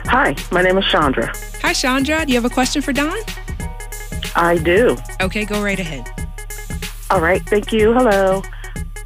Hi, 0.07 0.35
my 0.51 0.63
name 0.63 0.79
is 0.79 0.85
Chandra. 0.87 1.33
Hi, 1.63 1.73
Chandra. 1.73 2.25
Do 2.25 2.33
you 2.33 2.41
have 2.41 2.51
a 2.51 2.55
question 2.55 2.83
for 2.83 2.93
Don? 2.93 3.19
I 4.37 4.59
do. 4.59 4.97
Okay, 5.21 5.45
go 5.45 5.63
right 5.63 5.79
ahead. 5.79 6.09
All 7.11 7.21
right, 7.21 7.43
thank 7.47 7.73
you. 7.73 7.93
Hello. 7.93 8.43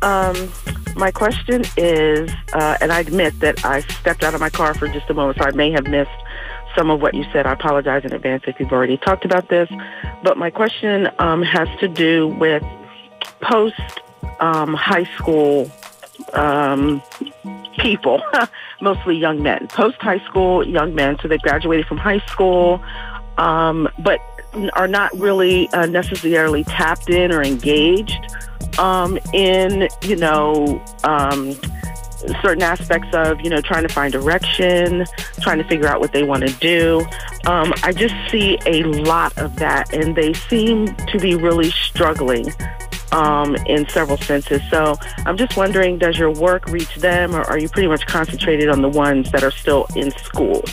Um, 0.02 0.50
my 0.96 1.10
question 1.10 1.64
is, 1.76 2.30
uh, 2.52 2.76
and 2.80 2.92
I 2.92 3.00
admit 3.00 3.38
that 3.40 3.64
I 3.64 3.80
stepped 3.80 4.22
out 4.22 4.34
of 4.34 4.40
my 4.40 4.50
car 4.50 4.74
for 4.74 4.88
just 4.88 5.08
a 5.10 5.14
moment, 5.14 5.38
so 5.38 5.44
I 5.44 5.50
may 5.52 5.70
have 5.72 5.86
missed 5.86 6.10
some 6.76 6.90
of 6.90 7.00
what 7.00 7.14
you 7.14 7.24
said. 7.32 7.46
I 7.46 7.52
apologize 7.52 8.04
in 8.04 8.12
advance 8.12 8.44
if 8.46 8.58
you've 8.60 8.72
already 8.72 8.96
talked 8.96 9.24
about 9.24 9.48
this. 9.48 9.68
But 10.22 10.36
my 10.36 10.50
question 10.50 11.08
um, 11.18 11.42
has 11.42 11.68
to 11.80 11.88
do 11.88 12.28
with 12.28 12.62
post 13.40 13.80
um, 14.40 14.74
high 14.74 15.04
school 15.16 15.70
um, 16.34 17.02
people, 17.78 18.22
mostly 18.80 19.16
young 19.16 19.42
men, 19.42 19.68
post 19.68 19.96
high 20.00 20.24
school 20.26 20.66
young 20.66 20.94
men. 20.94 21.18
So 21.20 21.28
they 21.28 21.38
graduated 21.38 21.86
from 21.86 21.98
high 21.98 22.20
school, 22.26 22.82
um, 23.36 23.88
but 23.98 24.20
are 24.74 24.88
not 24.88 25.16
really 25.18 25.68
uh, 25.70 25.86
necessarily 25.86 26.64
tapped 26.64 27.10
in 27.10 27.32
or 27.32 27.42
engaged 27.42 28.18
um, 28.78 29.18
in, 29.34 29.88
you 30.02 30.16
know, 30.16 30.82
um, 31.04 31.54
certain 32.42 32.62
aspects 32.62 33.08
of, 33.12 33.40
you 33.40 33.50
know, 33.50 33.60
trying 33.60 33.86
to 33.86 33.92
find 33.92 34.12
direction, 34.12 35.04
trying 35.40 35.58
to 35.58 35.64
figure 35.64 35.86
out 35.86 36.00
what 36.00 36.12
they 36.12 36.22
want 36.22 36.46
to 36.46 36.52
do. 36.54 37.00
Um, 37.46 37.72
I 37.82 37.92
just 37.92 38.14
see 38.30 38.58
a 38.66 38.82
lot 38.84 39.36
of 39.38 39.56
that, 39.56 39.92
and 39.92 40.16
they 40.16 40.32
seem 40.32 40.86
to 40.86 41.18
be 41.18 41.34
really 41.34 41.70
struggling 41.70 42.52
um, 43.12 43.56
in 43.66 43.88
several 43.88 44.18
senses. 44.18 44.62
So 44.70 44.96
I'm 45.26 45.36
just 45.36 45.56
wondering, 45.56 45.98
does 45.98 46.18
your 46.18 46.32
work 46.32 46.66
reach 46.66 46.96
them, 46.96 47.34
or 47.34 47.42
are 47.42 47.58
you 47.58 47.68
pretty 47.68 47.88
much 47.88 48.06
concentrated 48.06 48.68
on 48.68 48.82
the 48.82 48.88
ones 48.88 49.30
that 49.32 49.42
are 49.42 49.50
still 49.50 49.86
in 49.96 50.10
school? 50.12 50.64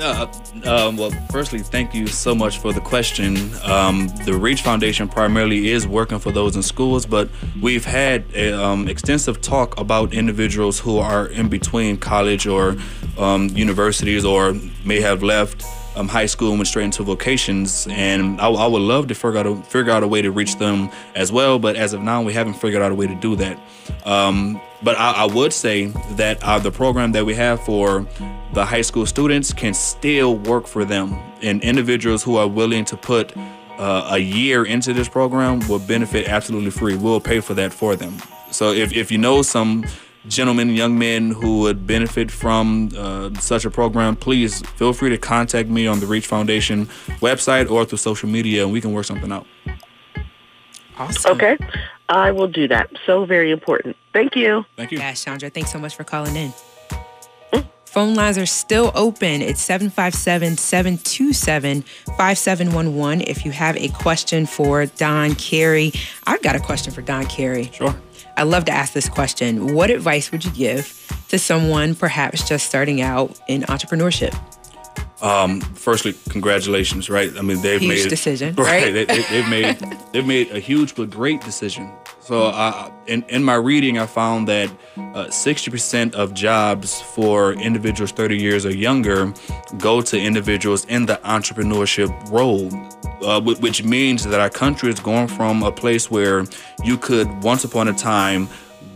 Uh, 0.00 0.26
um, 0.64 0.96
well, 0.96 1.10
firstly, 1.30 1.58
thank 1.58 1.94
you 1.94 2.06
so 2.06 2.34
much 2.34 2.58
for 2.58 2.72
the 2.72 2.80
question. 2.80 3.36
Um, 3.64 4.08
the 4.24 4.34
Reach 4.34 4.62
Foundation 4.62 5.08
primarily 5.08 5.70
is 5.70 5.86
working 5.86 6.18
for 6.18 6.32
those 6.32 6.56
in 6.56 6.62
schools, 6.62 7.04
but 7.06 7.28
we've 7.60 7.84
had 7.84 8.24
a, 8.34 8.52
um, 8.52 8.88
extensive 8.88 9.40
talk 9.40 9.78
about 9.78 10.14
individuals 10.14 10.78
who 10.78 10.98
are 10.98 11.26
in 11.26 11.48
between 11.48 11.96
college 11.98 12.46
or 12.46 12.76
um, 13.18 13.48
universities 13.50 14.24
or 14.24 14.54
may 14.84 15.00
have 15.00 15.22
left 15.22 15.64
um, 15.96 16.08
high 16.08 16.26
school 16.26 16.50
and 16.50 16.58
went 16.58 16.68
straight 16.68 16.84
into 16.84 17.02
vocations. 17.02 17.86
And 17.90 18.40
I, 18.40 18.48
I, 18.48 18.66
would 18.66 18.82
love 18.82 19.08
to 19.08 19.14
figure 19.14 19.38
out 19.38 19.46
a, 19.46 19.56
figure 19.56 19.92
out 19.92 20.02
a 20.02 20.08
way 20.08 20.22
to 20.22 20.30
reach 20.30 20.56
them 20.56 20.90
as 21.14 21.32
well. 21.32 21.58
But 21.58 21.76
as 21.76 21.92
of 21.92 22.02
now, 22.02 22.22
we 22.22 22.32
haven't 22.32 22.54
figured 22.54 22.82
out 22.82 22.92
a 22.92 22.94
way 22.94 23.06
to 23.06 23.14
do 23.14 23.36
that. 23.36 23.58
Um, 24.04 24.60
but 24.82 24.96
I, 24.98 25.12
I, 25.12 25.24
would 25.26 25.52
say 25.52 25.86
that 26.16 26.42
uh, 26.42 26.58
the 26.58 26.70
program 26.70 27.12
that 27.12 27.26
we 27.26 27.34
have 27.34 27.62
for 27.64 28.06
the 28.52 28.64
high 28.64 28.82
school 28.82 29.06
students 29.06 29.52
can 29.52 29.74
still 29.74 30.36
work 30.36 30.66
for 30.66 30.84
them. 30.84 31.18
And 31.42 31.62
individuals 31.62 32.22
who 32.22 32.36
are 32.36 32.48
willing 32.48 32.84
to 32.86 32.96
put 32.96 33.36
uh, 33.78 34.08
a 34.12 34.18
year 34.18 34.64
into 34.64 34.92
this 34.92 35.08
program 35.08 35.60
will 35.68 35.78
benefit 35.78 36.28
absolutely 36.28 36.70
free. 36.70 36.96
We'll 36.96 37.20
pay 37.20 37.40
for 37.40 37.54
that 37.54 37.72
for 37.72 37.96
them. 37.96 38.18
So 38.50 38.72
if, 38.72 38.92
if 38.92 39.10
you 39.10 39.18
know 39.18 39.42
some 39.42 39.84
gentlemen, 40.26 40.70
young 40.70 40.98
men 40.98 41.30
who 41.30 41.60
would 41.60 41.86
benefit 41.86 42.30
from 42.30 42.90
uh, 42.96 43.32
such 43.40 43.64
a 43.64 43.70
program, 43.70 44.16
please 44.16 44.60
feel 44.70 44.92
free 44.92 45.10
to 45.10 45.18
contact 45.18 45.68
me 45.68 45.86
on 45.86 46.00
the 46.00 46.06
Reach 46.06 46.26
Foundation 46.26 46.86
website 47.20 47.70
or 47.70 47.84
through 47.84 47.98
social 47.98 48.28
media, 48.28 48.64
and 48.64 48.72
we 48.72 48.80
can 48.80 48.92
work 48.92 49.04
something 49.04 49.32
out. 49.32 49.46
Awesome. 50.98 51.32
Okay. 51.32 51.56
I 52.08 52.30
will 52.32 52.48
do 52.48 52.68
that. 52.68 52.90
So 53.06 53.24
very 53.24 53.50
important. 53.50 53.96
Thank 54.12 54.36
you. 54.36 54.64
Thank 54.76 54.90
you. 54.90 54.98
Yeah, 54.98 55.14
Chandra, 55.14 55.48
thanks 55.48 55.72
so 55.72 55.78
much 55.78 55.94
for 55.96 56.04
calling 56.04 56.36
in. 56.36 56.52
Phone 57.90 58.14
lines 58.14 58.38
are 58.38 58.46
still 58.46 58.92
open. 58.94 59.42
It's 59.42 59.60
757 59.62 60.58
727 60.58 61.82
5711. 62.16 63.22
If 63.22 63.44
you 63.44 63.50
have 63.50 63.76
a 63.76 63.88
question 63.88 64.46
for 64.46 64.86
Don 64.86 65.34
Carey, 65.34 65.92
I've 66.24 66.40
got 66.40 66.54
a 66.54 66.60
question 66.60 66.92
for 66.92 67.02
Don 67.02 67.26
Carey. 67.26 67.68
Sure. 67.72 67.92
I 68.40 68.44
love 68.44 68.64
to 68.64 68.72
ask 68.72 68.94
this 68.94 69.06
question. 69.06 69.74
What 69.74 69.90
advice 69.90 70.32
would 70.32 70.46
you 70.46 70.50
give 70.52 70.96
to 71.28 71.38
someone 71.38 71.94
perhaps 71.94 72.48
just 72.48 72.64
starting 72.64 73.02
out 73.02 73.38
in 73.48 73.64
entrepreneurship? 73.64 74.34
Um, 75.20 75.60
firstly, 75.60 76.14
congratulations, 76.30 77.10
right? 77.10 77.30
I 77.36 77.42
mean, 77.42 77.60
they've 77.60 77.82
huge 77.82 77.90
made 77.90 78.06
a 78.06 78.08
decision, 78.08 78.54
right? 78.56 78.94
right? 78.94 79.06
they, 79.06 79.20
have 79.20 79.50
made 79.50 79.98
they've 80.14 80.26
made 80.26 80.52
a 80.52 80.58
huge 80.58 80.94
but 80.94 81.10
great 81.10 81.42
decision. 81.42 81.92
So, 82.20 82.48
uh, 82.48 82.90
in 83.06 83.24
in 83.28 83.42
my 83.42 83.54
reading, 83.54 83.98
I 83.98 84.06
found 84.06 84.46
that 84.48 84.70
uh, 84.96 85.30
sixty 85.30 85.70
uh, 85.70 85.72
percent 85.72 86.14
of 86.14 86.34
jobs 86.34 87.00
for 87.00 87.54
individuals 87.54 88.12
thirty 88.12 88.38
years 88.38 88.64
or 88.66 88.74
younger 88.74 89.32
go 89.78 90.00
to 90.02 90.18
individuals 90.18 90.84
in 90.86 91.06
the 91.06 91.16
entrepreneurship 91.24 92.10
role 92.30 92.68
uh, 93.22 93.40
which 93.40 93.84
means 93.84 94.24
that 94.24 94.40
our 94.40 94.50
country 94.50 94.90
is 94.90 95.00
going 95.00 95.28
from 95.28 95.62
a 95.62 95.72
place 95.72 96.10
where 96.10 96.44
you 96.84 96.96
could 96.96 97.28
once 97.42 97.64
upon 97.64 97.88
a 97.88 97.92
time 97.92 98.48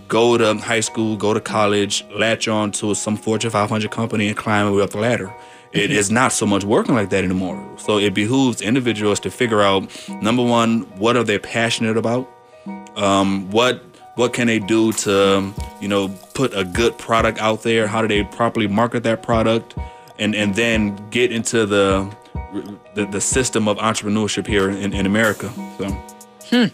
go 0.08 0.36
to 0.36 0.54
high 0.58 0.80
school, 0.80 1.16
go 1.16 1.34
to 1.34 1.40
college, 1.40 2.04
latch 2.16 2.46
on 2.46 2.70
to 2.70 2.94
some 2.94 3.16
Fortune 3.16 3.50
500 3.50 3.90
company 3.90 4.28
and 4.28 4.36
climb 4.36 4.78
up 4.78 4.90
the 4.90 4.98
ladder. 4.98 5.34
It 5.72 5.90
mm-hmm. 5.90 6.14
not 6.14 6.32
so 6.32 6.46
much 6.46 6.62
working 6.62 6.94
like 6.94 7.10
that 7.10 7.24
anymore. 7.24 7.60
So 7.78 7.98
it 7.98 8.14
behooves 8.14 8.62
individuals 8.62 9.18
to 9.20 9.30
figure 9.30 9.60
out 9.60 9.90
number 10.22 10.42
one, 10.42 10.82
what 10.98 11.16
are 11.16 11.24
they 11.24 11.38
passionate 11.38 11.96
about? 11.96 12.30
Um, 12.96 13.50
what 13.50 13.82
what 14.14 14.32
can 14.32 14.46
they 14.46 14.58
do 14.58 14.92
to 14.92 15.52
you 15.80 15.88
know 15.88 16.08
put 16.34 16.56
a 16.56 16.64
good 16.64 16.98
product 16.98 17.38
out 17.38 17.62
there? 17.62 17.86
How 17.86 18.02
do 18.02 18.08
they 18.08 18.24
properly 18.24 18.66
market 18.66 19.02
that 19.04 19.22
product? 19.22 19.74
And 20.18 20.34
and 20.34 20.54
then 20.54 20.96
get 21.10 21.32
into 21.32 21.66
the 21.66 22.14
the, 22.94 23.06
the 23.06 23.20
system 23.20 23.66
of 23.66 23.78
entrepreneurship 23.78 24.46
here 24.46 24.70
in, 24.70 24.92
in 24.92 25.06
America. 25.06 25.50
So. 25.78 25.88
Hmm. 26.50 26.66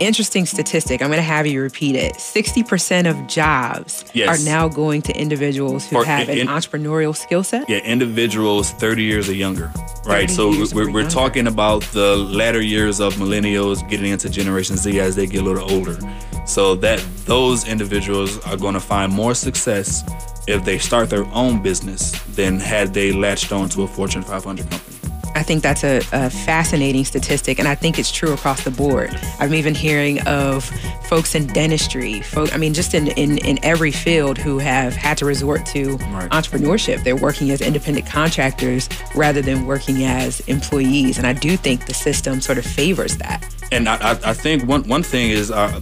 Interesting 0.00 0.46
statistic. 0.46 1.02
I'm 1.02 1.08
going 1.08 1.18
to 1.18 1.22
have 1.22 1.46
you 1.46 1.62
repeat 1.62 1.96
it. 1.96 2.14
60% 2.14 3.08
of 3.08 3.26
jobs 3.26 4.04
yes. 4.14 4.28
are 4.28 4.44
now 4.44 4.68
going 4.68 5.02
to 5.02 5.16
individuals 5.16 5.88
who 5.88 5.98
or 5.98 6.04
have 6.04 6.28
in, 6.28 6.40
an 6.40 6.46
entrepreneurial 6.48 7.16
skill 7.16 7.44
set. 7.44 7.68
Yeah, 7.68 7.78
individuals 7.78 8.72
30 8.72 9.02
years 9.02 9.28
or 9.28 9.34
younger, 9.34 9.72
right? 10.04 10.30
So 10.30 10.50
we're, 10.72 10.90
we're 10.90 11.10
talking 11.10 11.46
about 11.46 11.82
the 11.92 12.16
latter 12.16 12.60
years 12.60 13.00
of 13.00 13.14
millennials 13.14 13.88
getting 13.88 14.10
into 14.12 14.28
Generation 14.28 14.76
Z 14.76 14.98
as 14.98 15.16
they 15.16 15.26
get 15.26 15.42
a 15.42 15.44
little 15.44 15.70
older. 15.70 15.98
So 16.46 16.74
that 16.76 17.04
those 17.26 17.68
individuals 17.68 18.38
are 18.46 18.56
going 18.56 18.74
to 18.74 18.80
find 18.80 19.12
more 19.12 19.34
success 19.34 20.02
if 20.48 20.64
they 20.64 20.78
start 20.78 21.10
their 21.10 21.24
own 21.26 21.62
business 21.62 22.10
than 22.34 22.58
had 22.58 22.94
they 22.94 23.12
latched 23.12 23.52
on 23.52 23.68
to 23.70 23.82
a 23.82 23.88
Fortune 23.88 24.22
500 24.22 24.68
company. 24.68 25.01
I 25.34 25.42
think 25.42 25.62
that's 25.62 25.84
a, 25.84 25.98
a, 26.12 26.30
fascinating 26.30 27.04
statistic, 27.04 27.58
and 27.58 27.66
I 27.66 27.74
think 27.74 27.98
it's 27.98 28.12
true 28.12 28.32
across 28.32 28.64
the 28.64 28.70
board. 28.70 29.18
I'm 29.38 29.54
even 29.54 29.74
hearing 29.74 30.20
of 30.26 30.64
folks 31.06 31.34
in 31.34 31.46
dentistry, 31.46 32.20
folk, 32.20 32.54
I 32.54 32.58
mean, 32.58 32.74
just 32.74 32.94
in, 32.94 33.08
in, 33.08 33.38
in 33.38 33.58
every 33.64 33.92
field 33.92 34.38
who 34.38 34.58
have 34.58 34.94
had 34.94 35.16
to 35.18 35.24
resort 35.24 35.64
to 35.66 35.96
right. 35.96 36.30
entrepreneurship. 36.30 37.02
They're 37.04 37.16
working 37.16 37.50
as 37.50 37.60
independent 37.60 38.06
contractors 38.06 38.88
rather 39.14 39.42
than 39.42 39.66
working 39.66 40.04
as 40.04 40.40
employees, 40.40 41.18
and 41.18 41.26
I 41.26 41.32
do 41.32 41.56
think 41.56 41.86
the 41.86 41.94
system 41.94 42.40
sort 42.40 42.58
of 42.58 42.66
favors 42.66 43.16
that. 43.18 43.42
And 43.70 43.88
I, 43.88 44.10
I 44.10 44.34
think 44.34 44.64
one, 44.64 44.86
one 44.86 45.02
thing 45.02 45.30
is 45.30 45.50
uh, 45.50 45.80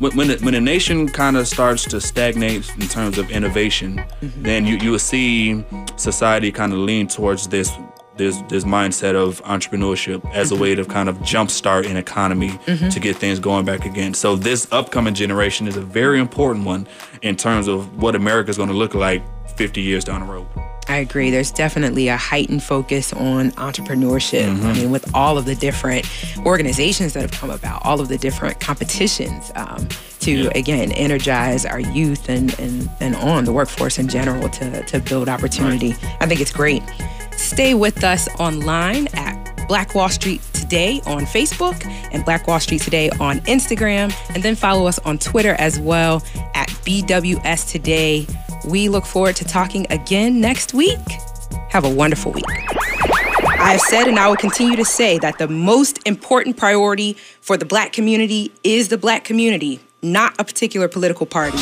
when 0.00 0.16
when, 0.16 0.30
when 0.42 0.54
a 0.54 0.60
nation 0.60 1.08
kind 1.08 1.36
of 1.36 1.46
starts 1.46 1.84
to 1.84 2.00
stagnate 2.00 2.68
in 2.76 2.88
terms 2.88 3.18
of 3.18 3.30
innovation, 3.30 3.98
mm-hmm. 3.98 4.42
then 4.42 4.66
you 4.66 4.76
you 4.76 4.90
will 4.90 4.98
see 4.98 5.64
society 5.96 6.50
kind 6.50 6.72
of 6.72 6.78
lean 6.78 7.06
towards 7.06 7.46
this 7.48 7.70
this 8.20 8.40
this 8.48 8.64
mindset 8.64 9.14
of 9.14 9.42
entrepreneurship 9.44 10.24
as 10.32 10.48
mm-hmm. 10.48 10.58
a 10.58 10.62
way 10.62 10.74
to 10.74 10.84
kind 10.84 11.08
of 11.08 11.16
jumpstart 11.18 11.88
an 11.90 11.96
economy 11.96 12.50
mm-hmm. 12.50 12.88
to 12.88 13.00
get 13.00 13.16
things 13.16 13.40
going 13.40 13.64
back 13.64 13.86
again. 13.86 14.14
So 14.14 14.36
this 14.36 14.68
upcoming 14.70 15.14
generation 15.14 15.66
is 15.66 15.76
a 15.76 15.80
very 15.80 16.20
important 16.20 16.66
one 16.66 16.86
in 17.22 17.34
terms 17.34 17.66
of 17.66 18.00
what 18.00 18.14
America 18.14 18.50
is 18.50 18.56
going 18.56 18.68
to 18.68 18.74
look 18.74 18.94
like 18.94 19.22
50 19.56 19.80
years 19.80 20.04
down 20.04 20.20
the 20.20 20.26
road. 20.26 20.46
I 20.88 20.96
agree. 20.96 21.30
There's 21.30 21.52
definitely 21.52 22.08
a 22.08 22.16
heightened 22.16 22.64
focus 22.64 23.12
on 23.12 23.52
entrepreneurship. 23.52 24.46
Mm-hmm. 24.46 24.66
I 24.66 24.72
mean, 24.72 24.90
with 24.90 25.08
all 25.14 25.38
of 25.38 25.44
the 25.44 25.54
different 25.54 26.04
organizations 26.44 27.12
that 27.12 27.20
have 27.20 27.30
come 27.30 27.50
about, 27.50 27.84
all 27.84 28.00
of 28.00 28.08
the 28.08 28.18
different 28.18 28.58
competitions 28.58 29.52
um, 29.54 29.86
to, 30.20 30.32
yeah. 30.32 30.50
again, 30.56 30.90
energize 30.92 31.64
our 31.64 31.78
youth 31.78 32.28
and, 32.28 32.58
and, 32.58 32.90
and 32.98 33.14
on 33.16 33.44
the 33.44 33.52
workforce 33.52 33.98
in 34.00 34.08
general 34.08 34.48
to, 34.48 34.82
to 34.84 34.98
build 34.98 35.28
opportunity. 35.28 35.90
Right. 35.90 36.16
I 36.20 36.26
think 36.26 36.40
it's 36.40 36.52
great. 36.52 36.82
Stay 37.40 37.74
with 37.74 38.04
us 38.04 38.28
online 38.38 39.08
at 39.14 39.66
Black 39.66 39.94
Wall 39.94 40.08
Street 40.08 40.40
Today 40.52 41.00
on 41.06 41.22
Facebook 41.22 41.84
and 42.12 42.24
Black 42.24 42.46
Wall 42.46 42.60
Street 42.60 42.80
Today 42.80 43.10
on 43.18 43.40
Instagram. 43.40 44.14
And 44.34 44.42
then 44.42 44.54
follow 44.54 44.86
us 44.86 44.98
on 45.00 45.18
Twitter 45.18 45.54
as 45.58 45.80
well 45.80 46.22
at 46.54 46.68
BWS 46.84 47.70
Today 47.70 48.26
we 48.66 48.88
look 48.88 49.06
forward 49.06 49.36
to 49.36 49.44
talking 49.44 49.86
again 49.90 50.40
next 50.40 50.74
week. 50.74 50.98
Have 51.70 51.84
a 51.84 51.90
wonderful 51.90 52.32
week. 52.32 52.44
I 52.48 53.72
have 53.72 53.80
said 53.80 54.08
and 54.08 54.18
I 54.18 54.28
will 54.28 54.36
continue 54.36 54.76
to 54.76 54.84
say 54.84 55.18
that 55.18 55.38
the 55.38 55.48
most 55.48 56.00
important 56.06 56.56
priority 56.56 57.14
for 57.40 57.56
the 57.56 57.64
black 57.64 57.92
community 57.92 58.52
is 58.64 58.88
the 58.88 58.98
black 58.98 59.24
community, 59.24 59.80
not 60.02 60.34
a 60.38 60.44
particular 60.44 60.88
political 60.88 61.26
party. 61.26 61.58